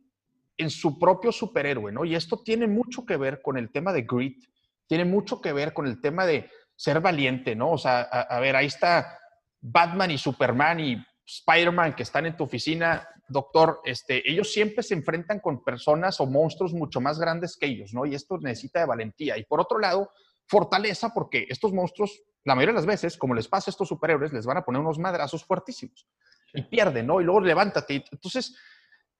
en 0.58 0.68
su 0.68 0.98
propio 0.98 1.32
superhéroe, 1.32 1.90
¿no? 1.90 2.04
Y 2.04 2.16
esto 2.16 2.42
tiene 2.42 2.66
mucho 2.66 3.06
que 3.06 3.16
ver 3.16 3.40
con 3.40 3.56
el 3.56 3.70
tema 3.70 3.94
de 3.94 4.02
grit, 4.02 4.50
tiene 4.90 5.04
mucho 5.04 5.40
que 5.40 5.52
ver 5.52 5.72
con 5.72 5.86
el 5.86 6.00
tema 6.00 6.26
de 6.26 6.50
ser 6.74 7.00
valiente, 7.00 7.54
¿no? 7.54 7.70
O 7.70 7.78
sea, 7.78 8.00
a, 8.00 8.22
a 8.22 8.40
ver, 8.40 8.56
ahí 8.56 8.66
está 8.66 9.20
Batman 9.60 10.10
y 10.10 10.18
Superman 10.18 10.80
y 10.80 10.96
Spider-Man 11.24 11.94
que 11.94 12.02
están 12.02 12.26
en 12.26 12.36
tu 12.36 12.42
oficina, 12.42 13.06
doctor, 13.28 13.82
este, 13.84 14.28
ellos 14.28 14.52
siempre 14.52 14.82
se 14.82 14.94
enfrentan 14.94 15.38
con 15.38 15.62
personas 15.62 16.20
o 16.20 16.26
monstruos 16.26 16.72
mucho 16.72 17.00
más 17.00 17.20
grandes 17.20 17.56
que 17.56 17.66
ellos, 17.66 17.94
¿no? 17.94 18.04
Y 18.04 18.16
esto 18.16 18.36
necesita 18.38 18.80
de 18.80 18.86
valentía. 18.86 19.38
Y 19.38 19.44
por 19.44 19.60
otro 19.60 19.78
lado, 19.78 20.10
fortaleza, 20.48 21.14
porque 21.14 21.46
estos 21.48 21.72
monstruos, 21.72 22.24
la 22.42 22.56
mayoría 22.56 22.72
de 22.72 22.80
las 22.80 22.86
veces, 22.86 23.16
como 23.16 23.34
les 23.34 23.46
pasa 23.46 23.70
a 23.70 23.72
estos 23.72 23.86
superhéroes, 23.86 24.32
les 24.32 24.44
van 24.44 24.56
a 24.56 24.64
poner 24.64 24.80
unos 24.80 24.98
madrazos 24.98 25.44
fuertísimos 25.44 26.08
y 26.52 26.62
pierden, 26.62 27.06
¿no? 27.06 27.20
Y 27.20 27.24
luego 27.24 27.42
levántate. 27.42 28.04
Entonces, 28.10 28.56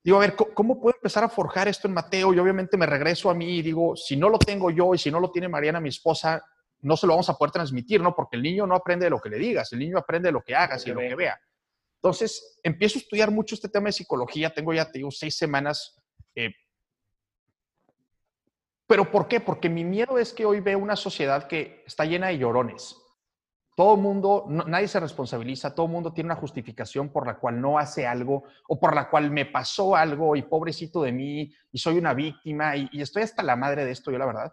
digo, 0.02 0.16
a 0.16 0.20
ver, 0.20 0.34
¿cómo 0.34 0.80
puedo 0.80 0.96
empezar 0.96 1.24
a 1.24 1.28
forjar 1.28 1.68
esto 1.68 1.88
en 1.88 1.94
Mateo? 1.94 2.32
Y 2.32 2.38
obviamente 2.38 2.76
me 2.76 2.86
regreso 2.86 3.30
a 3.30 3.34
mí 3.34 3.58
y 3.58 3.62
digo, 3.62 3.96
si 3.96 4.16
no 4.16 4.28
lo 4.28 4.38
tengo 4.38 4.70
yo 4.70 4.94
y 4.94 4.98
si 4.98 5.10
no 5.10 5.20
lo 5.20 5.30
tiene 5.30 5.48
Mariana, 5.48 5.80
mi 5.80 5.88
esposa, 5.88 6.44
no 6.82 6.96
se 6.96 7.06
lo 7.06 7.12
vamos 7.12 7.28
a 7.28 7.34
poder 7.34 7.52
transmitir, 7.52 8.00
¿no? 8.00 8.14
Porque 8.14 8.36
el 8.36 8.42
niño 8.42 8.66
no 8.66 8.74
aprende 8.74 9.06
de 9.06 9.10
lo 9.10 9.20
que 9.20 9.28
le 9.28 9.38
digas, 9.38 9.72
el 9.72 9.80
niño 9.80 9.98
aprende 9.98 10.28
de 10.28 10.32
lo 10.32 10.42
que 10.42 10.54
hagas 10.54 10.86
y 10.86 10.90
de 10.90 10.94
lo 10.94 11.00
que 11.00 11.14
vea. 11.14 11.40
Entonces, 11.96 12.58
empiezo 12.62 12.98
a 12.98 13.02
estudiar 13.02 13.30
mucho 13.30 13.54
este 13.54 13.68
tema 13.68 13.86
de 13.86 13.92
psicología. 13.92 14.54
Tengo 14.54 14.72
ya, 14.72 14.90
te 14.90 14.98
digo, 14.98 15.10
seis 15.10 15.36
semanas. 15.36 16.00
Eh, 16.34 16.50
¿Pero 18.86 19.10
por 19.10 19.28
qué? 19.28 19.40
Porque 19.40 19.68
mi 19.68 19.84
miedo 19.84 20.18
es 20.18 20.32
que 20.32 20.46
hoy 20.46 20.60
veo 20.60 20.78
una 20.78 20.96
sociedad 20.96 21.46
que 21.46 21.84
está 21.86 22.06
llena 22.06 22.28
de 22.28 22.38
llorones. 22.38 22.96
Todo 23.80 23.96
mundo, 23.96 24.44
no, 24.46 24.64
nadie 24.64 24.88
se 24.88 25.00
responsabiliza, 25.00 25.74
todo 25.74 25.88
mundo 25.88 26.12
tiene 26.12 26.26
una 26.26 26.36
justificación 26.36 27.08
por 27.08 27.26
la 27.26 27.38
cual 27.38 27.62
no 27.62 27.78
hace 27.78 28.06
algo 28.06 28.44
o 28.68 28.78
por 28.78 28.94
la 28.94 29.08
cual 29.08 29.30
me 29.30 29.46
pasó 29.46 29.96
algo 29.96 30.36
y 30.36 30.42
pobrecito 30.42 31.00
de 31.00 31.12
mí 31.12 31.50
y 31.72 31.78
soy 31.78 31.96
una 31.96 32.12
víctima 32.12 32.76
y, 32.76 32.90
y 32.92 33.00
estoy 33.00 33.22
hasta 33.22 33.42
la 33.42 33.56
madre 33.56 33.86
de 33.86 33.92
esto, 33.92 34.10
yo 34.10 34.18
la 34.18 34.26
verdad. 34.26 34.52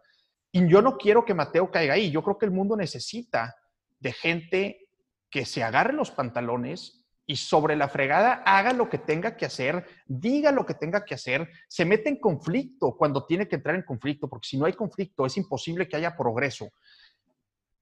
Y 0.50 0.66
yo 0.70 0.82
no 0.82 0.96
quiero 0.96 1.26
que 1.26 1.34
Mateo 1.34 1.70
caiga 1.70 1.96
ahí. 1.96 2.10
Yo 2.10 2.24
creo 2.24 2.38
que 2.38 2.46
el 2.46 2.54
mundo 2.54 2.78
necesita 2.78 3.54
de 4.00 4.14
gente 4.14 4.88
que 5.30 5.44
se 5.44 5.62
agarre 5.62 5.92
los 5.92 6.10
pantalones 6.10 7.06
y 7.26 7.36
sobre 7.36 7.76
la 7.76 7.90
fregada 7.90 8.42
haga 8.46 8.72
lo 8.72 8.88
que 8.88 8.98
tenga 8.98 9.36
que 9.36 9.46
hacer, 9.46 9.86
diga 10.06 10.54
lo 10.54 10.66
que 10.66 10.74
tenga 10.74 11.04
que 11.04 11.16
hacer, 11.16 11.50
se 11.68 11.84
mete 11.84 12.08
en 12.08 12.22
conflicto 12.22 12.96
cuando 12.96 13.26
tiene 13.26 13.50
que 13.50 13.58
entrar 13.58 13.76
en 13.76 13.84
conflicto, 13.84 14.30
porque 14.30 14.48
si 14.48 14.58
no 14.58 14.66
hay 14.66 14.74
conflicto 14.74 15.26
es 15.26 15.36
imposible 15.36 15.90
que 15.90 15.98
haya 15.98 16.16
progreso. 16.16 16.70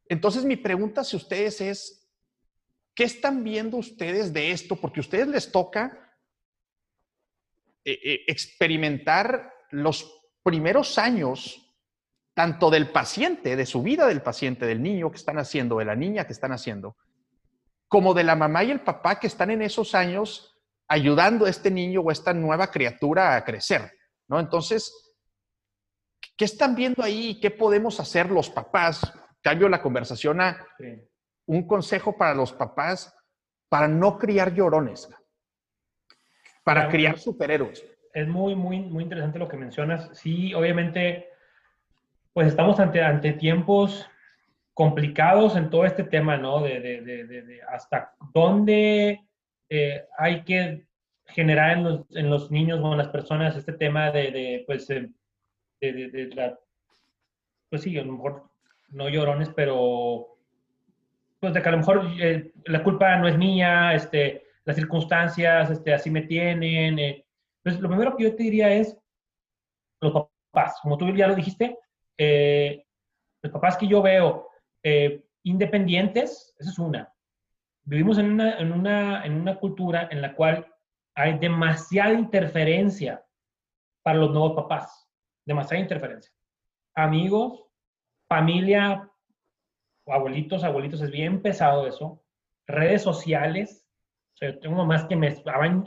Entonces 0.07 0.45
mi 0.45 0.55
pregunta 0.55 1.01
a 1.01 1.15
ustedes 1.15 1.61
es, 1.61 2.07
¿qué 2.93 3.03
están 3.03 3.43
viendo 3.43 3.77
ustedes 3.77 4.33
de 4.33 4.51
esto? 4.51 4.75
Porque 4.75 4.99
a 4.99 5.01
ustedes 5.01 5.27
les 5.27 5.51
toca 5.51 6.17
eh, 7.83 7.99
eh, 8.03 8.23
experimentar 8.27 9.53
los 9.71 10.11
primeros 10.43 10.97
años 10.97 11.61
tanto 12.33 12.69
del 12.69 12.91
paciente, 12.91 13.55
de 13.55 13.65
su 13.65 13.81
vida 13.81 14.07
del 14.07 14.21
paciente, 14.21 14.65
del 14.65 14.83
niño 14.83 15.09
que 15.09 15.17
están 15.17 15.39
haciendo, 15.39 15.77
de 15.77 15.85
la 15.85 15.95
niña 15.95 16.25
que 16.25 16.33
están 16.33 16.51
haciendo, 16.51 16.97
como 17.87 18.13
de 18.13 18.23
la 18.23 18.35
mamá 18.35 18.63
y 18.63 18.71
el 18.71 18.81
papá 18.81 19.19
que 19.19 19.27
están 19.27 19.51
en 19.51 19.61
esos 19.61 19.95
años 19.95 20.53
ayudando 20.87 21.45
a 21.45 21.49
este 21.49 21.71
niño 21.71 22.01
o 22.01 22.09
a 22.09 22.13
esta 22.13 22.33
nueva 22.33 22.69
criatura 22.71 23.35
a 23.35 23.43
crecer, 23.43 23.91
¿no? 24.27 24.39
Entonces, 24.39 24.91
¿qué 26.35 26.45
están 26.45 26.75
viendo 26.75 27.01
ahí? 27.01 27.39
¿Qué 27.39 27.51
podemos 27.51 27.99
hacer 27.99 28.29
los 28.29 28.49
papás? 28.49 29.01
Cambio 29.45 29.69
la 29.69 29.79
conversación 29.79 30.41
a 30.41 30.57
un 31.45 31.67
consejo 31.67 32.17
para 32.17 32.33
los 32.33 32.51
papás 32.51 33.15
para 33.69 33.87
no 33.87 34.17
criar 34.17 34.55
llorones, 34.55 35.07
para 36.63 36.89
criar 36.89 37.19
superhéroes. 37.19 37.85
Es 38.11 38.27
muy, 38.27 38.55
muy, 38.55 38.79
muy 38.79 39.03
interesante 39.03 39.37
lo 39.37 39.47
que 39.47 39.55
mencionas. 39.55 40.09
Sí, 40.17 40.51
obviamente, 40.55 41.29
pues 42.33 42.47
estamos 42.47 42.79
ante, 42.79 43.03
ante 43.03 43.33
tiempos 43.33 44.09
complicados 44.73 45.55
en 45.55 45.69
todo 45.69 45.85
este 45.85 46.05
tema, 46.05 46.37
¿no? 46.37 46.63
De, 46.63 46.79
de, 46.79 47.01
de, 47.03 47.61
hasta 47.69 48.15
dónde 48.33 49.27
eh, 49.69 50.07
hay 50.17 50.43
que 50.43 50.87
generar 51.27 51.77
en 51.77 51.83
los, 51.83 52.15
en 52.15 52.31
los, 52.31 52.49
niños 52.49 52.79
o 52.81 52.91
en 52.93 52.97
las 52.97 53.09
personas 53.09 53.55
este 53.55 53.73
tema 53.73 54.09
de, 54.09 54.63
pues, 54.65 54.89
eh, 54.89 55.07
de, 55.79 56.31
la, 56.33 56.57
pues 57.69 57.83
sí, 57.83 57.95
a 57.99 58.03
lo 58.03 58.13
mejor 58.13 58.54
no 58.89 59.09
llorones, 59.09 59.49
pero 59.49 60.37
pues 61.39 61.53
de 61.53 61.61
que 61.61 61.69
a 61.69 61.71
lo 61.71 61.77
mejor 61.77 62.07
eh, 62.19 62.51
la 62.65 62.83
culpa 62.83 63.15
no 63.17 63.27
es 63.27 63.37
mía, 63.37 63.93
este, 63.93 64.45
las 64.63 64.75
circunstancias, 64.75 65.69
este, 65.69 65.93
así 65.93 66.09
me 66.09 66.23
tienen. 66.23 66.99
Eh. 66.99 67.25
Pues 67.61 67.79
lo 67.79 67.89
primero 67.89 68.15
que 68.15 68.23
yo 68.23 68.35
te 68.35 68.43
diría 68.43 68.73
es 68.73 68.97
los 70.01 70.27
papás, 70.51 70.79
como 70.81 70.97
tú 70.97 71.13
ya 71.15 71.27
lo 71.27 71.35
dijiste, 71.35 71.77
los 73.41 73.51
papás 73.51 73.77
que 73.77 73.87
yo 73.87 74.01
veo 74.01 74.49
eh, 74.83 75.23
independientes, 75.43 76.55
esa 76.59 76.69
es 76.69 76.79
una. 76.79 77.11
Vivimos 77.83 78.17
en 78.17 78.31
una, 78.31 78.59
en, 78.59 78.71
una, 78.71 79.25
en 79.25 79.33
una 79.33 79.57
cultura 79.57 80.07
en 80.11 80.21
la 80.21 80.35
cual 80.35 80.65
hay 81.15 81.39
demasiada 81.39 82.13
interferencia 82.13 83.25
para 84.03 84.19
los 84.19 84.31
nuevos 84.31 84.53
papás, 84.53 85.07
demasiada 85.45 85.81
interferencia. 85.81 86.31
Amigos, 86.93 87.64
familia, 88.27 89.09
abuelitos, 90.07 90.63
abuelitos, 90.63 91.01
es 91.01 91.11
bien 91.11 91.41
pesado 91.41 91.87
eso. 91.87 92.23
Redes 92.67 93.01
sociales, 93.01 93.87
o 94.41 94.59
tengo 94.59 94.75
mamás 94.77 95.05
que 95.05 95.15
me, 95.15 95.33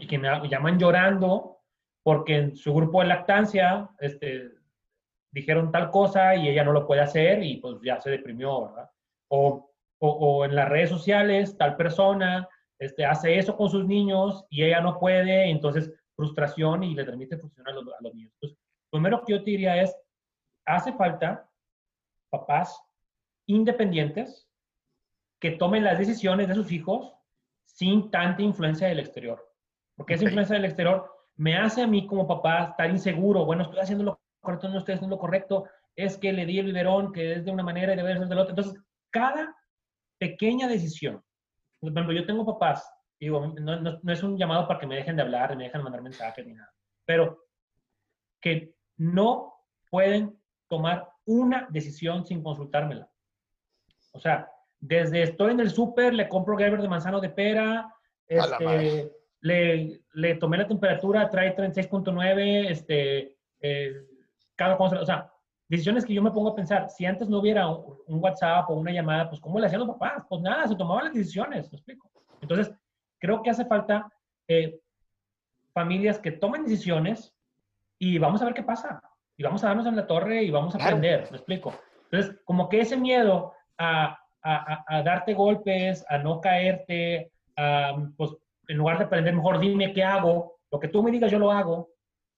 que 0.08 0.18
me 0.18 0.48
llaman 0.48 0.78
llorando 0.78 1.58
porque 2.02 2.36
en 2.36 2.56
su 2.56 2.72
grupo 2.72 3.00
de 3.00 3.08
lactancia 3.08 3.90
este, 4.00 4.50
dijeron 5.30 5.70
tal 5.70 5.90
cosa 5.90 6.34
y 6.36 6.48
ella 6.48 6.64
no 6.64 6.72
lo 6.72 6.86
puede 6.86 7.02
hacer 7.02 7.42
y 7.42 7.58
pues 7.58 7.76
ya 7.82 8.00
se 8.00 8.10
deprimió, 8.10 8.68
¿verdad? 8.68 8.90
O, 9.28 9.70
o, 10.00 10.44
en 10.44 10.54
las 10.54 10.68
redes 10.68 10.90
sociales, 10.90 11.56
tal 11.58 11.76
persona 11.76 12.48
este, 12.78 13.04
hace 13.04 13.36
eso 13.38 13.56
con 13.56 13.68
sus 13.68 13.86
niños 13.86 14.46
y 14.48 14.62
ella 14.64 14.80
no 14.80 14.98
puede, 14.98 15.50
entonces 15.50 15.92
frustración 16.16 16.84
y 16.84 16.94
le 16.94 17.04
permite 17.04 17.36
funcionar 17.36 17.72
a 17.72 17.76
los, 17.76 17.84
a 17.86 17.96
los 18.00 18.14
niños. 18.14 18.32
Entonces, 18.34 18.58
primero 18.90 19.22
que 19.24 19.32
yo 19.32 19.44
te 19.44 19.50
diría 19.50 19.82
es, 19.82 19.94
hace 20.64 20.92
falta 20.92 21.47
papás 22.30 22.80
independientes 23.46 24.48
que 25.40 25.52
tomen 25.52 25.84
las 25.84 25.98
decisiones 25.98 26.48
de 26.48 26.54
sus 26.54 26.70
hijos 26.72 27.12
sin 27.64 28.10
tanta 28.10 28.42
influencia 28.42 28.88
del 28.88 28.98
exterior. 28.98 29.44
Porque 29.96 30.14
esa 30.14 30.24
influencia 30.24 30.56
del 30.56 30.64
exterior 30.64 31.10
me 31.36 31.56
hace 31.56 31.82
a 31.82 31.86
mí 31.86 32.06
como 32.06 32.26
papá 32.26 32.64
estar 32.70 32.90
inseguro. 32.90 33.44
Bueno, 33.44 33.64
estoy 33.64 33.80
haciendo 33.80 34.04
lo 34.04 34.20
correcto, 34.40 34.68
no 34.68 34.78
estoy 34.78 34.94
haciendo 34.94 35.16
lo 35.16 35.20
correcto, 35.20 35.68
es 35.94 36.16
que 36.16 36.32
le 36.32 36.46
di 36.46 36.58
el 36.58 36.66
biberón, 36.66 37.12
que 37.12 37.34
es 37.34 37.44
de 37.44 37.50
una 37.50 37.62
manera 37.62 37.92
y 37.92 37.96
debe 37.96 38.16
ser 38.16 38.28
de 38.28 38.34
la 38.34 38.42
otra. 38.42 38.52
Entonces, 38.52 38.82
cada 39.10 39.56
pequeña 40.18 40.68
decisión, 40.68 41.22
por 41.80 41.90
ejemplo, 41.90 42.12
yo 42.12 42.26
tengo 42.26 42.44
papás, 42.44 42.88
digo, 43.20 43.46
no, 43.60 43.80
no, 43.80 44.12
es 44.12 44.22
un 44.22 44.36
llamado 44.36 44.66
para 44.66 44.80
que 44.80 44.86
me 44.86 44.96
dejen 44.96 45.16
de 45.16 45.22
hablar, 45.22 45.56
me 45.56 45.64
dejen 45.64 45.82
mandar 45.82 46.02
mensajes 46.02 46.46
ni 46.46 46.54
nada, 46.54 46.72
pero 47.04 47.44
que 48.40 48.74
no 48.96 49.54
pueden 49.90 50.40
tomar 50.68 51.08
una 51.28 51.68
decisión 51.70 52.26
sin 52.26 52.42
consultármela. 52.42 53.08
O 54.12 54.18
sea, 54.18 54.50
desde 54.80 55.22
estoy 55.22 55.52
en 55.52 55.60
el 55.60 55.70
súper, 55.70 56.14
le 56.14 56.28
compro 56.28 56.56
Gerber 56.56 56.80
de 56.80 56.88
manzano 56.88 57.20
de 57.20 57.28
pera, 57.28 57.94
este, 58.26 59.12
le, 59.40 60.00
le, 60.14 60.34
tomé 60.36 60.56
la 60.56 60.66
temperatura, 60.66 61.28
trae 61.28 61.54
36.9, 61.54 62.70
este, 62.70 63.36
eh, 63.60 63.92
cada 64.56 64.76
cosa, 64.76 65.00
o 65.00 65.04
sea, 65.04 65.30
decisiones 65.68 66.04
que 66.04 66.14
yo 66.14 66.22
me 66.22 66.30
pongo 66.30 66.50
a 66.50 66.54
pensar, 66.54 66.88
si 66.88 67.04
antes 67.04 67.28
no 67.28 67.40
hubiera 67.40 67.68
un, 67.68 68.22
WhatsApp 68.22 68.70
o 68.70 68.74
una 68.74 68.90
llamada, 68.90 69.28
pues 69.28 69.40
¿cómo 69.40 69.60
le 69.60 69.66
hacían 69.66 69.80
los 69.80 69.90
papás? 69.90 70.24
Pues 70.28 70.40
nada, 70.40 70.66
se 70.66 70.76
tomaban 70.76 71.04
las 71.04 71.14
decisiones, 71.14 71.70
¿me 71.70 71.76
explico? 71.76 72.10
Entonces, 72.40 72.72
creo 73.18 73.42
que 73.42 73.50
hace 73.50 73.66
falta 73.66 74.10
eh, 74.46 74.80
familias 75.74 76.18
que 76.18 76.32
tomen 76.32 76.64
decisiones 76.64 77.34
y 77.98 78.18
vamos 78.18 78.40
a 78.40 78.46
ver 78.46 78.54
qué 78.54 78.62
pasa. 78.62 79.02
Y 79.38 79.44
vamos 79.44 79.64
a 79.64 79.68
darnos 79.68 79.86
en 79.86 79.96
la 79.96 80.06
torre 80.06 80.42
y 80.42 80.50
vamos 80.50 80.74
a 80.74 80.78
aprender, 80.78 81.28
¿me 81.30 81.38
explico? 81.38 81.72
Entonces, 82.10 82.38
como 82.44 82.68
que 82.68 82.80
ese 82.80 82.96
miedo 82.96 83.54
a, 83.78 84.18
a, 84.42 84.84
a, 84.86 85.02
darte 85.02 85.32
golpes, 85.32 86.04
a 86.10 86.18
no 86.18 86.40
caerte, 86.40 87.30
pues 88.16 88.32
en 88.66 88.76
lugar 88.76 88.98
de 88.98 89.04
aprender, 89.04 89.34
mejor 89.34 89.60
dime 89.60 89.92
qué 89.92 90.02
hago, 90.02 90.58
lo 90.70 90.78
que 90.78 90.88
tú 90.88 91.02
me 91.02 91.10
digas 91.10 91.30
yo 91.30 91.38
lo 91.38 91.50
hago. 91.50 91.88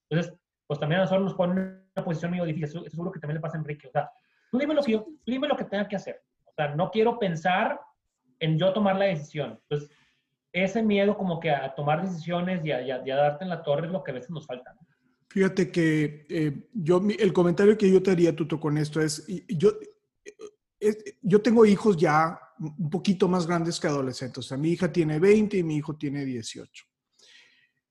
Entonces, 0.08 0.38
pues 0.66 0.78
también 0.78 1.00
a 1.00 1.04
nosotros 1.04 1.24
nos 1.24 1.34
ponen 1.34 1.58
en 1.58 1.84
una 1.96 2.04
posición 2.04 2.32
muy 2.32 2.46
difícil. 2.46 2.64
Eso, 2.64 2.90
seguro 2.90 3.10
que 3.10 3.18
también 3.18 3.36
le 3.36 3.40
pasa 3.40 3.56
a 3.56 3.60
Enrique. 3.60 3.88
O 3.88 3.90
sea, 3.90 4.10
tú 4.50 4.58
dime 4.58 4.74
lo 4.74 4.82
que 4.82 4.92
yo, 4.92 5.06
dime 5.26 5.48
lo 5.48 5.56
que 5.56 5.64
tenga 5.64 5.88
que 5.88 5.96
hacer. 5.96 6.22
O 6.44 6.52
sea, 6.52 6.74
no 6.74 6.90
quiero 6.90 7.18
pensar 7.18 7.80
en 8.38 8.58
yo 8.58 8.72
tomar 8.72 8.96
la 8.96 9.06
decisión. 9.06 9.58
Entonces, 9.62 9.90
ese 10.52 10.82
miedo 10.82 11.16
como 11.16 11.40
que 11.40 11.50
a 11.50 11.74
tomar 11.74 12.02
decisiones 12.02 12.64
y 12.64 12.72
a, 12.72 13.02
darte 13.04 13.44
en 13.44 13.50
la 13.50 13.62
torre 13.62 13.86
es 13.86 13.92
lo 13.92 14.02
que 14.02 14.10
a 14.10 14.14
veces 14.14 14.30
nos 14.30 14.46
falta. 14.46 14.74
Fíjate 15.30 15.70
que 15.70 16.26
eh, 16.28 16.68
yo, 16.74 17.00
el 17.18 17.32
comentario 17.32 17.78
que 17.78 17.90
yo 17.90 18.02
te 18.02 18.10
haría, 18.10 18.36
Tuto, 18.36 18.60
con 18.60 18.76
esto 18.76 19.00
es, 19.00 19.24
yo, 19.48 19.72
eh, 20.80 21.16
yo 21.22 21.40
tengo 21.40 21.64
hijos 21.64 21.96
ya 21.96 22.38
un 22.58 22.90
poquito 22.90 23.28
más 23.28 23.46
grandes 23.46 23.80
que 23.80 23.86
adolescentes. 23.86 24.50
O 24.50 24.58
mi 24.58 24.72
hija 24.72 24.92
tiene 24.92 25.18
20 25.18 25.56
y 25.56 25.62
mi 25.62 25.76
hijo 25.76 25.96
tiene 25.96 26.24
18 26.24 26.90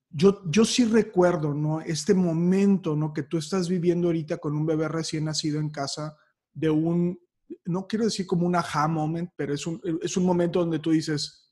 yo, 0.10 0.42
yo 0.50 0.66
sí 0.66 0.86
recuerdo, 0.86 1.54
¿no? 1.54 1.82
Este 1.82 2.14
momento, 2.14 2.96
¿no? 2.96 3.14
Que 3.14 3.24
tú 3.24 3.38
estás 3.38 3.70
viviendo 3.70 4.08
ahorita 4.08 4.38
con 4.38 4.56
un 4.56 4.66
bebé 4.66 4.88
recién 4.88 5.26
nacido 5.26 5.60
en 5.60 5.70
casa 5.70 6.18
de 6.52 6.70
un, 6.70 7.20
no 7.66 7.88
quiero 7.88 8.06
decir 8.06 8.26
como 8.26 8.48
un 8.48 8.56
aha 8.56 8.88
moment, 8.88 9.30
pero 9.36 9.54
es 9.54 9.68
un, 9.68 9.80
es 10.02 10.18
un 10.18 10.26
momento 10.26 10.60
donde 10.60 10.80
tú 10.80 10.92
dices, 10.92 11.48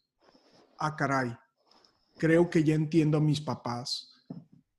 ah, 0.79 0.95
caray, 0.95 1.35
creo 2.17 2.49
que 2.49 2.63
ya 2.63 2.73
entiendo 2.73 3.17
a 3.17 3.21
mis 3.21 3.41
papás, 3.41 4.11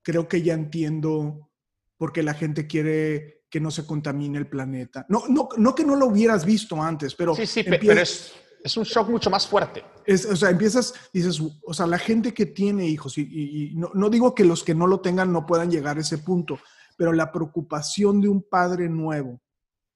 creo 0.08 0.26
que 0.26 0.40
ya 0.40 0.54
entiendo 0.54 1.50
por 1.98 2.14
qué 2.14 2.22
la 2.22 2.32
gente 2.32 2.66
quiere 2.66 3.44
que 3.50 3.60
no 3.60 3.70
se 3.70 3.84
contamine 3.84 4.38
el 4.38 4.48
planeta. 4.48 5.04
No, 5.10 5.24
no, 5.28 5.50
no 5.58 5.74
que 5.74 5.84
no 5.84 5.96
lo 5.96 6.06
hubieras 6.06 6.46
visto 6.46 6.82
antes, 6.82 7.14
pero... 7.14 7.34
Sí, 7.34 7.44
sí, 7.44 7.62
pero 7.62 8.00
es 8.00 8.32
es 8.64 8.74
un 8.78 8.84
shock 8.84 9.10
mucho 9.10 9.28
más 9.28 9.46
fuerte. 9.46 9.84
Es, 10.06 10.24
o 10.24 10.34
sea, 10.34 10.48
empiezas, 10.48 10.94
dices, 11.12 11.38
o 11.62 11.74
sea, 11.74 11.86
la 11.86 11.98
gente 11.98 12.32
que 12.32 12.46
tiene 12.46 12.86
hijos, 12.86 13.18
y, 13.18 13.72
no, 13.74 13.90
no, 13.92 14.08
digo 14.08 14.34
que 14.34 14.46
los 14.46 14.64
que 14.64 14.74
no 14.74 14.86
lo 14.86 15.02
tengan 15.02 15.30
no 15.30 15.44
puedan 15.44 15.70
llegar 15.70 15.98
a 15.98 16.00
ese 16.00 16.16
punto, 16.16 16.58
pero 16.96 17.12
la 17.12 17.30
preocupación 17.30 18.22
de 18.22 18.28
un 18.28 18.42
padre 18.42 18.88
nuevo 18.88 19.42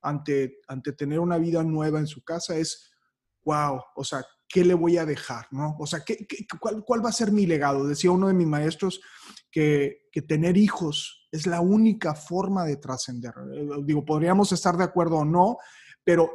ante, 0.03 0.61
ante 0.69 0.93
tener 0.93 1.21
una 1.21 1.39
vida 1.39 1.63
nueva 1.65 1.99
en 1.99 2.07
su 2.07 2.23
casa 2.23 2.55
es, 2.55 2.93
wow, 3.45 3.81
o 3.97 4.05
sea, 4.05 4.23
¿qué 4.53 4.65
le 4.65 4.75
voy 4.75 4.99
a 4.99 5.07
dejar? 5.07 5.47
¿no? 5.51 5.77
O 5.81 5.87
sea, 5.87 6.05
¿qué, 6.05 6.27
cuál, 6.61 6.85
cuál, 6.85 7.05
va 7.05 7.09
a 7.09 7.13
ser 7.13 7.33
mi 7.33 7.47
legado? 7.47 7.87
Decía 7.87 8.11
uno 8.11 8.29
de 8.29 8.35
mis 8.35 8.47
maestros 8.47 9.01
que, 9.51 10.09
que 10.13 10.23
tener 10.23 10.57
hijos 10.57 11.27
es 11.33 11.47
la 11.47 11.63
única 11.63 12.15
forma 12.15 12.65
de 12.65 12.77
trascender. 12.77 13.33
Eh, 13.55 13.67
digo, 13.85 14.05
podríamos 14.05 14.53
estar 14.53 14.77
de 14.77 14.85
acuerdo 14.85 15.17
o 15.17 15.25
no, 15.25 15.57
pero 16.05 16.33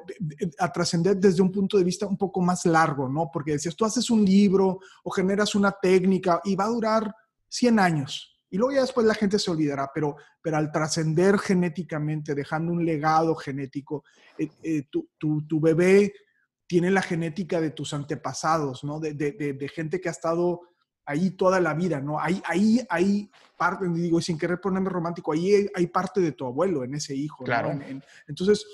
a 0.59 0.71
trascender 0.71 1.17
desde 1.17 1.41
un 1.41 1.51
punto 1.51 1.77
de 1.77 1.83
vista 1.83 2.07
un 2.07 2.17
poco 2.17 2.41
más 2.41 2.65
largo, 2.65 3.07
¿no? 3.07 3.29
Porque 3.31 3.51
decías, 3.51 3.75
tú 3.75 3.85
haces 3.85 4.09
un 4.09 4.25
libro 4.25 4.79
o 5.03 5.11
generas 5.11 5.55
una 5.55 5.71
técnica 5.71 6.41
y 6.43 6.55
va 6.55 6.65
a 6.65 6.69
durar 6.69 7.15
100 7.49 7.79
años. 7.79 8.33
Y 8.49 8.57
luego 8.57 8.73
ya 8.73 8.81
después 8.81 9.05
la 9.05 9.13
gente 9.13 9.37
se 9.39 9.51
olvidará, 9.51 9.91
pero, 9.93 10.15
pero 10.41 10.57
al 10.57 10.71
trascender 10.71 11.37
genéticamente, 11.37 12.33
dejando 12.33 12.71
un 12.71 12.85
legado 12.85 13.35
genético, 13.35 14.05
eh, 14.37 14.49
eh, 14.63 14.83
tu, 14.89 15.09
tu, 15.17 15.45
tu, 15.45 15.59
bebé 15.59 16.13
tiene 16.67 16.91
la 16.91 17.01
genética 17.01 17.61
de 17.61 17.71
tus 17.71 17.93
antepasados, 17.93 18.83
¿no? 18.83 18.99
De, 18.99 19.13
de, 19.13 19.31
de, 19.31 19.69
gente 19.69 20.01
que 20.01 20.09
ha 20.09 20.11
estado 20.11 20.61
ahí 21.05 21.31
toda 21.31 21.61
la 21.61 21.73
vida, 21.73 22.01
¿no? 22.01 22.19
Ahí, 22.19 22.41
ahí, 22.45 22.85
ahí 22.89 23.31
parte, 23.57 23.87
digo, 23.87 24.21
sin 24.21 24.37
querer 24.37 24.59
ponerme 24.59 24.89
romántico, 24.89 25.31
ahí 25.31 25.67
hay 25.73 25.87
parte 25.87 26.19
de 26.19 26.33
tu 26.33 26.45
abuelo 26.45 26.83
en 26.83 26.95
ese 26.95 27.15
hijo, 27.15 27.45
claro. 27.45 27.79
entonces, 28.27 28.65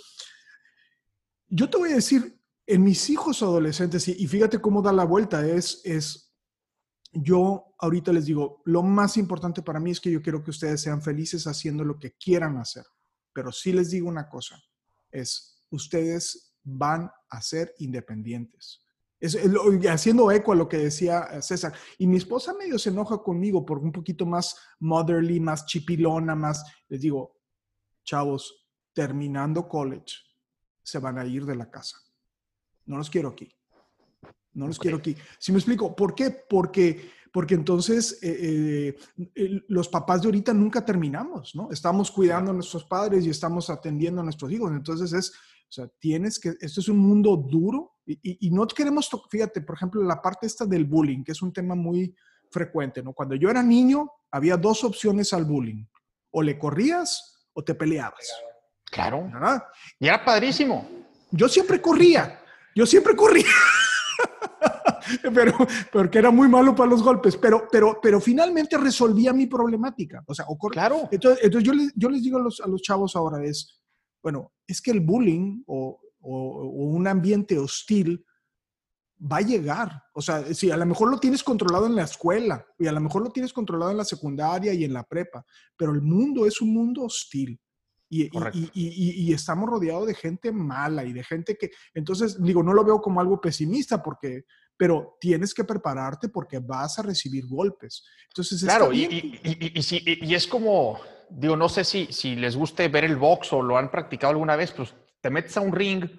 yo 1.47 1.69
te 1.69 1.77
voy 1.77 1.91
a 1.91 1.95
decir, 1.95 2.39
en 2.65 2.83
mis 2.83 3.09
hijos 3.09 3.43
adolescentes, 3.43 4.07
y, 4.07 4.27
fíjate 4.27 4.59
cómo 4.59 4.81
da 4.81 4.91
la 4.91 5.05
vuelta, 5.05 5.45
es, 5.47 5.81
es, 5.83 6.33
yo 7.11 7.75
ahorita 7.77 8.11
les 8.11 8.25
digo, 8.25 8.63
lo 8.65 8.81
más 8.81 9.17
importante 9.17 9.61
para 9.61 9.79
mí 9.79 9.91
es 9.91 9.99
que 9.99 10.11
yo 10.11 10.21
quiero 10.21 10.43
que 10.43 10.49
ustedes 10.49 10.81
sean 10.81 11.01
felices 11.01 11.45
haciendo 11.45 11.83
lo 11.83 11.99
que 11.99 12.13
quieran 12.13 12.57
hacer. 12.57 12.85
Pero 13.33 13.51
sí 13.51 13.71
les 13.71 13.91
digo 13.91 14.07
una 14.07 14.29
cosa, 14.29 14.59
es, 15.11 15.63
ustedes 15.69 16.55
van 16.63 17.11
a 17.33 17.41
ser 17.41 17.73
independientes. 17.79 18.81
Es, 19.19 19.37
haciendo 19.89 20.31
eco 20.31 20.51
a 20.51 20.55
lo 20.55 20.67
que 20.67 20.77
decía 20.77 21.41
César. 21.41 21.73
Y 21.97 22.07
mi 22.07 22.17
esposa 22.17 22.53
medio 22.53 22.77
se 22.77 22.89
enoja 22.89 23.17
conmigo 23.19 23.65
por 23.65 23.79
un 23.79 23.91
poquito 23.91 24.25
más 24.25 24.55
motherly, 24.79 25.39
más 25.39 25.65
chipilona, 25.65 26.35
más, 26.35 26.63
les 26.89 27.01
digo, 27.01 27.39
chavos, 28.03 28.67
terminando 28.93 29.67
college, 29.67 30.17
se 30.83 30.99
van 30.99 31.17
a 31.17 31.25
ir 31.25 31.45
de 31.45 31.55
la 31.55 31.71
casa. 31.71 31.97
No 32.85 32.97
los 32.97 33.09
quiero 33.09 33.29
aquí. 33.29 33.49
No 34.53 34.67
los 34.67 34.77
quiero 34.77 34.97
aquí. 34.97 35.15
Si 35.39 35.51
me 35.51 35.57
explico, 35.57 35.95
¿por 35.95 36.13
qué? 36.13 36.29
Porque, 36.29 37.09
porque 37.31 37.55
entonces 37.55 38.19
eh, 38.21 38.95
eh, 39.35 39.61
los 39.69 39.87
papás 39.87 40.21
de 40.21 40.27
ahorita 40.27 40.53
nunca 40.53 40.85
terminamos, 40.85 41.55
¿no? 41.55 41.71
Estamos 41.71 42.11
cuidando 42.11 42.51
a 42.51 42.53
nuestros 42.53 42.83
padres 42.83 43.25
y 43.25 43.29
estamos 43.29 43.69
atendiendo 43.69 44.21
a 44.21 44.23
nuestros 44.23 44.51
hijos. 44.51 44.71
Entonces 44.71 45.13
es, 45.13 45.33
sea, 45.73 45.87
tienes 45.99 46.39
que, 46.39 46.53
esto 46.59 46.79
es 46.81 46.87
un 46.87 46.97
mundo 46.97 47.35
duro 47.35 47.97
y, 48.05 48.47
y, 48.47 48.51
no 48.51 48.67
queremos, 48.67 49.09
fíjate, 49.29 49.61
por 49.61 49.75
ejemplo, 49.75 50.03
la 50.03 50.21
parte 50.21 50.45
esta 50.45 50.65
del 50.65 50.85
bullying, 50.85 51.23
que 51.23 51.31
es 51.31 51.41
un 51.41 51.53
tema 51.53 51.73
muy 51.73 52.13
frecuente, 52.51 53.01
¿no? 53.01 53.13
Cuando 53.13 53.35
yo 53.35 53.49
era 53.49 53.63
niño, 53.63 54.09
había 54.31 54.57
dos 54.57 54.83
opciones 54.83 55.33
al 55.33 55.45
bullying. 55.45 55.85
O 56.31 56.41
le 56.41 56.57
corrías 56.57 57.47
o 57.53 57.63
te 57.63 57.75
peleabas. 57.75 58.31
Claro. 58.85 59.29
¿verdad? 59.31 59.63
Y 59.99 60.07
era 60.07 60.23
padrísimo. 60.23 60.87
Yo 61.31 61.49
siempre 61.49 61.81
corría. 61.81 62.39
Yo 62.75 62.85
siempre 62.85 63.15
corría. 63.15 63.45
pero 65.33 65.53
porque 65.91 66.19
era 66.19 66.31
muy 66.31 66.47
malo 66.47 66.75
para 66.75 66.89
los 66.89 67.03
golpes, 67.03 67.37
pero, 67.37 67.67
pero, 67.71 67.99
pero 68.01 68.19
finalmente 68.19 68.77
resolvía 68.77 69.33
mi 69.33 69.47
problemática. 69.47 70.23
O 70.27 70.33
sea, 70.33 70.45
claro. 70.71 71.09
Entonces, 71.11 71.43
entonces 71.43 71.67
yo, 71.67 71.73
les, 71.73 71.91
yo 71.95 72.09
les 72.09 72.23
digo 72.23 72.37
a 72.37 72.41
los, 72.41 72.61
a 72.61 72.67
los, 72.67 72.81
chavos 72.81 73.15
ahora 73.15 73.43
es, 73.43 73.82
bueno, 74.23 74.53
es 74.65 74.81
que 74.81 74.91
el 74.91 75.01
bullying 75.01 75.63
o, 75.67 76.01
o, 76.21 76.31
o, 76.31 76.85
un 76.85 77.07
ambiente 77.07 77.59
hostil 77.59 78.25
va 79.19 79.37
a 79.37 79.41
llegar. 79.41 80.03
O 80.13 80.21
sea, 80.21 80.53
si 80.53 80.71
a 80.71 80.77
lo 80.77 80.85
mejor 80.85 81.09
lo 81.09 81.19
tienes 81.19 81.43
controlado 81.43 81.85
en 81.85 81.95
la 81.95 82.03
escuela 82.03 82.65
y 82.79 82.87
a 82.87 82.91
lo 82.91 83.01
mejor 83.01 83.21
lo 83.21 83.31
tienes 83.31 83.53
controlado 83.53 83.91
en 83.91 83.97
la 83.97 84.05
secundaria 84.05 84.73
y 84.73 84.83
en 84.83 84.93
la 84.93 85.03
prepa, 85.03 85.45
pero 85.77 85.91
el 85.91 86.01
mundo 86.01 86.45
es 86.45 86.61
un 86.61 86.73
mundo 86.73 87.03
hostil. 87.03 87.59
Y, 88.09 88.25
y, 88.25 88.69
y, 88.75 89.11
y, 89.23 89.33
estamos 89.33 89.67
rodeados 89.67 90.05
de 90.05 90.13
gente 90.13 90.51
mala 90.51 91.03
y 91.03 91.13
de 91.13 91.23
gente 91.23 91.57
que, 91.57 91.71
entonces, 91.95 92.39
digo, 92.39 92.61
no 92.61 92.71
lo 92.71 92.83
veo 92.83 93.01
como 93.01 93.19
algo 93.19 93.41
pesimista 93.41 94.03
porque, 94.03 94.43
pero 94.77 95.17
tienes 95.19 95.51
que 95.51 95.63
prepararte 95.63 96.29
porque 96.29 96.59
vas 96.59 96.99
a 96.99 97.01
recibir 97.01 97.47
golpes. 97.47 98.05
Entonces, 98.27 98.61
claro, 98.61 98.93
y, 98.93 99.39
y, 99.43 100.35
es 100.35 100.45
como, 100.45 100.99
digo, 101.29 101.55
no 101.55 101.69
sé 101.69 101.83
si, 101.83 102.07
si 102.11 102.35
les 102.35 102.55
guste 102.55 102.87
ver 102.87 103.03
el 103.03 103.15
box 103.15 103.53
o 103.53 103.61
lo 103.61 103.77
han 103.77 103.91
practicado 103.91 104.31
alguna 104.31 104.55
vez, 104.55 104.71
pues 104.71 104.93
te 105.21 105.29
metes 105.29 105.55
a 105.57 105.61
un 105.61 105.71
ring. 105.71 106.09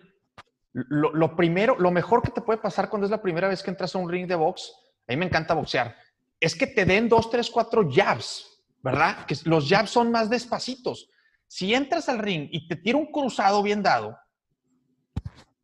Lo, 0.72 1.12
lo 1.12 1.36
primero, 1.36 1.76
lo 1.78 1.90
mejor 1.90 2.22
que 2.22 2.30
te 2.30 2.40
puede 2.40 2.58
pasar 2.58 2.88
cuando 2.88 3.06
es 3.06 3.10
la 3.10 3.22
primera 3.22 3.48
vez 3.48 3.62
que 3.62 3.70
entras 3.70 3.94
a 3.94 3.98
un 3.98 4.10
ring 4.10 4.26
de 4.26 4.34
box, 4.34 4.72
a 5.06 5.12
mí 5.12 5.16
me 5.16 5.26
encanta 5.26 5.54
boxear, 5.54 5.96
es 6.40 6.54
que 6.56 6.66
te 6.66 6.84
den 6.84 7.08
dos, 7.08 7.30
tres, 7.30 7.48
cuatro 7.48 7.88
jabs, 7.88 8.62
¿verdad? 8.82 9.24
Que 9.26 9.36
los 9.44 9.68
jabs 9.68 9.90
son 9.90 10.10
más 10.10 10.28
despacitos 10.28 11.08
si 11.54 11.72
entras 11.72 12.08
al 12.08 12.18
ring 12.18 12.48
y 12.50 12.66
te 12.66 12.74
tira 12.74 12.98
un 12.98 13.06
cruzado 13.06 13.62
bien 13.62 13.80
dado, 13.80 14.18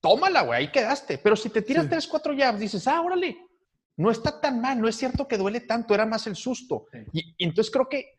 tómala, 0.00 0.42
güey, 0.42 0.60
ahí 0.60 0.70
quedaste. 0.70 1.18
Pero 1.18 1.34
si 1.34 1.50
te 1.50 1.62
tiras 1.62 1.88
tres, 1.88 2.06
cuatro 2.06 2.32
jabs, 2.36 2.60
dices, 2.60 2.86
ah, 2.86 3.00
órale, 3.00 3.36
no 3.96 4.12
está 4.12 4.40
tan 4.40 4.60
mal, 4.60 4.80
no 4.80 4.86
es 4.86 4.94
cierto 4.94 5.26
que 5.26 5.36
duele 5.36 5.60
tanto, 5.62 5.92
era 5.92 6.06
más 6.06 6.28
el 6.28 6.36
susto. 6.36 6.86
Y, 7.12 7.34
entonces 7.44 7.72
creo 7.72 7.88
que 7.88 8.14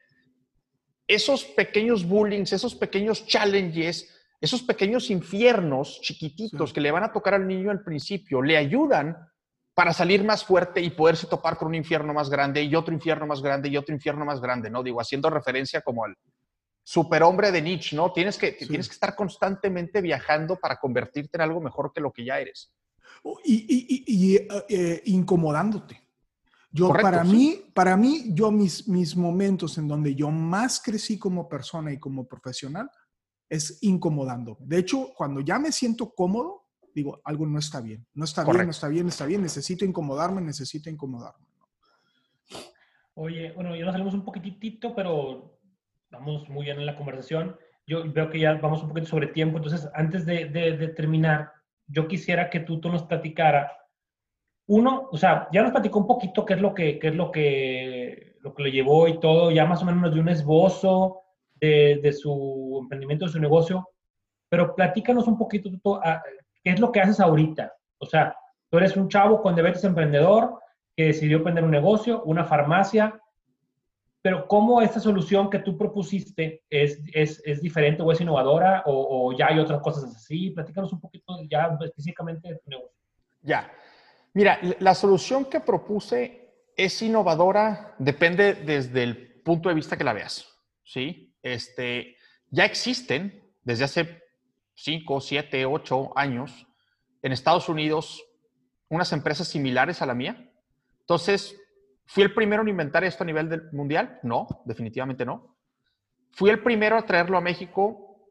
esos 1.14 1.44
pequeños 1.44 2.06
bullings, 2.06 2.54
esos 2.54 2.76
pequeños 2.76 3.26
challenges, 3.26 4.10
esos 4.40 4.64
pequeños 4.64 5.10
infiernos 5.10 6.02
chiquititos 6.02 6.74
que 6.74 6.82
le 6.82 6.92
van 6.92 7.04
a 7.04 7.12
tocar 7.12 7.34
al 7.34 7.48
niño 7.48 7.70
al 7.72 7.84
principio, 7.84 8.42
le 8.42 8.58
ayudan 8.58 9.18
para 9.74 9.94
salir 9.94 10.24
más 10.24 10.44
fuerte 10.44 10.82
y 10.82 10.90
poderse 10.90 11.28
topar 11.28 11.58
con 11.58 11.70
un 11.70 11.76
infierno 11.76 12.14
más 12.14 12.30
grande 12.30 12.64
y 12.64 12.76
otro 12.76 12.94
infierno 12.94 13.26
más 13.26 13.42
grande 13.42 13.70
y 13.70 13.78
otro 13.78 13.94
infierno 13.94 14.26
más 14.26 14.42
grande, 14.42 14.70
¿no? 14.70 14.84
Digo, 14.84 15.00
haciendo 15.00 15.30
referencia 15.30 15.82
como 15.82 16.06
al, 16.06 16.16
superhombre 16.84 17.52
de 17.52 17.62
Nietzsche, 17.62 17.96
¿no? 17.96 18.12
Tienes 18.12 18.38
que, 18.38 18.54
tienes 18.54 18.88
que 18.88 18.94
estar 18.94 19.16
constantemente 19.16 20.02
viajando 20.02 20.58
para 20.58 20.78
convertirte 20.78 21.38
en 21.38 21.42
algo 21.42 21.62
mejor 21.62 21.92
que 21.94 22.02
lo 22.02 22.12
que 22.12 22.26
ya 22.26 22.40
eres. 22.40 22.72
Oh, 23.24 23.40
y, 23.44 24.36
eh, 24.36 24.48
eh, 24.70 25.02
incomodándote. 25.06 26.01
Yo, 26.72 26.90
para 26.94 27.24
mí, 27.24 27.62
para 27.74 27.98
mí, 27.98 28.34
yo 28.34 28.50
mis, 28.50 28.88
mis 28.88 29.16
momentos 29.16 29.78
en 29.78 29.88
donde 29.88 30.16
yo 30.16 30.32
más 30.32 30.82
crecí 30.82 31.20
como 31.20 31.50
persona 31.50 31.92
y 31.92 32.00
como 32.00 32.26
profesional 32.28 32.90
es 33.50 33.80
incomodándome. 33.82 34.60
De 34.62 34.78
hecho, 34.78 35.10
cuando 35.16 35.42
ya 35.42 35.60
me 35.60 35.74
siento 35.74 36.14
cómodo, 36.14 36.68
digo, 36.96 37.22
algo 37.26 37.46
no 37.46 37.60
está 37.60 37.82
bien. 37.82 38.06
No 38.14 38.24
está 38.24 38.46
bien, 38.46 38.66
no 38.66 38.72
está 38.72 38.88
bien, 38.88 39.08
está 39.08 39.26
bien. 39.26 39.42
Necesito 39.42 39.84
incomodarme, 39.84 40.42
necesito 40.42 40.90
incomodarme. 40.90 41.46
Oye, 43.14 43.52
bueno, 43.52 43.76
ya 43.76 43.84
nos 43.84 43.94
salimos 43.94 44.14
un 44.14 44.24
poquitito, 44.24 44.96
pero 44.96 45.60
vamos 46.10 46.48
muy 46.50 46.66
bien 46.66 46.80
en 46.80 46.86
la 46.86 46.96
conversación. 46.96 47.58
Yo 47.86 48.10
veo 48.12 48.30
que 48.30 48.40
ya 48.40 48.54
vamos 48.54 48.82
un 48.82 48.90
poquito 48.90 49.08
sobre 49.08 49.28
tiempo, 49.28 49.58
entonces 49.58 49.90
antes 49.94 50.26
de, 50.26 50.46
de, 50.46 50.88
terminar, 50.90 51.52
yo 51.88 52.08
quisiera 52.08 52.50
que 52.50 52.62
tú, 52.62 52.80
tú 52.80 52.90
nos 52.90 53.04
platicara, 53.04 53.72
uno, 54.72 55.10
o 55.12 55.18
sea, 55.18 55.50
ya 55.52 55.64
nos 55.64 55.72
platicó 55.72 56.00
un 56.00 56.08
poquito 56.08 56.46
qué 56.46 56.54
es 56.54 56.62
lo 56.62 56.74
que, 56.74 56.98
qué 56.98 57.10
es 57.10 57.16
lo 57.16 57.30
que, 57.30 58.38
lo 58.40 58.54
que 58.54 58.64
le 58.64 58.72
llevó 58.72 59.06
y 59.10 59.20
todo, 59.20 59.52
ya 59.52 59.66
más 59.66 59.82
o 59.82 59.86
menos 59.86 60.02
nos 60.02 60.14
dio 60.14 60.22
un 60.22 60.30
esbozo 60.30 61.24
de, 61.56 62.00
de 62.02 62.14
su 62.14 62.80
emprendimiento, 62.82 63.26
de 63.26 63.34
su 63.34 63.40
negocio, 63.42 63.86
pero 64.48 64.74
platícanos 64.74 65.28
un 65.28 65.38
poquito 65.38 65.70
qué 66.64 66.72
es 66.72 66.80
lo 66.80 66.90
que 66.90 67.02
haces 67.02 67.20
ahorita. 67.20 67.74
O 67.98 68.06
sea, 68.06 68.34
tú 68.70 68.78
eres 68.78 68.96
un 68.96 69.10
chavo 69.10 69.42
con 69.42 69.56
diabetes 69.56 69.84
emprendedor 69.84 70.58
que 70.96 71.08
decidió 71.08 71.38
emprender 71.38 71.66
un 71.66 71.72
negocio, 71.72 72.24
una 72.24 72.46
farmacia, 72.46 73.20
pero 74.22 74.48
¿cómo 74.48 74.82
esta 74.82 75.02
solución 75.02 75.50
que 75.50 75.60
tú 75.60 75.78
propusiste 75.78 76.64
es, 76.70 76.98
es, 77.14 77.42
es 77.44 77.62
diferente 77.62 78.04
o 78.04 78.12
es 78.12 78.22
innovadora 78.22 78.84
o, 78.86 79.34
ya 79.38 79.48
hay 79.48 79.60
otras 79.60 79.82
cosas 79.82 80.16
así? 80.16 80.52
Platícanos 80.52 80.94
un 80.94 81.02
poquito 81.02 81.40
ya 81.50 81.78
específicamente 81.82 82.48
de 82.48 82.56
tu 82.56 82.70
negocio. 82.70 82.98
Ya. 83.42 83.70
Mira, 84.34 84.60
la 84.80 84.96
solución 84.96 85.46
que 85.46 85.60
propuse 85.60 86.54
es 86.76 87.02
innovadora, 87.02 87.96
depende 88.00 88.54
desde 88.54 89.04
el 89.04 89.42
punto 89.44 89.70
de 89.70 89.76
vista 89.76 89.98
que 89.98 90.04
la 90.04 90.14
veas. 90.14 90.48
¿sí? 90.84 91.36
Este, 91.42 92.16
ya 92.50 92.66
existen 92.66 93.52
desde 93.64 93.84
hace 93.84 94.24
5, 94.76 95.22
7, 95.22 95.66
8 95.66 96.12
años 96.16 96.68
en 97.22 97.32
Estados 97.32 97.70
Unidos 97.70 98.24
unas 98.90 99.12
empresas 99.14 99.48
similares 99.48 100.02
a 100.02 100.06
la 100.06 100.14
mía. 100.14 100.52
Entonces, 101.02 101.56
¿Fui 102.12 102.24
el 102.24 102.34
primero 102.34 102.62
en 102.62 102.68
inventar 102.68 103.06
esto 103.06 103.24
a 103.24 103.26
nivel 103.26 103.70
mundial? 103.72 104.20
No, 104.22 104.46
definitivamente 104.66 105.26
no. 105.26 105.56
¿Fui 106.32 106.50
el 106.50 106.62
primero 106.62 106.98
a 106.98 107.06
traerlo 107.06 107.38
a 107.38 107.42
México? 107.42 108.30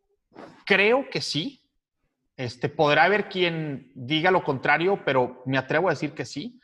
Creo 0.66 1.08
que 1.08 1.22
sí. 1.22 1.59
Este, 2.40 2.70
podrá 2.70 3.04
haber 3.04 3.28
quien 3.28 3.92
diga 3.94 4.30
lo 4.30 4.42
contrario, 4.42 5.02
pero 5.04 5.42
me 5.44 5.58
atrevo 5.58 5.88
a 5.88 5.92
decir 5.92 6.14
que 6.14 6.24
sí. 6.24 6.58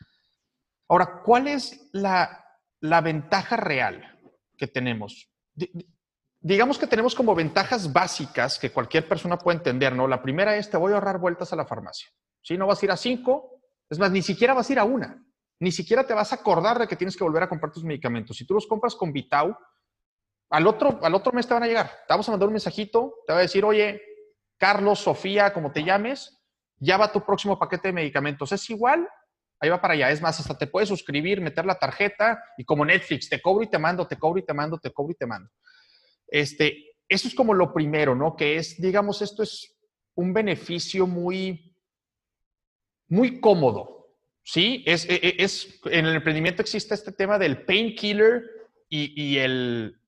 Ahora, 0.88 1.20
¿cuál 1.22 1.48
es 1.48 1.90
la, 1.92 2.42
ventaja 2.80 3.58
real 3.58 4.18
que 4.56 4.66
tenemos? 4.66 5.30
digamos 6.40 6.78
que 6.78 6.86
tenemos 6.86 7.14
como 7.14 7.34
ventajas 7.34 7.92
básicas 7.92 8.58
que 8.58 8.70
cualquier 8.70 9.06
persona 9.06 9.36
puede 9.36 9.58
entender, 9.58 9.94
¿no? 9.94 10.06
La 10.06 10.22
primera 10.22 10.56
es, 10.56 10.70
te 10.70 10.76
voy 10.76 10.92
a 10.92 10.94
ahorrar 10.94 11.18
vueltas 11.18 11.52
a 11.52 11.56
la 11.56 11.66
farmacia. 11.66 12.08
Si 12.40 12.56
no 12.56 12.66
vas 12.66 12.80
a 12.80 12.86
ir 12.86 12.92
a 12.92 12.96
cinco, 12.96 13.60
es 13.90 13.98
más, 13.98 14.10
ni 14.10 14.22
siquiera 14.22 14.54
vas 14.54 14.70
a 14.70 14.72
ir 14.72 14.78
a 14.78 14.84
una 14.84 15.26
ni 15.58 15.72
siquiera 15.72 16.06
te 16.06 16.14
vas 16.14 16.32
a 16.32 16.36
acordar 16.36 16.78
de 16.78 16.86
que 16.86 16.96
tienes 16.96 17.16
que 17.16 17.24
volver 17.24 17.42
a 17.42 17.48
comprar 17.48 17.72
tus 17.72 17.84
medicamentos. 17.84 18.36
Si 18.36 18.46
tú 18.46 18.54
los 18.54 18.66
compras 18.66 18.94
con 18.94 19.12
Vitau, 19.12 19.56
al 20.50 20.66
otro, 20.66 20.98
al 21.02 21.14
otro 21.14 21.32
mes 21.32 21.46
te 21.46 21.54
van 21.54 21.62
a 21.62 21.66
llegar. 21.66 21.86
Te 21.86 22.12
vamos 22.12 22.28
a 22.28 22.32
mandar 22.32 22.48
un 22.48 22.52
mensajito, 22.52 23.14
te 23.26 23.32
va 23.32 23.38
a 23.38 23.42
decir, 23.42 23.64
oye, 23.64 24.00
Carlos, 24.58 25.00
Sofía, 25.00 25.52
como 25.52 25.72
te 25.72 25.84
llames, 25.84 26.38
ya 26.78 26.96
va 26.96 27.12
tu 27.12 27.24
próximo 27.24 27.58
paquete 27.58 27.88
de 27.88 27.92
medicamentos. 27.92 28.52
Es 28.52 28.68
igual, 28.70 29.08
ahí 29.60 29.68
va 29.68 29.80
para 29.80 29.94
allá. 29.94 30.10
Es 30.10 30.20
más, 30.20 30.38
hasta 30.40 30.56
te 30.56 30.66
puedes 30.66 30.88
suscribir, 30.88 31.40
meter 31.40 31.64
la 31.64 31.78
tarjeta 31.78 32.42
y 32.56 32.64
como 32.64 32.84
Netflix, 32.84 33.28
te 33.28 33.40
cobro 33.40 33.64
y 33.64 33.68
te 33.68 33.78
mando, 33.78 34.06
te 34.06 34.16
cobro 34.16 34.38
y 34.38 34.44
te 34.44 34.54
mando, 34.54 34.78
te 34.78 34.92
cobro 34.92 35.12
y 35.12 35.16
te 35.16 35.26
mando. 35.26 35.50
Este, 36.26 36.96
eso 37.08 37.28
es 37.28 37.34
como 37.34 37.54
lo 37.54 37.72
primero, 37.72 38.14
¿no? 38.14 38.36
Que 38.36 38.56
es, 38.56 38.80
digamos, 38.80 39.22
esto 39.22 39.42
es 39.42 39.76
un 40.14 40.32
beneficio 40.32 41.06
muy, 41.06 41.76
muy 43.08 43.40
cómodo 43.40 43.96
Sí, 44.48 44.84
es, 44.86 45.08
e, 45.10 45.14
e, 45.16 45.34
es, 45.38 45.80
en 45.86 46.06
el 46.06 46.14
emprendimiento 46.14 46.62
existe 46.62 46.94
este 46.94 47.10
tema 47.10 47.36
del 47.36 47.64
painkiller 47.64 48.44
y, 48.88 49.40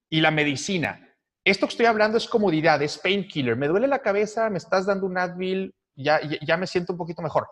y, 0.09 0.21
la 0.21 0.31
medicina. 0.31 1.08
Esto 1.49 1.67
que 1.67 1.71
estoy 1.71 1.87
hablando 1.87 2.19
es 2.19 2.29
comodidad, 2.29 2.83
es 2.83 2.99
painkiller. 2.99 3.57
Me 3.57 3.69
duele 3.69 3.87
la 3.87 4.01
cabeza, 4.01 4.51
me 4.51 4.59
estás 4.59 4.85
dando 4.85 5.07
un 5.07 5.17
Advil, 5.17 5.75
ya, 5.95 6.21
ya 6.21 6.57
me 6.59 6.67
siento 6.67 6.93
un 6.93 6.99
poquito 6.99 7.23
mejor. 7.23 7.49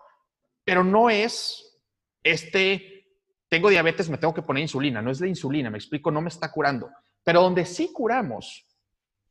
Pero 0.63 0.83
no 0.83 1.09
es 1.09 1.79
este, 2.21 3.07
tengo 3.49 3.69
diabetes, 3.69 4.07
me 4.09 4.19
tengo 4.19 4.35
que 4.35 4.43
poner 4.43 4.61
insulina. 4.61 5.01
No 5.01 5.09
es 5.09 5.19
la 5.19 5.27
insulina, 5.27 5.71
me 5.71 5.79
explico, 5.79 6.11
no 6.11 6.21
me 6.21 6.29
está 6.29 6.51
curando. 6.51 6.91
Pero 7.23 7.41
donde 7.41 7.65
sí 7.65 7.91
curamos, 7.91 8.67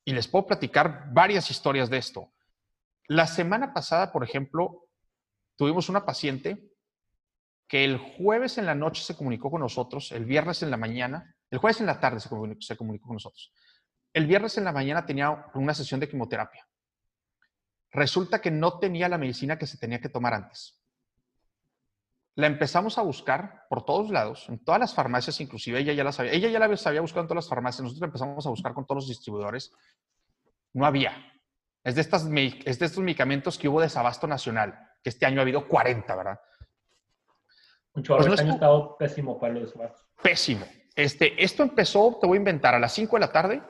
y 0.04 0.12
les 0.12 0.26
puedo 0.26 0.46
platicar 0.46 1.12
varias 1.12 1.48
historias 1.48 1.88
de 1.88 1.98
esto. 1.98 2.32
La 3.06 3.28
semana 3.28 3.72
pasada, 3.72 4.10
por 4.10 4.24
ejemplo, 4.24 4.88
tuvimos 5.56 5.88
una 5.88 6.04
paciente 6.04 6.72
que 7.68 7.84
el 7.84 7.98
jueves 7.98 8.58
en 8.58 8.66
la 8.66 8.74
noche 8.74 9.02
se 9.02 9.16
comunicó 9.16 9.48
con 9.48 9.60
nosotros, 9.60 10.10
el 10.10 10.24
viernes 10.24 10.62
en 10.62 10.72
la 10.72 10.76
mañana, 10.76 11.36
el 11.50 11.58
jueves 11.58 11.80
en 11.80 11.86
la 11.86 12.00
tarde 12.00 12.18
se 12.20 12.76
comunicó, 12.76 13.06
con 13.06 13.14
nosotros. 13.14 13.52
El 14.16 14.26
viernes 14.26 14.56
en 14.56 14.64
la 14.64 14.72
mañana 14.72 15.04
tenía 15.04 15.44
una 15.52 15.74
sesión 15.74 16.00
de 16.00 16.08
quimioterapia. 16.08 16.66
Resulta 17.90 18.40
que 18.40 18.50
no 18.50 18.78
tenía 18.78 19.10
la 19.10 19.18
medicina 19.18 19.58
que 19.58 19.66
se 19.66 19.76
tenía 19.76 20.00
que 20.00 20.08
tomar 20.08 20.32
antes. 20.32 20.80
la 22.34 22.46
empezamos 22.46 22.96
a 22.96 23.02
buscar 23.02 23.66
por 23.68 23.84
todos 23.84 24.08
lados, 24.08 24.46
en 24.48 24.58
todas 24.64 24.80
las 24.80 24.94
farmacias, 24.94 25.38
inclusive 25.42 25.80
ella 25.80 25.92
ya 25.92 26.02
la 26.02 26.12
sabía, 26.12 26.32
ella 26.32 26.48
ya 26.48 26.58
la 26.58 26.76
sabía 26.78 27.02
buscando 27.02 27.24
en 27.24 27.28
todas 27.28 27.44
las 27.44 27.50
farmacias, 27.50 27.82
nosotros 27.82 28.08
empezamos 28.08 28.46
a 28.46 28.48
buscar 28.48 28.72
con 28.72 28.86
todos 28.86 29.02
los 29.02 29.08
distribuidores, 29.08 29.70
no 30.72 30.86
había. 30.86 31.12
Es 31.84 31.94
de, 31.94 32.00
estas, 32.00 32.24
es 32.24 32.78
de 32.78 32.86
estos 32.86 33.04
medicamentos 33.04 33.58
que 33.58 33.68
hubo 33.68 33.82
desabasto 33.82 34.26
nacional, 34.26 34.78
que 35.02 35.10
este 35.10 35.26
año 35.26 35.40
ha 35.40 35.42
habido 35.42 35.68
40, 35.68 36.16
¿verdad? 36.16 36.40
Un 37.92 38.02
chorro, 38.02 38.20
pues 38.20 38.32
este 38.32 38.42
año 38.42 38.52
ha 38.52 38.54
estado 38.54 38.96
pésimo 38.96 39.38
para 39.38 39.52
los 39.52 39.64
desabastos. 39.64 40.06
Pésimo. 40.22 40.64
Este, 40.94 41.42
esto 41.44 41.62
empezó, 41.62 42.16
te 42.18 42.26
voy 42.26 42.36
a 42.36 42.40
inventar, 42.40 42.74
a 42.74 42.78
las 42.78 42.94
5 42.94 43.16
de 43.16 43.20
la 43.20 43.30
tarde, 43.30 43.62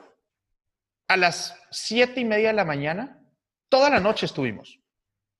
a 1.07 1.17
las 1.17 1.59
7 1.71 2.19
y 2.19 2.25
media 2.25 2.49
de 2.49 2.53
la 2.53 2.65
mañana, 2.65 3.21
toda 3.69 3.89
la 3.89 3.99
noche 3.99 4.25
estuvimos. 4.25 4.79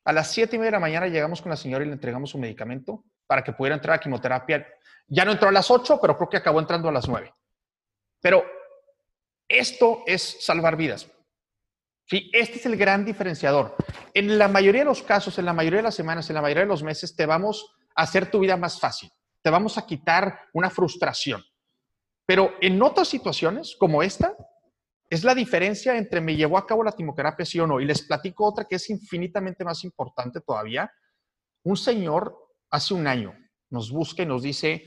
A 0.05 0.13
las 0.13 0.31
7 0.31 0.55
y 0.55 0.59
media 0.59 0.71
de 0.71 0.77
la 0.77 0.79
mañana 0.79 1.07
llegamos 1.07 1.41
con 1.41 1.49
la 1.49 1.57
señora 1.57 1.83
y 1.83 1.87
le 1.87 1.93
entregamos 1.93 2.29
su 2.29 2.37
medicamento 2.37 3.03
para 3.25 3.43
que 3.43 3.53
pudiera 3.53 3.75
entrar 3.75 3.97
a 3.97 3.99
quimioterapia. 3.99 4.65
Ya 5.07 5.25
no 5.25 5.31
entró 5.31 5.49
a 5.49 5.51
las 5.51 5.69
8, 5.69 5.99
pero 6.01 6.17
creo 6.17 6.29
que 6.29 6.37
acabó 6.37 6.59
entrando 6.59 6.87
a 6.87 6.91
las 6.91 7.07
9. 7.07 7.33
Pero 8.21 8.45
esto 9.47 10.03
es 10.05 10.37
salvar 10.45 10.77
vidas. 10.77 11.09
Sí, 12.05 12.29
este 12.33 12.55
es 12.55 12.65
el 12.65 12.77
gran 12.77 13.03
diferenciador. 13.03 13.75
En 14.13 14.37
la 14.37 14.47
mayoría 14.47 14.81
de 14.81 14.85
los 14.85 15.03
casos, 15.03 15.37
en 15.39 15.45
la 15.45 15.53
mayoría 15.53 15.77
de 15.77 15.83
las 15.83 15.95
semanas, 15.95 16.29
en 16.29 16.35
la 16.35 16.41
mayoría 16.41 16.63
de 16.63 16.69
los 16.69 16.83
meses, 16.83 17.15
te 17.15 17.25
vamos 17.25 17.75
a 17.95 18.03
hacer 18.03 18.31
tu 18.31 18.39
vida 18.39 18.55
más 18.55 18.79
fácil. 18.79 19.11
Te 19.41 19.49
vamos 19.49 19.77
a 19.77 19.85
quitar 19.85 20.39
una 20.53 20.69
frustración. 20.69 21.43
Pero 22.25 22.55
en 22.61 22.81
otras 22.81 23.09
situaciones, 23.09 23.75
como 23.77 24.03
esta, 24.03 24.35
es 25.09 25.23
la 25.23 25.33
diferencia 25.33 25.97
entre 25.97 26.19
me 26.19 26.35
llevó 26.35 26.57
a 26.57 26.65
cabo 26.65 26.83
la 26.83 26.91
quimioterapia 26.91 27.45
sí 27.45 27.59
o 27.59 27.67
no. 27.67 27.79
Y 27.79 27.85
les 27.85 28.01
platico 28.01 28.45
otra 28.45 28.65
que 28.65 28.75
es 28.75 28.89
infinitamente 28.89 29.63
más 29.63 29.83
importante 29.83 30.41
todavía. 30.41 30.91
Un 31.63 31.77
señor 31.77 32.35
hace 32.69 32.93
un 32.93 33.07
año 33.07 33.33
nos 33.69 33.91
busca 33.91 34.23
y 34.23 34.25
nos 34.25 34.43
dice, 34.43 34.83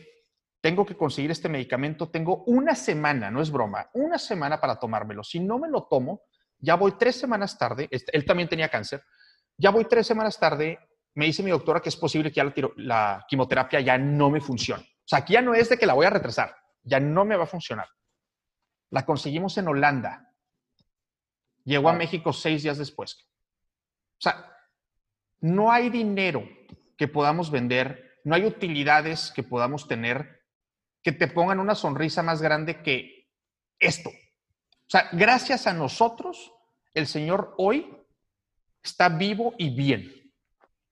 tengo 0.60 0.84
que 0.84 0.96
conseguir 0.96 1.30
este 1.30 1.48
medicamento, 1.48 2.10
tengo 2.10 2.44
una 2.44 2.74
semana, 2.74 3.30
no 3.30 3.40
es 3.40 3.50
broma, 3.50 3.88
una 3.94 4.18
semana 4.18 4.60
para 4.60 4.78
tomármelo. 4.78 5.22
Si 5.22 5.40
no 5.40 5.58
me 5.58 5.68
lo 5.68 5.84
tomo, 5.84 6.22
ya 6.58 6.76
voy 6.76 6.92
tres 6.98 7.16
semanas 7.16 7.58
tarde, 7.58 7.88
él 7.90 8.24
también 8.24 8.48
tenía 8.48 8.68
cáncer, 8.68 9.02
ya 9.56 9.70
voy 9.70 9.86
tres 9.86 10.06
semanas 10.06 10.38
tarde, 10.38 10.78
me 11.14 11.26
dice 11.26 11.42
mi 11.42 11.50
doctora 11.50 11.80
que 11.80 11.88
es 11.88 11.96
posible 11.96 12.30
que 12.30 12.36
ya 12.36 12.44
la, 12.44 12.54
la 12.76 13.26
quimioterapia 13.28 13.80
ya 13.80 13.98
no 13.98 14.30
me 14.30 14.40
funcione. 14.40 14.82
O 14.82 15.06
sea, 15.10 15.20
aquí 15.20 15.34
ya 15.34 15.42
no 15.42 15.54
es 15.54 15.68
de 15.68 15.78
que 15.78 15.86
la 15.86 15.94
voy 15.94 16.06
a 16.06 16.10
retrasar, 16.10 16.54
ya 16.82 17.00
no 17.00 17.24
me 17.24 17.36
va 17.36 17.44
a 17.44 17.48
funcionar. 17.48 17.86
La 18.91 19.05
conseguimos 19.07 19.57
en 19.59 19.68
Holanda. 19.68 20.32
Llegó 21.64 21.88
a 21.88 21.95
México 21.95 22.32
seis 22.32 22.62
días 22.62 22.78
después. 22.78 23.14
O 24.18 24.22
sea, 24.22 24.53
no 25.41 25.70
hay 25.72 25.88
dinero 25.91 26.47
que 26.97 27.09
podamos 27.09 27.51
vender, 27.51 28.20
no 28.24 28.34
hay 28.34 28.45
utilidades 28.45 29.32
que 29.34 29.43
podamos 29.43 29.88
tener 29.88 30.41
que 31.03 31.12
te 31.12 31.28
pongan 31.28 31.61
una 31.61 31.74
sonrisa 31.74 32.22
más 32.22 32.43
grande 32.43 32.82
que 32.82 33.28
esto. 33.78 34.11
O 34.11 34.91
sea, 34.91 35.09
gracias 35.12 35.66
a 35.66 35.72
nosotros, 35.72 36.53
el 36.93 37.07
Señor 37.07 37.55
hoy 37.57 37.97
está 38.82 39.09
vivo 39.09 39.55
y 39.57 39.74
bien. 39.74 40.32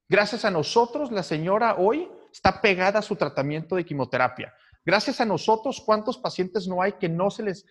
Gracias 0.09 0.45
a 0.45 0.51
nosotros, 0.51 1.13
la 1.13 1.23
señora 1.23 1.75
hoy 1.77 2.09
está 2.33 2.63
pegada 2.63 3.01
a 3.01 3.03
su 3.03 3.17
tratamiento 3.17 3.77
de 3.77 3.85
quimioterapia. 3.85 4.55
Gracias 4.85 5.21
a 5.21 5.27
nosotros, 5.27 5.83
¿cuántos 5.85 6.17
pacientes 6.17 6.67
no 6.67 6.81
hay 6.81 6.93
que 6.93 7.11
no 7.11 7.31
se 7.31 7.43
les 7.43 7.67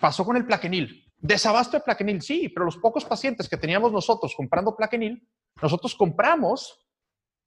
pasó 0.00 0.24
con 0.24 0.36
el 0.36 0.46
plaquenil? 0.46 1.12
Desabasto 1.18 1.76
de 1.76 1.84
plaquenil, 1.84 2.20
sí, 2.22 2.48
pero 2.48 2.66
los 2.66 2.76
pocos 2.76 3.04
pacientes 3.04 3.48
que 3.48 3.56
teníamos 3.56 3.92
nosotros 3.92 4.34
comprando 4.36 4.76
plaquenil, 4.76 5.26
nosotros 5.60 5.94
compramos 5.94 6.84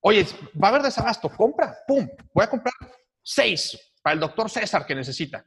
Oye, 0.01 0.25
va 0.61 0.67
a 0.67 0.71
haber 0.71 0.83
desabasto, 0.83 1.29
compra, 1.29 1.77
pum, 1.87 2.07
voy 2.33 2.43
a 2.43 2.49
comprar 2.49 2.73
seis 3.21 3.77
para 4.01 4.13
el 4.13 4.19
doctor 4.19 4.49
César 4.49 4.85
que 4.85 4.95
necesita. 4.95 5.45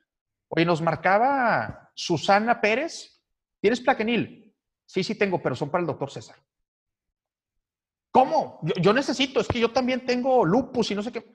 Oye, 0.49 0.65
nos 0.65 0.83
marcaba 0.83 1.91
Susana 1.95 2.61
Pérez, 2.61 3.23
¿tienes 3.61 3.81
plaquenil? 3.81 4.53
Sí, 4.85 5.05
sí 5.05 5.15
tengo, 5.15 5.41
pero 5.41 5.55
son 5.55 5.71
para 5.71 5.83
el 5.83 5.87
doctor 5.87 6.11
César. 6.11 6.37
¿Cómo? 8.11 8.61
Yo, 8.83 8.93
necesito, 8.93 9.41
es 9.41 9.47
que 9.47 9.61
yo 9.61 9.73
también 9.73 10.05
tengo 10.05 10.45
lupus 10.45 10.91
y 10.91 10.97
no 10.97 11.03
sé 11.03 11.13
qué. 11.13 11.33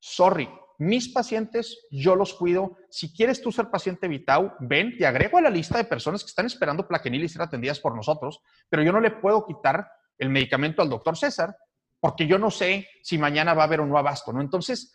Sorry, 0.00 0.50
mis 0.80 1.10
pacientes 1.10 1.86
yo 1.90 2.16
los 2.16 2.32
cuido. 2.32 2.78
Si 2.88 3.12
quieres 3.12 3.42
tú 3.42 3.52
ser 3.52 3.70
paciente 3.70 4.08
Vitau, 4.08 4.54
ven, 4.60 4.96
te 4.96 5.06
agrego 5.06 5.36
a 5.36 5.42
la 5.42 5.50
lista 5.50 5.76
de 5.76 5.84
personas 5.84 6.24
que 6.24 6.28
están 6.28 6.46
esperando 6.46 6.88
plaquenil 6.88 7.22
y 7.22 7.28
ser 7.28 7.42
atendidas 7.42 7.80
por 7.80 7.94
nosotros, 7.94 8.40
pero 8.70 8.82
yo 8.82 8.90
no 8.90 9.00
le 9.00 9.10
puedo 9.10 9.44
quitar 9.44 9.86
el 10.16 10.30
medicamento 10.30 10.80
al 10.80 10.88
doctor 10.88 11.18
César 11.18 11.54
porque 12.00 12.26
yo 12.26 12.38
no 12.38 12.50
sé 12.50 12.88
si 13.02 13.18
mañana 13.18 13.52
va 13.52 13.64
a 13.64 13.66
haber 13.66 13.80
o 13.80 13.86
no 13.86 13.98
abasto, 13.98 14.32
¿no? 14.32 14.40
Entonces, 14.40 14.94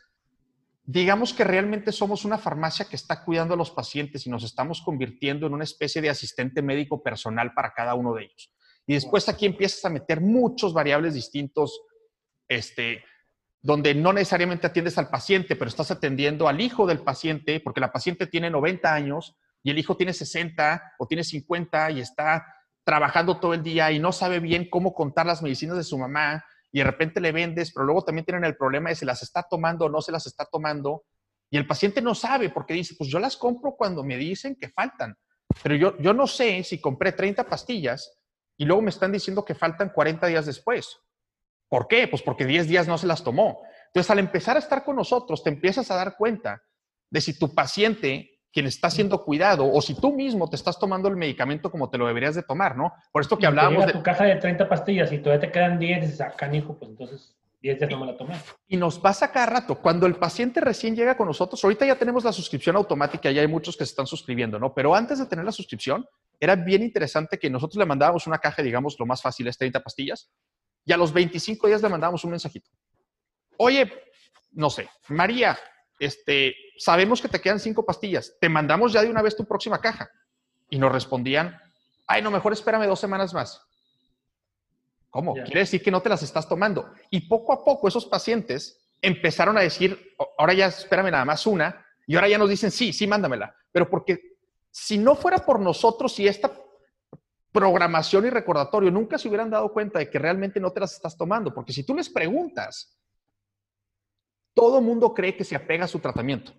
digamos 0.84 1.36
que 1.36 1.44
realmente 1.44 1.92
somos 1.92 2.26
una 2.26 2.40
farmacia 2.40 2.86
que 2.86 2.96
está 2.96 3.24
cuidando 3.24 3.54
a 3.54 3.58
los 3.58 3.70
pacientes 3.70 4.26
y 4.26 4.32
nos 4.32 4.44
estamos 4.44 4.82
convirtiendo 4.82 5.46
en 5.46 5.54
una 5.54 5.66
especie 5.66 6.02
de 6.02 6.10
asistente 6.10 6.64
médico 6.64 7.04
personal 7.04 7.54
para 7.54 7.74
cada 7.74 7.94
uno 7.94 8.16
de 8.16 8.24
ellos. 8.24 8.52
Y 8.88 8.96
después 8.96 9.30
aquí 9.30 9.46
empiezas 9.46 9.86
a 9.86 9.92
meter 9.92 10.20
muchos 10.20 10.74
variables 10.74 11.14
distintos, 11.14 11.80
este, 12.48 13.04
donde 13.66 13.95
no 13.95 14.13
necesariamente 14.13 14.68
atiendes 14.68 14.99
al 14.99 15.09
paciente, 15.09 15.55
pero 15.55 15.70
estás 15.70 15.89
atendiendo 15.89 16.47
al 16.47 16.61
hijo 16.61 16.86
del 16.86 16.99
paciente, 16.99 17.59
porque 17.59 17.82
la 17.82 17.91
paciente 17.91 18.28
tiene 18.28 18.51
90 18.51 18.93
años 18.93 19.36
y 19.63 19.72
el 19.72 19.80
hijo 19.80 19.97
tiene 19.97 20.13
60 20.13 20.93
o 20.99 21.07
tiene 21.07 21.24
50 21.24 21.89
y 21.89 21.99
está 21.99 22.45
trabajando 22.84 23.39
todo 23.39 23.55
el 23.55 23.63
día 23.63 23.91
y 23.91 23.97
no 23.97 24.11
sabe 24.11 24.39
bien 24.39 24.70
cómo 24.70 24.93
contar 24.93 25.26
las 25.26 25.41
medicinas 25.41 25.78
de 25.78 25.84
su 25.84 25.97
mamá 25.97 26.45
y 26.72 26.78
de 26.78 26.84
repente 26.84 27.20
le 27.20 27.32
vendes, 27.32 27.72
pero 27.74 27.88
luego 27.88 28.03
también 28.03 28.24
tienen 28.24 28.43
el 28.43 28.55
problema 28.55 28.89
de 28.89 28.97
si 28.97 29.03
las 29.03 29.24
está 29.24 29.41
tomando 29.41 29.86
o 29.86 29.89
no 29.89 29.99
se 29.99 30.11
las 30.11 30.28
está 30.28 30.45
tomando. 30.45 31.05
Y 31.49 31.57
el 31.57 31.66
paciente 31.66 32.03
no 32.03 32.13
sabe 32.13 32.51
porque 32.51 32.76
dice, 32.76 32.93
pues 32.95 33.09
yo 33.09 33.18
las 33.18 33.36
compro 33.36 33.74
cuando 33.76 34.03
me 34.03 34.16
dicen 34.16 34.55
que 34.55 34.70
faltan. 34.70 35.18
Pero 35.63 35.74
yo, 35.74 35.97
yo 35.97 36.13
no 36.13 36.28
sé 36.28 36.63
si 36.63 36.80
compré 36.80 37.13
30 37.13 37.45
pastillas 37.45 38.16
y 38.57 38.66
luego 38.66 38.84
me 38.84 38.91
están 38.91 39.11
diciendo 39.11 39.43
que 39.43 39.55
faltan 39.55 39.89
40 39.89 40.28
días 40.28 40.45
después. 40.45 40.99
¿Por 41.76 41.90
qué? 41.90 42.08
Pues 42.08 42.22
porque 42.22 42.46
10 42.46 42.70
días 42.70 42.88
no 42.88 42.98
se 42.98 43.06
las 43.06 43.22
tomó. 43.22 43.62
Entonces, 43.88 44.10
al 44.10 44.20
empezar 44.20 44.56
a 44.56 44.60
estar 44.60 44.86
con 44.86 44.96
nosotros, 44.96 45.44
te 45.44 45.50
empiezas 45.50 45.92
a 45.92 45.96
dar 45.96 46.16
cuenta 46.16 46.64
de 47.10 47.20
si 47.20 47.38
tu 47.38 47.54
paciente 47.54 48.40
quien 48.54 48.66
está 48.66 48.90
siendo 48.90 49.26
cuidado 49.26 49.70
o 49.70 49.82
si 49.82 49.94
tú 49.94 50.14
mismo 50.14 50.50
te 50.50 50.56
estás 50.56 50.80
tomando 50.80 51.10
el 51.10 51.18
medicamento 51.18 51.70
como 51.70 51.90
te 51.90 51.98
lo 51.98 52.08
deberías 52.08 52.34
de 52.34 52.44
tomar, 52.44 52.78
¿no? 52.78 52.94
Por 53.12 53.24
esto 53.24 53.38
que 53.38 53.46
hablábamos 53.46 53.88
de... 53.88 53.92
tu 53.92 54.02
caja 54.02 54.24
de 54.24 54.38
30 54.38 54.70
pastillas 54.70 55.12
y 55.12 55.18
todavía 55.18 55.48
te 55.48 55.52
quedan 55.52 55.78
10 55.78 55.98
y 55.98 56.02
dices, 56.06 56.22
ah, 56.22 56.32
canijo, 56.38 56.80
pues 56.80 56.92
entonces 56.92 57.36
10 57.60 57.78
ya 57.78 57.88
no 57.88 58.00
me 58.00 58.06
la 58.06 58.16
tomé. 58.16 58.36
Y 58.70 58.78
nos 58.78 58.98
pasa 58.98 59.34
cada 59.34 59.48
rato. 59.48 59.82
Cuando 59.82 60.06
el 60.06 60.16
paciente 60.16 60.62
recién 60.62 60.96
llega 60.96 61.18
con 61.18 61.28
nosotros, 61.28 61.62
ahorita 61.62 61.86
ya 61.86 61.96
tenemos 61.98 62.24
la 62.24 62.32
suscripción 62.32 62.78
automática, 62.78 63.32
ya 63.32 63.42
hay 63.42 63.50
muchos 63.50 63.76
que 63.76 63.86
se 63.86 63.90
están 63.90 64.08
suscribiendo, 64.08 64.58
¿no? 64.60 64.74
Pero 64.74 64.96
antes 64.96 65.20
de 65.20 65.26
tener 65.26 65.44
la 65.44 65.52
suscripción, 65.52 66.08
era 66.40 66.56
bien 66.56 66.84
interesante 66.84 67.38
que 67.38 67.50
nosotros 67.50 67.76
le 67.76 67.86
mandábamos 67.86 68.28
una 68.28 68.38
caja, 68.38 68.64
digamos, 68.64 68.96
lo 68.98 69.06
más 69.06 69.22
fácil 69.22 69.50
es 69.50 69.58
30 69.58 69.84
pastillas, 69.84 70.32
y 70.86 70.94
a 70.94 70.98
los 70.98 71.12
25 71.12 71.68
días 71.68 71.82
le 71.82 71.90
mandábamos 71.90 72.24
un 72.24 72.32
mensajito. 72.32 72.70
Oye, 73.58 73.92
no 74.52 74.70
sé, 74.70 74.90
María, 75.10 75.58
este, 76.00 76.56
sabemos 76.78 77.22
que 77.22 77.28
te 77.28 77.42
quedan 77.42 77.60
cinco 77.60 77.86
pastillas, 77.86 78.36
te 78.40 78.50
mandamos 78.50 78.94
ya 78.94 79.02
de 79.02 79.10
una 79.10 79.22
vez 79.22 79.36
tu 79.36 79.46
próxima 79.46 79.80
caja. 79.80 80.10
Y 80.70 80.78
nos 80.78 80.92
respondían, 80.92 81.60
ay, 82.08 82.22
no, 82.22 82.32
mejor 82.32 82.54
espérame 82.54 82.88
dos 82.88 83.00
semanas 83.00 83.34
más. 83.34 83.62
¿Cómo? 85.10 85.34
Quiere 85.34 85.62
decir 85.62 85.82
que 85.82 85.92
no 85.92 86.02
te 86.02 86.10
las 86.10 86.24
estás 86.24 86.48
tomando. 86.48 86.92
Y 87.10 87.22
poco 87.28 87.54
a 87.54 87.64
poco 87.64 87.88
esos 87.88 88.06
pacientes 88.06 88.92
empezaron 89.02 89.58
a 89.58 89.62
decir, 89.62 90.16
ahora 90.38 90.54
ya 90.54 90.68
espérame 90.68 91.12
nada 91.12 91.26
más 91.26 91.48
una, 91.48 91.86
y 92.06 92.16
ahora 92.16 92.28
ya 92.28 92.38
nos 92.38 92.50
dicen, 92.50 92.72
sí, 92.72 92.92
sí, 92.94 93.08
mándamela. 93.08 93.56
Pero 93.72 93.90
porque 93.90 94.38
si 94.72 94.98
no 94.98 95.16
fuera 95.16 95.38
por 95.38 95.60
nosotros 95.60 96.20
y 96.20 96.28
esta 96.28 96.52
programación 97.56 98.26
y 98.26 98.30
recordatorio, 98.30 98.91
nunca 98.91 99.18
se 99.18 99.30
hubieran 99.30 99.49
dado 99.49 99.72
cuenta 99.72 99.99
de 99.99 100.10
que 100.10 100.20
realmente 100.20 100.60
no 100.60 100.74
te 100.74 100.82
las 100.82 100.93
estás 100.93 101.16
tomando. 101.16 101.53
Porque 101.53 101.72
si 101.72 101.84
tú 101.86 101.95
les 101.95 102.10
preguntas, 102.10 102.99
todo 104.53 104.82
mundo 104.82 105.14
cree 105.14 105.38
que 105.38 105.45
se 105.45 105.56
apega 105.56 105.86
a 105.86 105.88
su 105.88 105.99
tratamiento. 105.99 106.51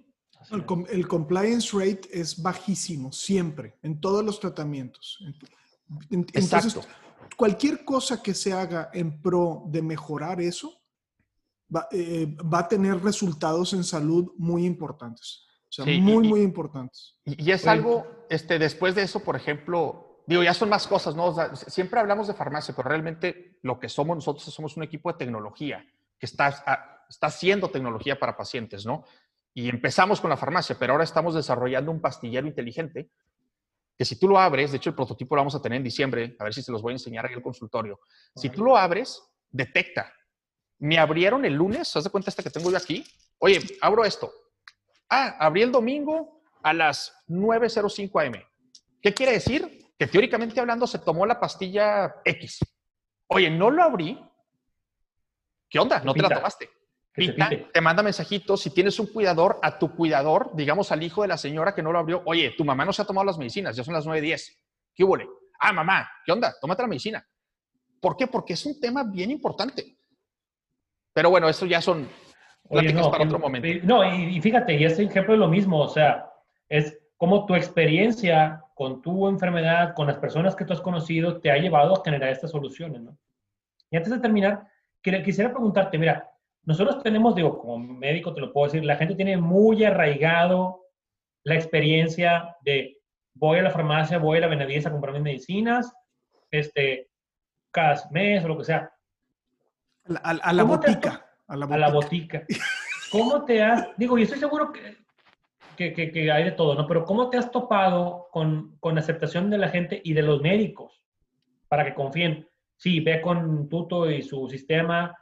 El, 0.50 1.06
compliance 1.06 1.76
rate 1.76 2.08
es 2.12 2.40
bajísimo, 2.40 3.12
siempre, 3.12 3.76
en 3.82 4.00
todos 4.00 4.24
los 4.24 4.40
tratamientos. 4.40 5.18
Entonces, 6.10 6.78
cualquier 7.36 7.84
cosa 7.84 8.22
que 8.22 8.32
se 8.32 8.54
haga 8.54 8.88
en 8.94 9.20
pro 9.20 9.64
de 9.66 9.82
mejorar 9.82 10.40
eso, 10.40 10.80
va, 11.74 11.88
eh, 11.90 12.34
a 12.52 12.68
tener 12.68 13.02
resultados 13.02 13.74
en 13.74 13.84
salud 13.84 14.32
muy 14.38 14.64
importantes. 14.64 15.44
O 15.68 15.72
sea, 15.72 15.84
muy, 15.84 16.26
muy 16.26 16.40
importantes. 16.40 17.18
Y, 17.24 17.50
es 17.50 17.66
algo, 17.66 18.06
este, 18.30 18.58
después 18.58 18.94
de 18.94 19.02
eso, 19.02 19.20
por 19.20 19.36
ejemplo, 19.36 20.05
digo, 20.26 20.42
ya 20.42 20.54
son 20.54 20.68
más 20.68 20.86
cosas, 20.86 21.14
¿no? 21.14 21.34
siempre 21.54 22.00
hablamos 22.00 22.26
de 22.26 22.34
farmacia, 22.34 22.74
pero 22.74 22.88
realmente 22.88 23.58
lo 23.62 23.78
que 23.78 23.88
somos 23.88 24.16
nosotros 24.16 24.44
somos 24.44 24.76
un 24.76 24.82
equipo 24.82 25.10
de 25.12 25.18
tecnología 25.18 25.86
que 26.18 26.26
está 26.26 26.96
está 27.08 27.28
haciendo 27.28 27.70
tecnología 27.70 28.18
para 28.18 28.36
pacientes, 28.36 28.84
¿no? 28.84 29.04
Y 29.54 29.68
empezamos 29.68 30.20
con 30.20 30.30
la 30.30 30.36
farmacia, 30.36 30.76
pero 30.78 30.92
ahora 30.92 31.04
estamos 31.04 31.34
desarrollando 31.34 31.90
un 31.90 32.00
pastillero 32.00 32.46
inteligente 32.46 33.10
que 33.96 34.04
si 34.04 34.18
tú 34.18 34.28
lo 34.28 34.38
abres, 34.38 34.72
de 34.72 34.76
hecho 34.76 34.90
el 34.90 34.96
prototipo 34.96 35.34
lo 35.34 35.40
vamos 35.40 35.54
a 35.54 35.62
tener 35.62 35.78
en 35.78 35.84
diciembre, 35.84 36.36
a 36.38 36.44
ver 36.44 36.52
si 36.52 36.62
se 36.62 36.70
los 36.70 36.82
voy 36.82 36.92
a 36.92 36.96
enseñar 36.96 37.24
en 37.26 37.32
el 37.32 37.42
consultorio. 37.42 38.00
Si 38.34 38.50
tú 38.50 38.62
lo 38.62 38.76
abres, 38.76 39.22
detecta 39.50 40.12
Me 40.78 40.98
abrieron 40.98 41.46
el 41.46 41.54
lunes, 41.54 41.96
¿haz 41.96 42.04
de 42.04 42.10
cuenta 42.10 42.28
esta 42.28 42.42
que 42.42 42.50
tengo 42.50 42.70
yo 42.70 42.76
aquí? 42.76 43.06
Oye, 43.38 43.60
abro 43.80 44.04
esto. 44.04 44.30
Ah, 45.08 45.36
abrí 45.38 45.62
el 45.62 45.72
domingo 45.72 46.42
a 46.62 46.74
las 46.74 47.14
9.05 47.28 48.26
am. 48.26 48.34
¿Qué 49.00 49.14
quiere 49.14 49.32
decir? 49.32 49.85
Que 49.98 50.06
teóricamente 50.06 50.60
hablando 50.60 50.86
se 50.86 50.98
tomó 50.98 51.24
la 51.26 51.40
pastilla 51.40 52.16
X. 52.24 52.60
Oye, 53.28 53.50
no 53.50 53.70
lo 53.70 53.82
abrí. 53.82 54.20
¿Qué 55.68 55.78
onda? 55.78 56.00
¿No 56.00 56.14
te 56.14 56.22
la 56.22 56.28
tomaste? 56.28 56.70
te 57.72 57.80
manda 57.80 58.02
mensajitos. 58.02 58.60
Si 58.60 58.70
tienes 58.70 58.98
un 59.00 59.06
cuidador, 59.06 59.58
a 59.62 59.78
tu 59.78 59.94
cuidador, 59.94 60.50
digamos 60.54 60.92
al 60.92 61.02
hijo 61.02 61.22
de 61.22 61.28
la 61.28 61.38
señora 61.38 61.74
que 61.74 61.82
no 61.82 61.92
lo 61.92 61.98
abrió, 61.98 62.22
oye, 62.26 62.54
tu 62.56 62.64
mamá 62.64 62.84
no 62.84 62.92
se 62.92 63.02
ha 63.02 63.06
tomado 63.06 63.24
las 63.24 63.38
medicinas, 63.38 63.74
ya 63.74 63.84
son 63.84 63.94
las 63.94 64.06
9.10. 64.06 64.58
¿Qué 64.94 65.02
hubo? 65.02 65.16
Ah, 65.58 65.72
mamá, 65.72 66.08
¿qué 66.24 66.32
onda? 66.32 66.54
Tómate 66.60 66.82
la 66.82 66.88
medicina. 66.88 67.26
¿Por 68.00 68.16
qué? 68.16 68.26
Porque 68.26 68.52
es 68.52 68.66
un 68.66 68.78
tema 68.78 69.02
bien 69.02 69.30
importante. 69.30 69.96
Pero 71.14 71.30
bueno, 71.30 71.48
eso 71.48 71.64
ya 71.64 71.80
son 71.80 72.06
Oye, 72.68 72.92
no, 72.92 73.10
para 73.10 73.24
otro 73.24 73.38
momento. 73.38 73.68
No, 73.84 74.04
y, 74.04 74.40
fíjate, 74.40 74.74
y 74.74 74.84
este 74.84 75.04
ejemplo 75.04 75.34
es 75.34 75.40
lo 75.40 75.48
mismo, 75.48 75.80
o 75.80 75.88
sea, 75.88 76.30
es 76.68 76.98
como 77.16 77.46
tu 77.46 77.54
experiencia 77.54 78.62
con 78.76 79.00
tu 79.00 79.26
enfermedad, 79.26 79.94
con 79.94 80.06
las 80.06 80.18
personas 80.18 80.54
que 80.54 80.66
tú 80.66 80.74
has 80.74 80.82
conocido, 80.82 81.40
te 81.40 81.50
ha 81.50 81.56
llevado 81.56 81.94
a 81.94 82.04
generar 82.04 82.28
estas 82.28 82.50
soluciones, 82.50 83.00
¿no? 83.00 83.16
Y 83.90 83.96
antes 83.96 84.12
de 84.12 84.18
terminar, 84.18 84.68
quisiera 85.02 85.50
preguntarte, 85.50 85.96
mira, 85.96 86.30
nosotros 86.62 87.02
tenemos, 87.02 87.34
digo, 87.34 87.58
como 87.58 87.78
médico 87.78 88.34
te 88.34 88.42
lo 88.42 88.52
puedo 88.52 88.66
decir, 88.66 88.84
la 88.84 88.96
gente 88.96 89.14
tiene 89.14 89.38
muy 89.38 89.82
arraigado 89.82 90.82
la 91.42 91.54
experiencia 91.54 92.54
de 92.60 92.98
voy 93.32 93.60
a 93.60 93.62
la 93.62 93.70
farmacia, 93.70 94.18
voy 94.18 94.36
a 94.36 94.40
la 94.42 94.48
Benavides 94.48 94.84
a 94.84 94.90
comprar 94.90 95.14
mis 95.14 95.22
medicinas, 95.22 95.90
este, 96.50 97.08
cada 97.70 97.98
mes 98.10 98.44
o 98.44 98.48
lo 98.48 98.58
que 98.58 98.64
sea. 98.64 98.92
A, 100.22 100.52
la 100.52 100.64
botica, 100.64 101.24
a 101.46 101.56
la 101.56 101.88
botica. 101.88 102.44
¿Cómo 103.10 103.42
te 103.46 103.62
has, 103.62 103.88
digo, 103.96 104.18
y 104.18 104.24
estoy 104.24 104.38
seguro 104.38 104.70
que, 104.70 104.98
que, 105.76 105.92
que, 105.92 106.32
hay 106.32 106.44
de 106.44 106.52
todo, 106.52 106.74
¿no? 106.74 106.86
Pero 106.86 107.04
¿cómo 107.04 107.30
te 107.30 107.38
has 107.38 107.50
topado 107.50 108.28
con, 108.32 108.76
con 108.80 108.98
aceptación 108.98 109.50
de 109.50 109.58
la 109.58 109.68
gente 109.68 110.00
y 110.02 110.14
de 110.14 110.22
los 110.22 110.40
médicos 110.40 111.04
para 111.68 111.84
que 111.84 111.94
confíen? 111.94 112.48
Sí, 112.76 113.00
ve 113.00 113.20
con 113.20 113.68
Tuto 113.68 114.10
y 114.10 114.22
su 114.22 114.48
sistema. 114.48 115.16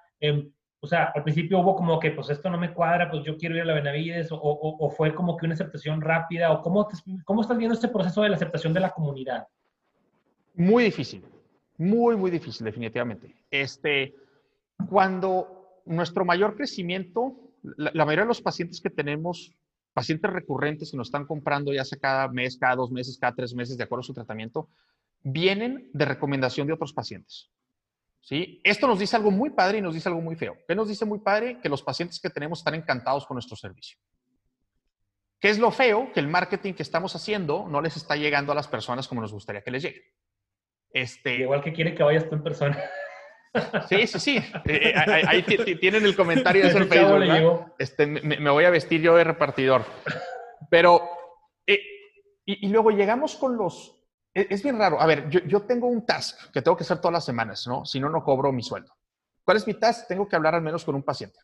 o 0.80 0.86
sea, 0.86 1.12
al 1.14 1.22
principio 1.22 1.60
hubo 1.60 1.76
como 1.76 1.98
que, 1.98 2.10
pues 2.10 2.30
esto 2.30 2.50
no 2.50 2.58
me 2.58 2.72
cuadra, 2.72 3.10
pues 3.10 3.24
yo 3.24 3.36
quiero 3.36 3.56
ir 3.56 3.62
a 3.62 3.64
la 3.66 3.74
Benavides, 3.74 4.32
o, 4.32 4.38
o, 4.40 4.90
fue 4.90 5.14
como 5.14 5.36
que 5.36 5.46
una 5.46 5.54
aceptación 5.54 6.00
rápida, 6.00 6.52
o 6.52 6.62
cómo, 6.62 6.88
cómo 7.24 7.42
estás 7.42 7.58
viendo 7.58 7.74
este 7.74 7.88
proceso 7.88 8.22
de 8.22 8.30
la 8.30 8.36
aceptación 8.36 8.72
de 8.72 8.80
la 8.80 8.90
comunidad. 8.90 9.46
Muy 10.54 10.84
difícil, 10.84 11.24
muy, 11.76 12.16
muy 12.16 12.30
difícil, 12.30 12.64
definitivamente. 12.64 13.34
Este, 13.50 14.14
cuando 14.88 15.80
nuestro 15.84 16.24
mayor 16.24 16.56
crecimiento, 16.56 17.36
la, 17.62 18.04
mayoría 18.04 18.22
de 18.24 18.28
los 18.28 18.42
pacientes 18.42 18.80
que 18.80 18.90
tenemos, 18.90 19.52
pacientes 19.94 20.30
recurrentes 20.30 20.90
que 20.90 20.96
nos 20.96 21.08
están 21.08 21.24
comprando 21.24 21.72
ya 21.72 21.84
sea 21.84 21.98
cada 21.98 22.28
mes, 22.28 22.58
cada 22.58 22.76
dos 22.76 22.90
meses, 22.90 23.16
cada 23.18 23.34
tres 23.34 23.54
meses, 23.54 23.78
de 23.78 23.84
acuerdo 23.84 24.00
a 24.00 24.04
su 24.04 24.12
tratamiento, 24.12 24.68
vienen 25.22 25.88
de 25.92 26.04
recomendación 26.04 26.66
de 26.66 26.74
otros 26.74 26.92
pacientes. 26.92 27.50
¿Sí? 28.20 28.60
Esto 28.64 28.86
nos 28.86 28.98
dice 28.98 29.16
algo 29.16 29.30
muy 29.30 29.50
padre 29.50 29.78
y 29.78 29.80
nos 29.82 29.94
dice 29.94 30.08
algo 30.08 30.20
muy 30.20 30.34
feo. 30.34 30.56
¿Qué 30.66 30.74
nos 30.74 30.88
dice 30.88 31.04
muy 31.04 31.20
padre? 31.20 31.60
Que 31.60 31.68
los 31.68 31.82
pacientes 31.82 32.18
que 32.18 32.30
tenemos 32.30 32.60
están 32.60 32.74
encantados 32.74 33.26
con 33.26 33.34
nuestro 33.34 33.54
servicio. 33.54 33.98
¿Qué 35.38 35.50
es 35.50 35.58
lo 35.58 35.70
feo? 35.70 36.10
Que 36.12 36.20
el 36.20 36.28
marketing 36.28 36.72
que 36.72 36.82
estamos 36.82 37.14
haciendo 37.14 37.68
no 37.68 37.82
les 37.82 37.98
está 37.98 38.16
llegando 38.16 38.50
a 38.50 38.54
las 38.54 38.66
personas 38.66 39.06
como 39.06 39.20
nos 39.20 39.32
gustaría 39.32 39.62
que 39.62 39.70
les 39.70 39.82
llegue. 39.82 40.14
Este, 40.90 41.40
Igual 41.40 41.62
que 41.62 41.74
quiere 41.74 41.94
que 41.94 42.02
vayas 42.02 42.26
tú 42.28 42.34
en 42.34 42.42
persona. 42.42 42.82
Sí, 43.88 44.06
sí, 44.06 44.20
sí. 44.20 44.36
Eh, 44.36 44.52
eh, 44.66 45.22
ahí, 45.26 45.42
tienen 45.42 46.04
el 46.04 46.16
comentario 46.16 46.64
de 46.64 46.70
Facebook. 46.70 47.72
Este, 47.78 48.06
me, 48.06 48.50
voy 48.50 48.64
a 48.64 48.70
vestir 48.70 49.00
yo 49.00 49.16
de 49.16 49.24
repartidor. 49.24 49.84
Pero, 50.70 51.08
eh, 51.66 51.80
y, 52.44 52.68
luego 52.68 52.90
llegamos 52.90 53.36
con 53.36 53.56
los... 53.56 53.94
E, 54.34 54.48
es, 54.50 54.62
bien 54.62 54.78
raro. 54.78 55.00
A 55.00 55.06
ver, 55.06 55.28
yo, 55.30 55.40
yo, 55.40 55.62
tengo 55.62 55.86
un 55.86 56.04
task 56.04 56.50
que 56.52 56.62
tengo 56.62 56.76
que 56.76 56.82
hacer 56.82 56.98
todas 56.98 57.12
las 57.12 57.24
semanas, 57.24 57.66
¿no? 57.66 57.84
Si 57.84 58.00
no, 58.00 58.08
no 58.08 58.24
cobro 58.24 58.52
mi 58.52 58.62
sueldo. 58.62 58.92
¿Cuál 59.44 59.58
es 59.58 59.66
mi 59.66 59.74
task? 59.74 60.08
Tengo 60.08 60.26
que 60.28 60.36
hablar 60.36 60.54
al 60.54 60.62
menos 60.62 60.84
con 60.84 60.94
un 60.94 61.02
paciente. 61.02 61.38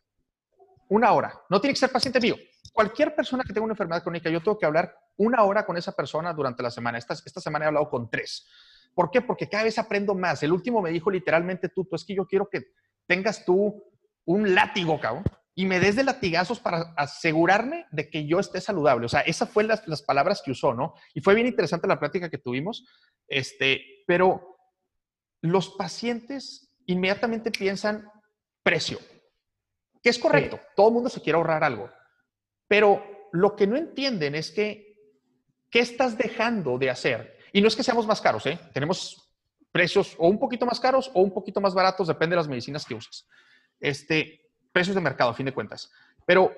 Una 0.89 1.13
hora. 1.13 1.33
No 1.49 1.61
tiene 1.61 1.73
que 1.73 1.79
ser 1.79 1.91
paciente 1.91 2.19
mío. 2.19 2.35
Cualquier 2.73 3.15
persona 3.15 3.43
que 3.43 3.53
tenga 3.53 3.63
una 3.63 3.73
enfermedad 3.73 4.03
crónica, 4.03 4.29
yo 4.29 4.41
tengo 4.41 4.57
que 4.57 4.65
hablar 4.65 4.93
una 5.17 5.43
hora 5.43 5.65
con 5.65 5.77
esa 5.77 5.93
persona 5.93 6.33
durante 6.33 6.63
la 6.63 6.71
semana. 6.71 6.97
Esta, 6.97 7.13
esta 7.13 7.39
semana 7.39 7.65
he 7.65 7.67
hablado 7.67 7.89
con 7.89 8.09
tres. 8.09 8.47
¿Por 8.93 9.11
qué? 9.11 9.21
Porque 9.21 9.49
cada 9.49 9.63
vez 9.63 9.77
aprendo 9.77 10.15
más. 10.15 10.43
El 10.43 10.51
último 10.51 10.81
me 10.81 10.91
dijo 10.91 11.09
literalmente 11.09 11.69
tú, 11.69 11.85
tú 11.85 11.95
es 11.95 12.05
que 12.05 12.15
yo 12.15 12.25
quiero 12.25 12.49
que 12.49 12.63
tengas 13.07 13.45
tú 13.45 13.83
un 14.25 14.53
látigo, 14.53 14.99
cabrón, 14.99 15.23
y 15.55 15.65
me 15.65 15.79
des 15.79 15.95
de 15.95 16.03
latigazos 16.03 16.59
para 16.59 16.93
asegurarme 16.95 17.85
de 17.91 18.09
que 18.09 18.25
yo 18.25 18.39
esté 18.39 18.61
saludable. 18.61 19.05
O 19.05 19.09
sea, 19.09 19.21
esas 19.21 19.49
fueron 19.49 19.69
las, 19.69 19.87
las, 19.87 20.01
palabras 20.01 20.41
que 20.43 20.51
usó, 20.51 20.73
¿no? 20.73 20.93
Y 21.13 21.21
fue 21.21 21.35
bien 21.35 21.47
interesante 21.47 21.87
la 21.87 21.99
práctica 21.99 22.29
que 22.29 22.37
tuvimos, 22.37 22.85
este, 23.27 24.03
pero 24.07 24.57
los 25.41 25.69
pacientes 25.71 26.71
inmediatamente 26.85 27.51
piensan 27.51 28.09
precio, 28.63 28.99
que 30.01 30.09
es 30.09 30.19
correcto, 30.19 30.59
todo 30.75 30.87
el 30.89 30.93
mundo 30.93 31.09
se 31.09 31.21
quiere 31.21 31.37
ahorrar 31.37 31.63
algo, 31.63 31.89
pero 32.67 33.03
lo 33.31 33.55
que 33.55 33.67
no 33.67 33.75
entienden 33.75 34.35
es 34.35 34.51
que, 34.51 34.95
¿qué 35.69 35.79
estás 35.79 36.17
dejando 36.17 36.77
de 36.77 36.89
hacer? 36.89 37.37
Y 37.53 37.61
no 37.61 37.67
es 37.67 37.75
que 37.75 37.83
seamos 37.83 38.07
más 38.07 38.21
caros, 38.21 38.45
¿eh? 38.45 38.59
Tenemos 38.73 39.29
precios 39.71 40.15
o 40.17 40.27
un 40.27 40.39
poquito 40.39 40.65
más 40.65 40.79
caros 40.79 41.09
o 41.13 41.21
un 41.21 41.33
poquito 41.33 41.61
más 41.61 41.73
baratos, 41.73 42.07
depende 42.07 42.33
de 42.33 42.37
las 42.37 42.47
medicinas 42.47 42.85
que 42.85 42.95
uses. 42.95 43.27
Este, 43.79 44.51
precios 44.71 44.95
de 44.95 45.01
mercado, 45.01 45.31
a 45.31 45.33
fin 45.33 45.45
de 45.45 45.53
cuentas. 45.53 45.91
Pero 46.25 46.53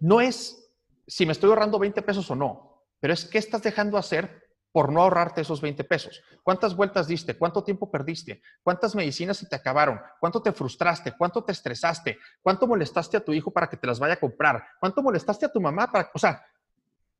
no 0.00 0.20
es 0.20 0.62
si 1.06 1.26
me 1.26 1.32
estoy 1.32 1.50
ahorrando 1.50 1.78
20 1.78 2.02
pesos 2.02 2.30
o 2.30 2.36
no, 2.36 2.84
pero 3.00 3.12
es 3.12 3.24
qué 3.24 3.38
estás 3.38 3.62
dejando 3.62 3.98
hacer 3.98 4.42
por 4.70 4.90
no 4.90 5.02
ahorrarte 5.02 5.42
esos 5.42 5.60
20 5.60 5.84
pesos. 5.84 6.22
¿Cuántas 6.42 6.74
vueltas 6.74 7.06
diste? 7.06 7.36
¿Cuánto 7.36 7.62
tiempo 7.62 7.90
perdiste? 7.90 8.40
¿Cuántas 8.62 8.94
medicinas 8.94 9.36
se 9.36 9.46
te 9.46 9.54
acabaron? 9.54 10.00
¿Cuánto 10.18 10.40
te 10.40 10.52
frustraste? 10.52 11.12
¿Cuánto 11.12 11.44
te 11.44 11.52
estresaste? 11.52 12.18
¿Cuánto 12.40 12.66
molestaste 12.66 13.18
a 13.18 13.20
tu 13.24 13.34
hijo 13.34 13.50
para 13.50 13.68
que 13.68 13.76
te 13.76 13.86
las 13.86 13.98
vaya 13.98 14.14
a 14.14 14.20
comprar? 14.20 14.64
¿Cuánto 14.80 15.02
molestaste 15.02 15.44
a 15.44 15.52
tu 15.52 15.60
mamá 15.60 15.92
para, 15.92 16.10
o 16.14 16.18
sea, 16.18 16.42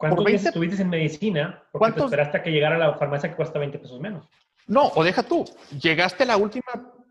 ¿Cuántos 0.02 0.24
días 0.24 0.46
estuviste 0.46 0.82
en 0.82 0.88
medicina? 0.88 1.62
Porque 1.70 1.92
te 1.92 2.00
esperaste 2.00 2.38
a 2.38 2.42
que 2.42 2.50
llegara 2.50 2.74
a 2.74 2.78
la 2.78 2.98
farmacia 2.98 3.30
que 3.30 3.36
cuesta 3.36 3.60
20 3.60 3.78
pesos 3.78 4.00
menos. 4.00 4.28
No, 4.66 4.88
o 4.96 5.04
deja 5.04 5.22
tú. 5.22 5.44
Llegaste 5.80 6.24
a 6.24 6.26
la 6.26 6.36
última 6.36 6.64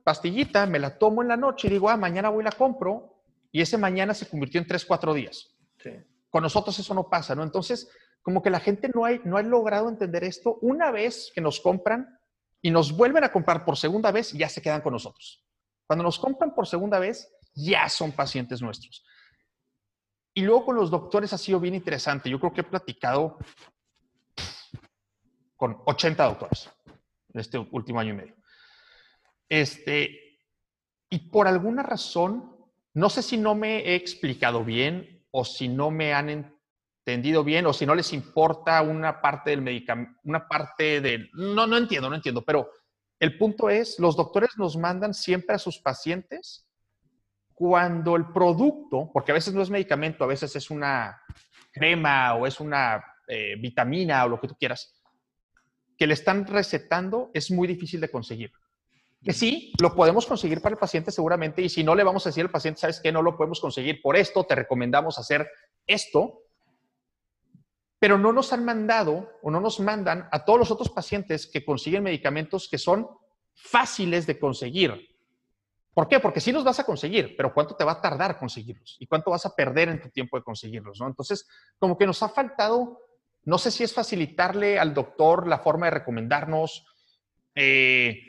pastillita, 0.03 0.65
me 0.65 0.77
la 0.77 0.97
tomo 0.97 1.21
en 1.21 1.29
la 1.29 1.37
noche 1.37 1.69
y 1.69 1.71
digo, 1.71 1.89
ah, 1.89 1.95
mañana 1.95 2.27
voy 2.27 2.41
y 2.41 2.45
la 2.45 2.51
compro. 2.51 3.23
Y 3.49 3.61
ese 3.61 3.77
mañana 3.77 4.13
se 4.13 4.27
convirtió 4.27 4.59
en 4.59 4.67
3, 4.67 4.83
4 4.83 5.13
días. 5.13 5.55
Sí. 5.81 5.91
Con 6.29 6.43
nosotros 6.43 6.77
eso 6.79 6.93
no 6.93 7.09
pasa, 7.09 7.33
¿no? 7.33 7.43
Entonces, 7.43 7.89
como 8.21 8.41
que 8.41 8.49
la 8.49 8.59
gente 8.59 8.91
no, 8.93 9.05
hay, 9.05 9.21
no 9.23 9.37
ha 9.37 9.41
logrado 9.41 9.87
entender 9.87 10.25
esto. 10.25 10.57
Una 10.61 10.91
vez 10.91 11.31
que 11.33 11.39
nos 11.39 11.61
compran 11.61 12.19
y 12.61 12.71
nos 12.71 12.91
vuelven 12.91 13.23
a 13.23 13.31
comprar 13.31 13.63
por 13.63 13.77
segunda 13.77 14.11
vez, 14.11 14.33
ya 14.33 14.49
se 14.49 14.61
quedan 14.61 14.81
con 14.81 14.91
nosotros. 14.91 15.45
Cuando 15.87 16.03
nos 16.03 16.19
compran 16.19 16.53
por 16.53 16.67
segunda 16.67 16.99
vez, 16.99 17.33
ya 17.55 17.87
son 17.87 18.11
pacientes 18.11 18.61
nuestros. 18.61 19.05
Y 20.33 20.41
luego 20.41 20.65
con 20.65 20.75
los 20.75 20.89
doctores 20.89 21.33
ha 21.33 21.37
sido 21.37 21.59
bien 21.59 21.75
interesante. 21.75 22.29
Yo 22.29 22.39
creo 22.39 22.53
que 22.53 22.61
he 22.61 22.65
platicado 22.65 23.37
con 25.57 25.77
80 25.85 26.23
doctores 26.23 26.69
en 27.33 27.39
este 27.39 27.57
último 27.57 27.99
año 27.99 28.13
y 28.13 28.17
medio. 28.17 28.35
Este, 29.49 30.39
y 31.09 31.19
por 31.29 31.47
alguna 31.47 31.83
razón, 31.83 32.55
no 32.93 33.09
sé 33.09 33.21
si 33.21 33.37
no 33.37 33.55
me 33.55 33.79
he 33.79 33.95
explicado 33.95 34.63
bien 34.63 35.25
o 35.31 35.43
si 35.43 35.67
no 35.67 35.91
me 35.91 36.13
han 36.13 36.29
entendido 37.05 37.43
bien 37.43 37.65
o 37.65 37.73
si 37.73 37.85
no 37.85 37.95
les 37.95 38.13
importa 38.13 38.81
una 38.81 39.21
parte 39.21 39.49
del 39.49 39.61
medicamento, 39.61 40.19
una 40.23 40.47
parte 40.47 41.01
del... 41.01 41.29
No, 41.33 41.67
no 41.67 41.77
entiendo, 41.77 42.09
no 42.09 42.15
entiendo, 42.15 42.43
pero 42.43 42.69
el 43.19 43.37
punto 43.37 43.69
es, 43.69 43.99
los 43.99 44.15
doctores 44.15 44.57
nos 44.57 44.77
mandan 44.77 45.13
siempre 45.13 45.55
a 45.55 45.59
sus 45.59 45.79
pacientes 45.79 46.65
cuando 47.61 48.15
el 48.15 48.25
producto, 48.25 49.11
porque 49.13 49.31
a 49.31 49.35
veces 49.35 49.53
no 49.53 49.61
es 49.61 49.69
medicamento, 49.69 50.23
a 50.23 50.27
veces 50.27 50.55
es 50.55 50.71
una 50.71 51.21
crema 51.71 52.33
o 52.33 52.47
es 52.47 52.59
una 52.59 53.03
eh, 53.27 53.55
vitamina 53.55 54.25
o 54.25 54.29
lo 54.29 54.41
que 54.41 54.47
tú 54.47 54.55
quieras, 54.55 54.99
que 55.95 56.07
le 56.07 56.15
están 56.15 56.47
recetando 56.47 57.29
es 57.35 57.51
muy 57.51 57.67
difícil 57.67 58.01
de 58.01 58.09
conseguir. 58.09 58.51
Que 59.23 59.31
sí, 59.31 59.73
lo 59.79 59.93
podemos 59.93 60.25
conseguir 60.25 60.59
para 60.59 60.73
el 60.73 60.79
paciente 60.79 61.11
seguramente 61.11 61.61
y 61.61 61.69
si 61.69 61.83
no 61.83 61.93
le 61.93 62.03
vamos 62.03 62.25
a 62.25 62.29
decir 62.29 62.45
al 62.45 62.49
paciente, 62.49 62.81
sabes 62.81 62.99
que 62.99 63.11
no 63.11 63.21
lo 63.21 63.37
podemos 63.37 63.61
conseguir 63.61 64.01
por 64.01 64.15
esto, 64.15 64.43
te 64.43 64.55
recomendamos 64.55 65.19
hacer 65.19 65.47
esto, 65.85 66.39
pero 67.99 68.17
no 68.17 68.33
nos 68.33 68.53
han 68.53 68.65
mandado 68.65 69.33
o 69.43 69.51
no 69.51 69.61
nos 69.61 69.79
mandan 69.79 70.27
a 70.31 70.45
todos 70.45 70.57
los 70.57 70.71
otros 70.71 70.89
pacientes 70.89 71.45
que 71.45 71.63
consiguen 71.63 72.01
medicamentos 72.01 72.67
que 72.67 72.79
son 72.79 73.07
fáciles 73.53 74.25
de 74.25 74.39
conseguir. 74.39 75.10
¿Por 75.93 76.07
qué? 76.07 76.19
Porque 76.19 76.39
sí 76.39 76.51
los 76.51 76.63
vas 76.63 76.79
a 76.79 76.85
conseguir, 76.85 77.35
pero 77.35 77.53
¿cuánto 77.53 77.75
te 77.75 77.83
va 77.83 77.93
a 77.93 78.01
tardar 78.01 78.37
conseguirlos? 78.37 78.95
¿Y 78.99 79.07
cuánto 79.07 79.31
vas 79.31 79.45
a 79.45 79.53
perder 79.55 79.89
en 79.89 80.01
tu 80.01 80.09
tiempo 80.09 80.37
de 80.37 80.43
conseguirlos? 80.43 80.99
¿no? 81.01 81.07
Entonces, 81.07 81.47
como 81.79 81.97
que 81.97 82.05
nos 82.05 82.23
ha 82.23 82.29
faltado, 82.29 82.99
no 83.43 83.57
sé 83.57 83.71
si 83.71 83.83
es 83.83 83.93
facilitarle 83.93 84.79
al 84.79 84.93
doctor 84.93 85.47
la 85.47 85.59
forma 85.59 85.87
de 85.87 85.91
recomendarnos, 85.91 86.85
eh, 87.55 88.21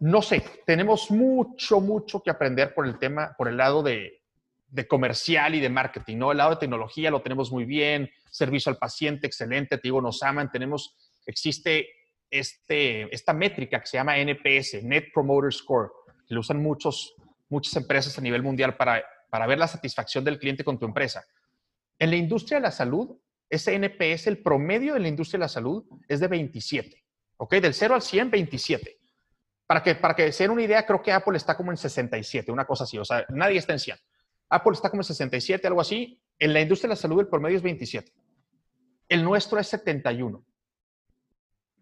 no 0.00 0.22
sé, 0.22 0.44
tenemos 0.64 1.10
mucho, 1.10 1.80
mucho 1.80 2.22
que 2.22 2.30
aprender 2.30 2.72
por 2.72 2.86
el 2.86 2.98
tema, 2.98 3.34
por 3.36 3.48
el 3.48 3.56
lado 3.56 3.82
de, 3.82 4.22
comercial 4.86 5.56
y 5.56 5.60
de 5.60 5.70
marketing, 5.70 6.18
¿no? 6.18 6.30
El 6.30 6.38
lado 6.38 6.50
de 6.50 6.56
tecnología 6.56 7.10
lo 7.10 7.22
tenemos 7.22 7.50
muy 7.50 7.64
bien, 7.64 8.08
servicio 8.30 8.70
al 8.70 8.78
paciente, 8.78 9.26
excelente, 9.26 9.76
te 9.76 9.82
digo, 9.82 10.00
nos 10.00 10.22
aman, 10.22 10.52
tenemos, 10.52 10.94
existe 11.26 11.88
este, 12.30 13.12
esta 13.12 13.32
métrica 13.32 13.80
que 13.80 13.86
se 13.86 13.96
llama 13.96 14.18
NPS, 14.18 14.84
Net 14.84 15.06
Promoter 15.12 15.52
Score, 15.52 15.90
lo 16.34 16.40
usan 16.40 16.62
muchos, 16.62 17.14
muchas 17.48 17.74
empresas 17.76 18.16
a 18.18 18.20
nivel 18.20 18.42
mundial 18.42 18.76
para, 18.76 19.02
para 19.30 19.46
ver 19.46 19.58
la 19.58 19.68
satisfacción 19.68 20.24
del 20.24 20.38
cliente 20.38 20.64
con 20.64 20.78
tu 20.78 20.86
empresa. 20.86 21.24
En 21.98 22.10
la 22.10 22.16
industria 22.16 22.58
de 22.58 22.62
la 22.62 22.70
salud, 22.70 23.16
ese 23.50 23.74
NPS, 23.74 24.26
el 24.26 24.42
promedio 24.42 24.94
de 24.94 25.00
la 25.00 25.08
industria 25.08 25.38
de 25.38 25.44
la 25.44 25.48
salud 25.48 25.84
es 26.06 26.20
de 26.20 26.28
27, 26.28 27.04
¿ok? 27.38 27.54
Del 27.54 27.74
0 27.74 27.94
al 27.94 28.02
100, 28.02 28.30
27. 28.30 28.98
Para 29.66 29.82
que, 29.82 29.94
para 29.94 30.14
que 30.14 30.32
se 30.32 30.48
una 30.48 30.62
idea, 30.62 30.86
creo 30.86 31.02
que 31.02 31.12
Apple 31.12 31.36
está 31.36 31.56
como 31.56 31.70
en 31.70 31.76
67, 31.76 32.50
una 32.50 32.64
cosa 32.64 32.84
así. 32.84 32.98
O 32.98 33.04
sea, 33.04 33.24
nadie 33.28 33.58
está 33.58 33.72
en 33.72 33.78
100. 33.78 33.98
Apple 34.50 34.72
está 34.72 34.88
como 34.90 35.00
en 35.00 35.04
67, 35.04 35.66
algo 35.66 35.80
así. 35.80 36.20
En 36.38 36.52
la 36.52 36.60
industria 36.60 36.88
de 36.88 36.92
la 36.92 36.96
salud 36.96 37.20
el 37.20 37.28
promedio 37.28 37.56
es 37.56 37.62
27. 37.62 38.12
El 39.08 39.24
nuestro 39.24 39.58
es 39.58 39.68
71. 39.68 40.42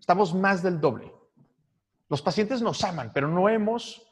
Estamos 0.01 0.35
más 0.35 0.63
del 0.63 0.81
doble. 0.81 1.13
Los 2.09 2.23
pacientes 2.23 2.63
nos 2.63 2.83
aman, 2.85 3.13
pero 3.13 3.29
no 3.29 3.49
hemos 3.49 4.07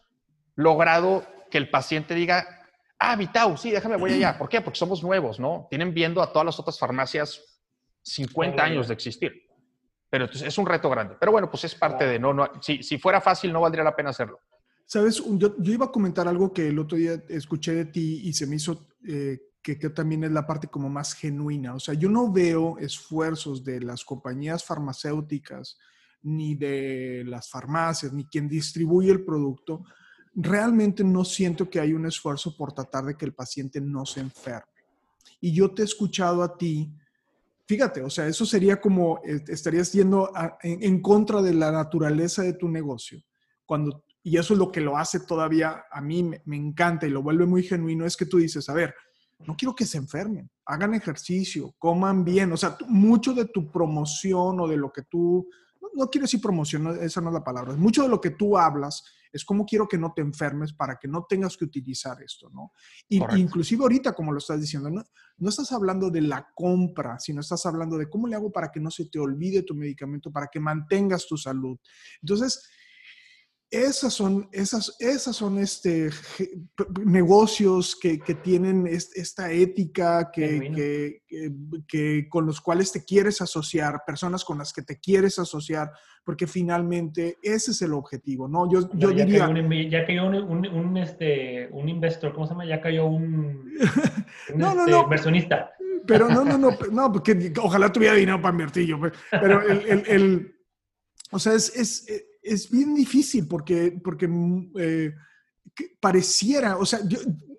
logrado 0.57 1.27
que 1.51 1.59
el 1.59 1.71
paciente 1.71 2.15
diga, 2.15 2.47
ah, 2.99 3.17
Vitau, 3.17 3.57
sí, 3.57 3.71
déjame, 3.71 3.97
voy 3.97 4.15
allá. 4.15 4.39
¿Por 4.39 4.49
qué? 4.49 4.61
Porque 4.61 4.79
somos 4.79 5.03
nuevos, 5.03 5.39
¿no? 5.39 5.67
Tienen 5.71 5.93
viendo 5.93 6.23
a 6.23 6.33
todas 6.33 6.47
las 6.47 6.59
otras 6.59 6.79
farmacias 6.79 7.43
50 8.03 8.63
años 8.63 8.89
de 8.89 8.95
existir. 8.95 9.33
Pero 10.11 10.25
entonces 10.25 10.47
es 10.47 10.59
un 10.59 10.67
reto 10.67 10.89
grande. 10.91 11.17
Pero 11.19 11.33
bueno, 11.33 11.51
pues 11.51 11.65
es 11.65 11.75
parte 11.75 12.07
de, 12.07 12.19
no, 12.19 12.33
no 12.33 12.51
si, 12.61 12.83
si, 12.83 12.99
fuera 12.99 13.21
fácil, 13.21 13.53
no 13.53 13.61
valdría 13.61 13.83
la 13.83 13.97
pena 13.97 14.11
hacerlo. 14.11 14.41
Sabes, 14.87 15.23
yo, 15.25 15.57
yo, 15.59 15.73
iba 15.73 15.87
a 15.87 15.91
comentar 15.91 16.29
algo 16.29 16.53
que 16.53 16.69
el 16.69 16.79
otro 16.79 16.97
día 16.97 17.23
escuché 17.29 17.73
de 17.73 17.87
ti 17.87 18.21
y 18.23 18.33
se 18.33 18.47
me 18.47 18.57
hizo 18.57 18.87
eh, 19.07 19.39
que, 19.63 19.79
que, 19.79 19.91
también 19.91 20.25
es 20.25 20.31
la 20.31 20.47
parte 20.47 20.69
como 20.69 20.89
más 20.89 21.15
genuina. 21.15 21.75
O 21.75 21.81
sea, 21.81 21.95
yo 21.95 22.09
no 22.09 22.31
veo 22.31 22.79
esfuerzos 22.79 23.65
de 23.65 23.81
las 23.81 24.05
compañías 24.05 24.63
farmacéuticas 24.65 25.79
ni 26.23 26.55
de 26.55 27.25
las 27.27 27.49
farmacias, 27.49 28.13
ni 28.13 28.27
quien 28.27 28.49
distribuye 28.49 29.11
el 29.11 29.25
producto. 29.25 29.85
Realmente 30.35 31.05
no 31.05 31.25
siento 31.25 31.69
que 31.71 31.81
hay 31.81 31.93
un 31.93 32.07
esfuerzo 32.07 32.57
por 32.57 32.73
tratar 32.73 33.05
de 33.05 33.17
que 33.17 33.25
el 33.25 33.35
paciente 33.35 33.81
no 33.81 34.05
se 34.05 34.21
enferme. 34.21 34.73
Y 35.41 35.53
yo 35.53 35.73
te 35.73 35.83
he 35.83 35.85
escuchado 35.85 36.43
a 36.43 36.57
ti 36.57 36.93
Fíjate, 37.67 38.03
o 38.03 38.11
sea, 38.11 38.27
eso 38.27 38.45
sería 38.45 38.79
como 38.81 39.21
eh, 39.25 39.43
estarías 39.49 39.91
yendo 39.93 40.31
en, 40.63 41.01
contra 41.01 41.41
de 41.41 41.55
la 41.55 41.73
naturaleza 41.73 42.43
de 42.43 42.53
tu 42.53 42.69
negocio. 42.69 43.23
Cuando, 43.65 44.05
y 44.23 44.37
eso 44.37 44.53
es 44.53 44.59
lo 44.59 44.71
que 44.71 44.83
lo 44.83 44.99
hace 44.99 45.21
todavía, 45.21 45.85
a 45.91 46.01
mí 46.03 46.23
me, 46.23 46.43
me, 46.45 46.57
encanta 46.57 47.07
y 47.07 47.11
lo 47.11 47.23
vuelve 47.23 47.47
muy 47.47 47.63
genuino, 47.63 48.05
es 48.05 48.19
que 48.19 48.27
tú 48.27 48.37
dices, 48.37 48.69
a 48.69 48.75
ver, 48.75 48.95
no 49.47 49.57
quiero 49.57 49.75
que 49.75 49.87
se 49.87 49.97
enfermen, 49.97 50.51
hagan 50.67 50.93
ejercicio, 50.93 51.75
coman 51.79 52.23
bien, 52.23 52.53
o 52.53 52.57
sea, 52.57 52.77
mucho 52.87 53.33
de 53.33 53.47
tu 53.47 53.71
promoción 53.73 54.61
o 54.61 54.69
de 54.69 54.77
lo 54.77 54.93
que 54.93 55.03
tú 55.03 55.49
no, 55.95 56.09
quiero 56.09 56.25
decir 56.25 56.41
promoción, 56.41 56.99
esa 57.01 57.21
no 57.21 57.29
es 57.29 57.35
la 57.35 57.45
palabra. 57.45 57.75
Mucho 57.75 58.03
de 58.03 58.09
lo 58.09 58.21
que 58.21 58.31
tú 58.31 58.57
hablas 58.57 59.05
es 59.33 59.45
cómo 59.45 59.67
quiero 59.67 59.89
que 59.89 59.99
no 59.99 60.13
te 60.15 60.23
enfermes 60.23 60.73
para 60.73 60.97
que 60.97 61.09
no 61.09 61.27
tengas 61.29 61.57
que 61.57 61.65
utilizar 61.65 62.23
esto, 62.23 62.49
¿no? 62.51 62.73
Y, 63.09 63.21
inclusive 63.37 63.83
ahorita, 63.83 64.13
como 64.13 64.31
lo 64.31 64.39
estás 64.39 64.61
diciendo, 64.61 64.91
no, 64.91 65.03
no 65.39 65.49
estás 65.49 65.73
hablando 65.73 66.09
de 66.09 66.23
la 66.23 66.49
compra, 66.55 67.19
sino 67.19 67.41
estás 67.41 67.67
hablando 67.67 67.99
de 67.99 68.09
cómo 68.09 68.29
le 68.29 68.37
hago 68.37 68.53
para 68.53 68.71
que 68.71 68.79
no 68.79 68.91
se 68.91 69.07
te 69.07 69.19
olvide 69.19 69.63
tu 69.63 69.75
medicamento, 69.75 70.31
para 70.31 70.47
que 70.47 70.61
mantengas 70.61 71.27
tu 71.27 71.37
salud. 71.37 71.77
Entonces, 72.23 72.69
esas 73.75 74.15
son, 74.15 74.49
esas, 74.53 74.97
esas 75.01 75.35
son 75.35 75.59
este, 75.59 76.11
negocios 77.05 77.97
que, 78.01 78.21
que 78.21 78.35
tienen 78.35 78.87
esta 78.87 79.51
ética, 79.51 80.31
que, 80.33 81.21
que, 81.89 82.29
con 82.29 82.47
los 82.47 82.61
cuales 82.61 82.93
te 82.93 83.05
quieres 83.05 83.41
asociar, 83.41 84.03
personas 84.07 84.45
con 84.45 84.59
las 84.59 84.73
que 84.73 84.83
te 84.83 85.01
quieres 85.01 85.39
asociar, 85.39 85.91
porque 86.25 86.47
finalmente 86.47 87.39
ese 87.43 87.73
es 87.73 87.83
el 87.83 87.95
objetivo, 87.95 88.49
¿no? 88.49 88.71
Yo, 88.71 88.89
yo 88.95 89.11
ya 89.11 89.25
diría... 89.25 89.47
Cayó 89.47 89.65
un, 89.65 89.91
ya 89.91 90.07
cayó 90.07 90.27
un, 90.27 90.67
un, 90.67 90.97
este, 90.97 91.69
un 91.73 91.89
investor, 91.89 92.33
¿cómo 92.33 92.47
se 92.47 92.53
llama? 92.53 92.67
Ya 92.67 92.81
cayó 92.81 93.07
un, 93.07 93.73
no, 94.55 94.71
este, 94.71 94.91
no, 94.91 95.03
inversionista. 95.03 95.73
Pero 96.07 96.29
no, 96.29 96.45
no, 96.45 96.57
no, 96.57 96.71
no, 96.93 97.13
porque 97.13 97.53
ojalá 97.61 97.91
tuviera 97.91 98.15
dinero 98.15 98.41
para 98.41 98.53
invertir 98.53 98.97
pues, 98.99 99.13
pero 99.31 99.63
el, 99.63 99.79
el, 99.87 100.03
el 100.07 100.55
o 101.31 101.39
sea, 101.39 101.55
es, 101.55 101.75
es 101.75 102.07
es 102.45 102.71
bien 102.71 102.95
difícil 102.95 103.49
porque, 103.49 103.99
porque 104.03 104.29
mm, 104.29 104.73
eh, 104.79 105.15
pareciera, 105.99 106.77
o 106.77 106.85
sea, 106.85 107.01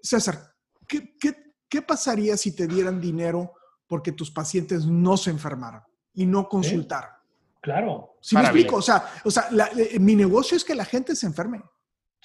César, 0.02 0.54
¿qué, 0.88 1.16
¿qué, 1.20 1.82
pasaría 1.82 2.38
si 2.38 2.56
te 2.56 2.68
dieran 2.68 3.02
dinero 3.02 3.54
porque 3.88 4.14
tus 4.14 4.32
pacientes 4.32 4.86
no 4.86 5.18
se 5.18 5.32
enfermaran 5.32 5.84
y 6.14 6.26
no 6.26 6.48
consultaran? 6.48 7.12
Claro. 7.60 8.18
¿Sí 8.22 8.36
me 8.36 8.42
explico? 8.42 8.78
O 8.78 8.82
sea, 8.82 9.12
o 9.24 9.32
sea 9.32 9.50
eh, 9.76 10.00
mi 10.00 10.16
negocio 10.16 10.56
es 10.56 10.64
que 10.64 10.76
la 10.76 10.86
gente 10.86 11.16
se 11.16 11.26
enferme. 11.26 11.62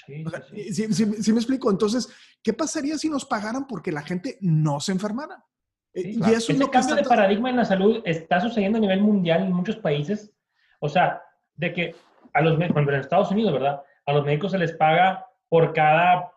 Sí, 0.06 0.24
sí, 0.72 0.92
sí. 0.92 1.32
me 1.32 1.38
explico? 1.38 1.70
Entonces, 1.70 2.08
¿qué 2.42 2.52
pasaría 2.52 2.96
si 2.98 3.08
nos 3.08 3.24
pagaran 3.24 3.66
porque 3.66 3.90
la 3.90 4.02
gente 4.02 4.38
no 4.40 4.80
se 4.80 4.92
enfermara? 4.92 5.44
Eh, 5.92 6.16
y 6.16 6.22
eso 6.32 6.52
es 6.52 6.58
lo 6.58 6.70
cambio 6.70 6.94
de 6.94 7.02
paradigma 7.02 7.50
en 7.50 7.56
la 7.56 7.64
salud 7.64 8.00
está 8.04 8.40
sucediendo 8.40 8.78
a 8.78 8.80
nivel 8.80 9.00
mundial 9.00 9.42
en 9.42 9.52
muchos 9.52 9.76
países. 9.76 10.30
O 10.78 10.88
sea, 10.88 11.22
de 11.54 11.72
que 11.72 11.94
a 12.33 12.41
los 12.43 12.59
cuando 12.72 12.93
en 12.93 13.01
Estados 13.01 13.31
Unidos, 13.31 13.53
¿verdad? 13.53 13.83
A 14.07 14.12
los 14.12 14.24
médicos 14.24 14.53
se 14.53 14.59
les 14.59 14.72
paga 14.72 15.26
por 15.49 15.72
cada 15.72 16.31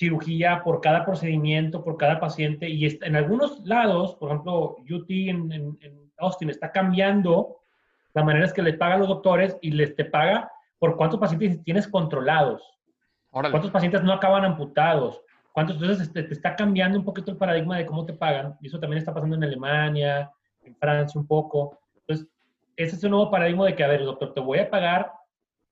cirugía, 0.00 0.62
por 0.64 0.80
cada 0.80 1.04
procedimiento, 1.04 1.84
por 1.84 1.98
cada 1.98 2.18
paciente. 2.18 2.68
Y 2.68 2.86
en 2.86 3.16
algunos 3.16 3.60
lados, 3.66 4.14
por 4.14 4.30
ejemplo, 4.30 4.76
UT 4.90 5.10
en, 5.10 5.78
Austin 6.16 6.50
está 6.50 6.72
cambiando 6.72 7.58
la 8.14 8.24
manera 8.24 8.46
en 8.46 8.52
que 8.52 8.62
les 8.62 8.76
pagan 8.76 9.00
los 9.00 9.08
doctores 9.08 9.58
y 9.60 9.70
les 9.72 9.94
te 9.94 10.04
paga 10.06 10.50
por 10.78 10.96
cuántos 10.96 11.20
pacientes 11.20 11.62
tienes 11.64 11.86
controlados. 11.86 12.62
¿Cuántos 13.30 13.70
pacientes 13.70 14.02
no 14.02 14.12
acaban 14.12 14.44
amputados? 14.44 15.22
¿Cuántos? 15.52 15.76
Entonces 15.76 16.08
este, 16.08 16.22
te 16.22 16.34
está 16.34 16.56
cambiando 16.56 16.98
un 16.98 17.04
poquito 17.04 17.30
el 17.30 17.36
paradigma 17.36 17.76
de 17.76 17.86
cómo 17.86 18.06
te 18.06 18.14
pagan. 18.14 18.56
Y 18.60 18.68
eso 18.68 18.80
también 18.80 18.98
está 18.98 19.12
pasando 19.12 19.36
en 19.36 19.44
Alemania, 19.44 20.30
en 20.62 20.74
Francia 20.76 21.20
un 21.20 21.26
poco. 21.26 21.79
Ese 22.80 22.96
es 22.96 23.04
un 23.04 23.10
nuevo 23.10 23.30
paradigma 23.30 23.66
de 23.66 23.76
que, 23.76 23.84
a 23.84 23.88
ver, 23.88 24.02
doctor, 24.02 24.32
te 24.32 24.40
voy 24.40 24.58
a 24.58 24.70
pagar 24.70 25.12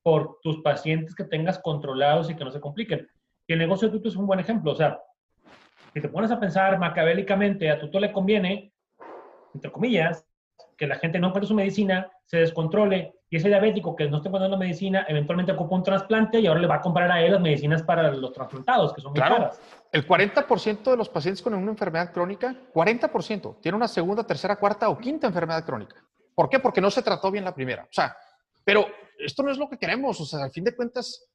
por 0.02 0.40
tus 0.42 0.61
pacientes 0.61 1.14
que 1.14 1.24
tengas 1.24 1.59
controlados 1.59 2.28
y 2.28 2.36
que 2.36 2.44
no 2.44 2.50
se 2.50 2.61
compliquen. 2.61 3.09
Y 3.46 3.54
el 3.54 3.59
negocio 3.59 3.88
de 3.88 3.96
Tuto 3.96 4.11
es 4.11 4.16
un 4.16 4.26
buen 4.26 4.40
ejemplo. 4.40 4.72
O 4.72 4.74
sea, 4.74 5.00
si 5.94 6.02
te 6.02 6.09
pones 6.11 6.30
a 6.30 6.38
pensar 6.38 6.78
macabélicamente, 6.78 7.70
a 7.70 7.80
Tuto 7.80 7.98
le 7.98 8.12
conviene, 8.12 8.74
entre 9.54 9.72
comillas, 9.72 10.22
que 10.76 10.86
la 10.86 10.96
gente 10.96 11.18
no 11.18 11.28
encuentre 11.28 11.48
su 11.48 11.54
medicina, 11.54 12.11
se 12.26 12.40
descontrole 12.40 13.14
y 13.30 13.36
ese 13.38 13.48
diabético 13.48 13.96
que 13.96 14.06
no 14.11 14.18
esté 14.18 14.28
poniendo 14.28 14.59
medicina, 14.59 15.06
eventualmente 15.09 15.52
ocupa 15.52 15.76
un 15.76 15.82
trasplante 15.82 16.40
y 16.40 16.46
ahora 16.46 16.61
le 16.61 16.66
va 16.66 16.74
a 16.74 16.80
comprar 16.82 17.11
a 17.11 17.22
él 17.22 17.32
las 17.32 17.40
medicinas 17.40 17.82
para 17.82 18.12
los 18.12 18.32
trasplantados, 18.34 18.92
que 18.92 19.00
son 19.00 19.12
muy 19.12 19.20
caras. 19.20 19.59
El 19.92 20.06
40% 20.06 20.90
de 20.90 20.96
los 20.98 21.09
pacientes 21.09 21.40
con 21.40 21.54
una 21.54 21.70
enfermedad 21.70 22.12
crónica, 22.12 22.54
40%, 22.74 23.61
tiene 23.62 23.76
una 23.76 23.88
segunda, 23.88 24.24
tercera, 24.24 24.56
cuarta 24.56 24.90
o 24.90 24.98
quinta 24.98 25.26
enfermedad 25.26 25.64
crónica. 25.64 25.96
¿Por 26.39 26.49
qué? 26.49 26.61
Porque 26.61 26.80
no 26.80 26.89
se 26.89 27.03
trató 27.03 27.32
bien 27.32 27.45
la 27.45 27.53
primera. 27.53 27.82
O 27.82 27.93
sea, 27.93 28.16
pero 28.62 28.86
esto 29.18 29.43
no 29.43 29.51
es 29.51 29.59
lo 29.59 29.68
que 29.68 29.76
queremos. 29.76 30.20
O 30.20 30.24
sea, 30.24 30.45
al 30.45 30.53
fin 30.53 30.62
de 30.62 30.76
cuentas, 30.76 31.26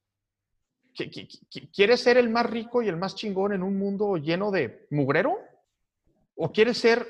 ¿quieres 1.76 2.00
ser 2.00 2.16
el 2.16 2.30
más 2.30 2.50
rico 2.50 2.82
y 2.82 2.88
el 2.88 2.96
más 2.96 3.14
chingón 3.14 3.52
en 3.52 3.64
un 3.64 3.78
mundo 3.78 4.16
lleno 4.16 4.50
de 4.50 4.88
mugrero? 4.92 5.38
¿O 6.38 6.54
quieres 6.54 6.78
ser 6.78 7.06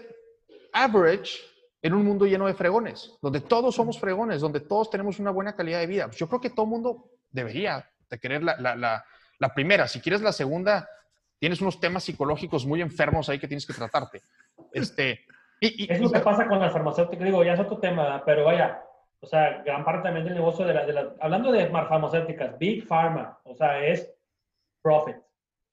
average 0.74 1.38
en 1.84 1.94
un 1.94 2.04
mundo 2.04 2.26
lleno 2.26 2.48
de 2.48 2.56
fregones, 2.56 3.12
donde 3.22 3.42
todos 3.42 3.76
somos 3.76 4.00
fregones, 4.00 4.42
donde 4.42 4.62
todos 4.62 4.90
tenemos 4.90 5.20
una 5.20 5.30
buena 5.30 5.56
calidad 5.56 5.80
de 5.80 5.86
vida? 5.86 6.10
Yo 6.16 6.28
creo 6.28 6.42
que 6.42 6.50
todo 6.50 6.66
mundo 6.66 7.12
debería 7.30 7.88
de 8.10 8.18
querer 8.18 8.42
la, 8.42 8.58
la, 8.58 9.06
la 9.38 9.54
primera. 9.54 9.88
Si 9.88 10.00
quieres 10.00 10.24
la 10.24 10.32
segunda, 10.32 10.90
tienes 11.38 11.62
unos 11.62 11.80
temas 11.80 12.06
psicológicos 12.06 12.66
muy 12.66 12.82
enfermos 12.82 13.30
ahí 13.30 13.38
que 13.38 13.48
tienes 13.48 13.68
que 13.68 13.74
tratarte. 13.74 14.24
Este, 14.72 15.28
es 15.64 16.02
lo 16.02 16.12
que 16.12 16.20
pasa 16.20 16.48
con 16.48 16.60
las 16.60 16.74
farmacéuticas, 16.74 17.26
digo, 17.26 17.44
ya 17.44 17.54
es 17.54 17.60
otro 17.60 17.78
tema, 17.78 18.22
pero 18.26 18.46
vaya, 18.46 18.84
o 19.20 19.26
sea, 19.26 19.62
gran 19.64 19.86
parte 19.86 20.04
también 20.04 20.26
del 20.26 20.36
negocio 20.36 20.66
de 20.66 20.74
la, 20.74 21.14
hablando 21.22 21.52
de 21.52 21.68
farmacéuticas, 21.68 22.58
Big 22.58 22.86
Pharma, 22.86 23.40
o 23.44 23.56
sea, 23.56 23.84
es 23.86 24.14
profit. 24.82 25.16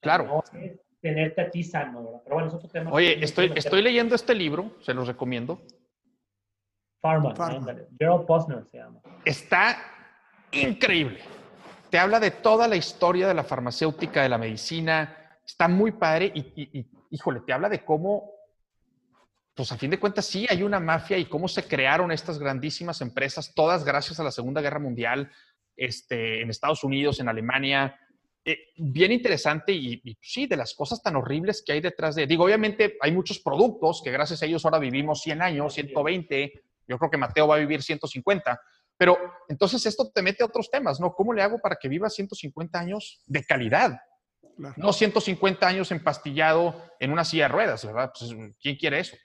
Claro. 0.01 0.25
No 0.25 0.61
es 0.61 0.81
tenerte 1.01 1.41
a 1.41 1.51
ti 1.51 1.65
sano, 1.65 2.05
¿verdad? 2.05 2.21
Pero 2.25 2.35
bueno, 2.37 2.49
es 2.49 2.55
otro 2.55 2.69
tema. 2.69 2.93
Oye, 2.93 3.23
estoy, 3.23 3.53
estoy 3.55 3.83
leyendo 3.83 4.15
este 4.15 4.35
libro, 4.35 4.71
se 4.81 4.95
los 4.95 5.09
recomiendo. 5.09 5.61
Pharma, 7.01 7.35
Pharma. 7.35 7.75
Gerald 7.99 8.27
Posner 8.27 8.65
se 8.67 8.79
llama. 8.79 9.01
Está 9.25 9.77
increíble. 10.53 11.19
Te 11.91 11.99
habla 11.99 12.21
de 12.21 12.31
toda 12.31 12.69
la 12.69 12.77
historia 12.77 13.27
de 13.27 13.35
la 13.35 13.43
farmacéutica, 13.43 14.23
de 14.23 14.29
la 14.29 14.39
medicina. 14.39 15.39
Está 15.45 15.67
muy 15.67 15.93
padre 15.93 16.31
y, 16.35 16.41
y 16.79 16.87
híjole, 17.11 17.41
te 17.41 17.53
habla 17.53 17.69
de 17.69 17.85
cómo 17.85 18.40
pues 19.61 19.73
a 19.73 19.77
fin 19.77 19.91
de 19.91 20.01
cuentas 20.01 20.25
sí 20.25 20.47
hay 20.49 20.63
una 20.63 20.81
mafia 20.81 21.19
y 21.19 21.27
cómo 21.27 21.47
se 21.47 21.65
crearon 21.65 22.11
estas 22.11 22.39
grandísimas 22.39 23.03
empresas, 23.03 23.53
todas 23.55 23.85
gracias 23.85 24.19
a 24.19 24.25
la 24.25 24.31
Segunda 24.31 24.63
Guerra 24.63 24.79
Mundial. 24.79 25.31
este, 25.77 26.41
en 26.41 26.49
Estados 26.49 26.83
Unidos, 26.83 27.21
en 27.21 27.29
Alemania. 27.29 27.95
Eh, 28.43 28.69
bien 28.79 29.13
interesante 29.13 29.73
y, 29.73 30.01
sí, 30.23 30.47
de 30.47 30.57
las 30.57 30.73
cosas 30.73 31.03
tan 31.03 31.17
horribles 31.17 31.63
que 31.63 31.73
hay 31.73 31.83
detrás 31.83 32.15
de... 32.15 32.27
Digo, 32.27 32.45
obviamente 32.45 32.97
hay 33.03 33.13
muchos 33.13 33.39
productos 33.41 34.01
que 34.03 34.11
gracias 34.11 34.43
a 34.43 34.47
ellos 34.47 34.65
ahora 34.65 34.79
vivimos 34.79 35.21
100 35.21 35.43
años, 35.43 35.75
120, 35.75 36.53
yo 36.89 36.99
creo 36.99 37.11
que 37.11 37.19
Mateo 37.19 37.47
va 37.49 37.57
a 37.57 37.59
vivir 37.59 37.83
150, 37.83 38.59
pero 38.97 39.19
entonces 39.47 39.85
esto 39.85 40.11
te 40.11 40.23
mete 40.23 40.43
a 40.43 40.47
otros 40.47 40.71
temas, 40.71 41.01
¿no? 41.01 41.13
¿Cómo 41.13 41.35
le 41.35 41.43
hago 41.43 41.59
para 41.59 41.77
que 41.77 41.89
viva 41.89 42.09
150 42.09 42.79
años 42.79 43.23
de 43.27 43.45
calidad? 43.45 44.01
No 44.77 44.93
150 44.95 45.67
años 45.67 45.91
empastillado 45.91 46.83
en 46.99 47.13
una 47.13 47.27
silla 47.27 47.45
de 47.45 47.49
ruedas, 47.49 47.85
¿verdad? 47.85 48.11
Pues, 48.19 48.35
¿quién 48.59 48.77
quiere 48.77 49.01
eso? 49.01 49.17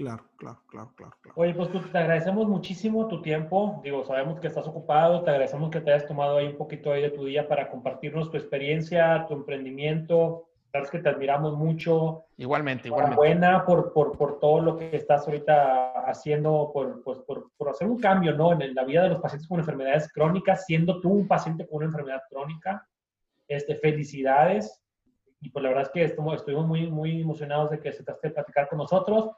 Claro, 0.00 0.24
claro, 0.38 0.62
claro, 0.66 0.92
claro, 0.96 1.12
Oye, 1.34 1.52
pues 1.52 1.68
te 1.92 1.98
agradecemos 1.98 2.48
muchísimo 2.48 3.06
tu 3.06 3.20
tiempo. 3.20 3.82
Digo, 3.84 4.02
sabemos 4.02 4.40
que 4.40 4.46
estás 4.46 4.66
ocupado, 4.66 5.22
te 5.22 5.28
agradecemos 5.28 5.68
que 5.68 5.82
te 5.82 5.92
hayas 5.92 6.06
tomado 6.06 6.38
ahí 6.38 6.46
un 6.46 6.56
poquito 6.56 6.90
ahí 6.90 7.02
de 7.02 7.10
tu 7.10 7.26
día 7.26 7.46
para 7.46 7.68
compartirnos 7.68 8.30
tu 8.30 8.38
experiencia, 8.38 9.26
tu 9.28 9.34
emprendimiento. 9.34 10.46
Sabes 10.72 10.90
que 10.90 11.00
te 11.00 11.10
admiramos 11.10 11.54
mucho. 11.54 12.24
Igualmente, 12.38 12.88
igualmente. 12.88 13.16
Buena 13.16 13.62
por, 13.66 13.92
por, 13.92 14.16
por 14.16 14.40
todo 14.40 14.60
lo 14.62 14.78
que 14.78 14.96
estás 14.96 15.26
ahorita 15.26 15.92
haciendo, 16.06 16.70
por, 16.72 17.02
pues, 17.02 17.18
por, 17.18 17.50
por, 17.54 17.68
hacer 17.68 17.86
un 17.86 18.00
cambio, 18.00 18.34
¿no? 18.34 18.58
En 18.58 18.74
la 18.74 18.84
vida 18.84 19.02
de 19.02 19.10
los 19.10 19.20
pacientes 19.20 19.46
con 19.46 19.58
enfermedades 19.58 20.10
crónicas, 20.10 20.64
siendo 20.64 20.98
tú 21.02 21.10
un 21.10 21.28
paciente 21.28 21.66
con 21.66 21.76
una 21.76 21.86
enfermedad 21.86 22.22
crónica. 22.30 22.88
Este, 23.46 23.74
felicidades. 23.74 24.82
Y 25.42 25.50
pues 25.50 25.62
la 25.62 25.68
verdad 25.68 25.84
es 25.84 25.90
que 25.90 26.04
estuvimos, 26.04 26.66
muy, 26.66 26.90
muy 26.90 27.20
emocionados 27.20 27.70
de 27.70 27.80
que 27.80 27.92
se 27.92 28.02
te 28.02 28.30
platicar 28.30 28.66
con 28.66 28.78
nosotros. 28.78 29.30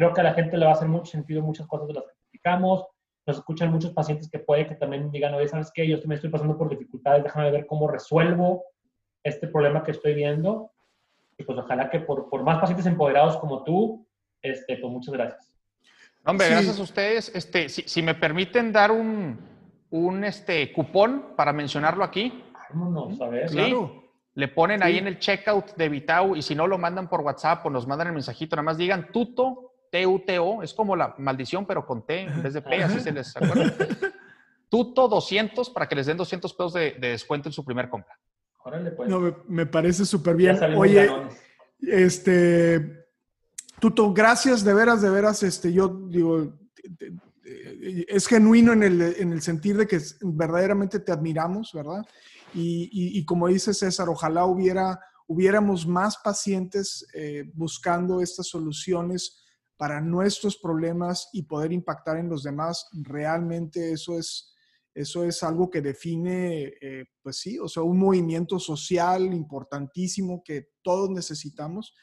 Creo 0.00 0.14
que 0.14 0.22
a 0.22 0.24
la 0.24 0.32
gente 0.32 0.56
le 0.56 0.64
va 0.64 0.72
a 0.72 0.74
hacer 0.76 0.88
mucho 0.88 1.10
sentido 1.10 1.42
muchas 1.42 1.66
cosas 1.66 1.86
de 1.86 1.92
las 1.92 2.04
que 2.04 2.14
platicamos. 2.22 2.86
Nos 3.26 3.36
escuchan 3.36 3.70
muchos 3.70 3.92
pacientes 3.92 4.30
que 4.30 4.38
puede 4.38 4.66
que 4.66 4.74
también 4.74 5.10
digan, 5.10 5.34
oye, 5.34 5.46
¿sabes 5.46 5.70
qué? 5.74 5.86
Yo 5.86 6.00
también 6.00 6.16
estoy 6.16 6.30
pasando 6.30 6.56
por 6.56 6.70
dificultades, 6.70 7.22
déjame 7.22 7.50
ver 7.50 7.66
cómo 7.66 7.86
resuelvo 7.86 8.64
este 9.22 9.46
problema 9.48 9.84
que 9.84 9.90
estoy 9.90 10.14
viendo. 10.14 10.70
Y 11.36 11.44
pues 11.44 11.58
ojalá 11.58 11.90
que 11.90 12.00
por, 12.00 12.30
por 12.30 12.42
más 12.42 12.60
pacientes 12.60 12.86
empoderados 12.86 13.36
como 13.36 13.62
tú, 13.62 14.08
este, 14.40 14.78
pues 14.78 14.90
muchas 14.90 15.12
gracias. 15.12 15.54
Hombre, 16.24 16.48
gracias 16.48 16.78
a 16.78 16.82
ustedes. 16.82 17.30
Este, 17.34 17.68
si, 17.68 17.82
si, 17.82 18.00
me 18.00 18.14
permiten 18.14 18.72
dar 18.72 18.90
un, 18.92 19.38
un 19.90 20.24
este, 20.24 20.72
cupón 20.72 21.34
para 21.36 21.52
mencionarlo 21.52 22.04
aquí. 22.04 22.42
Vámonos, 22.70 23.20
a 23.20 23.28
ver. 23.28 23.50
¿Sí? 23.50 23.54
Claro. 23.54 24.02
Le 24.32 24.48
ponen 24.48 24.82
ahí 24.82 24.96
en 24.96 25.08
el 25.08 25.18
checkout 25.18 25.76
de 25.76 25.90
Vitao 25.90 26.36
y 26.36 26.40
si 26.40 26.54
no 26.54 26.66
lo 26.66 26.78
mandan 26.78 27.06
por 27.06 27.20
WhatsApp 27.20 27.66
o 27.66 27.68
nos 27.68 27.86
mandan 27.86 28.06
el 28.06 28.14
mensajito, 28.14 28.56
nada 28.56 28.64
más 28.64 28.78
digan 28.78 29.12
tuto 29.12 29.69
T-U-T-O, 29.90 30.62
es 30.62 30.72
como 30.74 30.96
la 30.96 31.14
maldición, 31.18 31.66
pero 31.66 31.84
con 31.84 32.06
T 32.06 32.20
en 32.20 32.42
vez 32.42 32.54
de 32.54 32.62
P, 32.62 32.82
así 32.82 33.00
se 33.00 33.12
les 33.12 33.36
acuerda. 33.36 33.74
Tuto 34.68 35.08
200 35.08 35.70
para 35.70 35.88
que 35.88 35.96
les 35.96 36.06
den 36.06 36.16
200 36.16 36.54
pesos 36.54 36.72
de, 36.74 36.92
descuento 37.00 37.48
en 37.48 37.52
su 37.52 37.64
primer 37.64 37.88
compra. 37.88 38.18
Órale, 38.62 38.92
pues. 38.92 39.08
No, 39.08 39.36
me, 39.48 39.66
parece 39.66 40.04
súper 40.04 40.36
bien. 40.36 40.58
Oye, 40.76 41.10
este, 41.80 43.04
Tuto, 43.80 44.12
gracias, 44.12 44.62
de 44.62 44.74
veras, 44.74 45.02
de 45.02 45.10
veras, 45.10 45.42
este, 45.42 45.72
yo 45.72 45.88
digo, 45.88 46.52
es 48.08 48.26
genuino 48.26 48.72
en 48.72 48.82
el, 48.82 49.00
en 49.02 49.32
el 49.32 49.42
sentir 49.42 49.76
de 49.76 49.86
que 49.86 49.98
verdaderamente 50.20 51.00
te 51.00 51.12
admiramos, 51.12 51.72
¿verdad? 51.72 52.04
Y, 52.52 53.24
como 53.24 53.48
dice 53.48 53.72
César, 53.72 54.08
ojalá 54.08 54.44
hubiera, 54.44 55.00
hubiéramos 55.26 55.86
más 55.86 56.18
pacientes 56.18 57.06
eh, 57.14 57.50
buscando 57.54 58.20
estas 58.20 58.48
soluciones 58.48 59.44
para 59.80 59.98
nuestros 60.02 60.58
problemas 60.58 61.30
y 61.32 61.44
poder 61.44 61.72
impactar 61.72 62.18
en 62.18 62.28
los 62.28 62.42
demás, 62.42 62.86
realmente 62.92 63.92
eso 63.92 64.18
es, 64.18 64.52
eso 64.94 65.24
es 65.24 65.42
algo 65.42 65.70
que 65.70 65.80
define, 65.80 66.74
eh, 66.82 67.06
pues 67.22 67.38
sí, 67.38 67.58
o 67.58 67.66
sea, 67.66 67.82
un 67.82 67.98
movimiento 67.98 68.58
social 68.58 69.32
importantísimo 69.32 70.42
que 70.44 70.72
todos 70.82 71.08
necesitamos. 71.08 71.94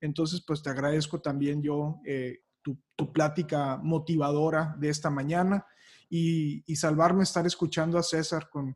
Entonces, 0.00 0.42
pues 0.46 0.62
te 0.62 0.70
agradezco 0.70 1.20
también 1.20 1.60
yo 1.62 2.00
eh, 2.06 2.38
tu, 2.62 3.12
plática 3.12 3.78
motivadora 3.82 4.74
de 4.78 4.88
esta 4.88 5.10
mañana 5.10 5.66
y, 6.08 6.64
y, 6.66 6.76
salvarme 6.76 7.22
estar 7.22 7.46
escuchando 7.46 7.98
a 7.98 8.02
César 8.02 8.48
con, 8.48 8.74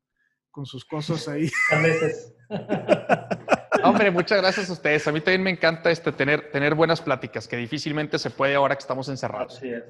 con 0.50 0.66
sus 0.66 0.84
cosas 0.84 1.26
ahí. 1.28 1.50
A 1.72 1.78
veces. 1.78 2.34
Hombre, 3.84 4.10
muchas 4.10 4.40
gracias 4.40 4.70
a 4.70 4.72
ustedes. 4.72 5.06
A 5.08 5.12
mí 5.12 5.20
también 5.20 5.42
me 5.42 5.50
encanta 5.50 5.90
este, 5.90 6.12
tener, 6.12 6.50
tener 6.50 6.74
buenas 6.74 7.00
pláticas, 7.00 7.48
que 7.48 7.56
difícilmente 7.56 8.18
se 8.18 8.30
puede 8.30 8.54
ahora 8.54 8.74
que 8.74 8.80
estamos 8.80 9.08
encerrados. 9.08 9.56
Así 9.56 9.70
es. 9.70 9.84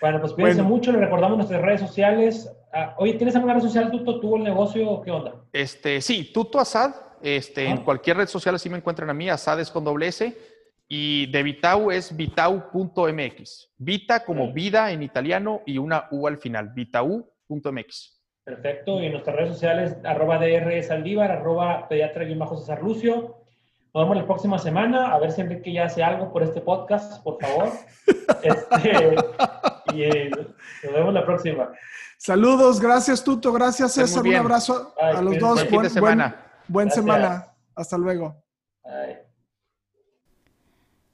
Bueno, 0.00 0.20
pues 0.20 0.32
cuídense 0.32 0.62
mucho, 0.62 0.92
le 0.92 0.98
recordamos 0.98 1.38
nuestras 1.38 1.62
redes 1.62 1.80
sociales. 1.80 2.50
Ah, 2.72 2.94
oye, 2.98 3.14
¿tienes 3.14 3.34
alguna 3.36 3.54
red 3.54 3.62
social, 3.62 3.90
Tuto? 3.90 4.20
¿Tuvo 4.20 4.36
el 4.36 4.42
negocio 4.42 4.88
o 4.90 5.02
qué 5.02 5.10
onda? 5.10 5.34
Este, 5.52 6.00
sí, 6.00 6.30
Tuto 6.32 6.60
Asad. 6.60 6.94
Este, 7.22 7.64
En 7.64 7.78
ah. 7.78 7.84
cualquier 7.84 8.18
red 8.18 8.28
social 8.28 8.54
así 8.54 8.68
me 8.68 8.76
encuentran 8.76 9.08
a 9.08 9.14
mí, 9.14 9.30
Asad 9.30 9.58
es 9.60 9.70
con 9.70 9.82
doble 9.82 10.08
S. 10.08 10.36
Y 10.88 11.26
de 11.32 11.42
Vitau 11.42 11.90
es 11.90 12.14
vitau.mx. 12.14 13.70
Vita 13.78 14.24
como 14.24 14.52
vida 14.52 14.92
en 14.92 15.02
italiano 15.02 15.62
y 15.64 15.78
una 15.78 16.06
U 16.10 16.26
al 16.26 16.36
final, 16.36 16.70
vitau.mx. 16.74 18.13
Perfecto. 18.44 19.00
Y 19.00 19.06
en 19.06 19.12
nuestras 19.12 19.36
redes 19.36 19.52
sociales, 19.54 19.96
arroba 20.04 20.38
DR 20.38 20.82
Saldívar, 20.82 21.30
arroba 21.30 21.88
pediatra 21.88 22.24
bajo 22.36 22.56
César 22.56 22.82
Lucio. 22.82 23.36
Nos 23.94 24.04
vemos 24.04 24.16
la 24.16 24.26
próxima 24.26 24.58
semana. 24.58 25.12
A 25.12 25.18
ver 25.18 25.32
si 25.32 25.40
Enrique 25.40 25.72
ya 25.72 25.84
hace 25.84 26.02
algo 26.02 26.32
por 26.32 26.42
este 26.42 26.60
podcast, 26.60 27.22
por 27.22 27.38
favor. 27.40 27.70
Este, 28.42 29.16
y 29.94 30.02
eh, 30.02 30.30
nos 30.30 30.92
vemos 30.92 31.14
la 31.14 31.24
próxima. 31.24 31.70
Saludos, 32.18 32.80
gracias 32.80 33.24
Tuto, 33.24 33.52
gracias 33.52 33.92
César, 33.92 34.22
un 34.22 34.34
abrazo 34.34 34.94
a 35.00 35.22
los 35.22 35.38
dos. 35.38 35.70
Buen, 35.70 35.88
semana. 35.88 36.36
Buen, 36.68 36.90
semana. 36.90 37.46
Hasta 37.74 37.96
luego. 37.96 38.44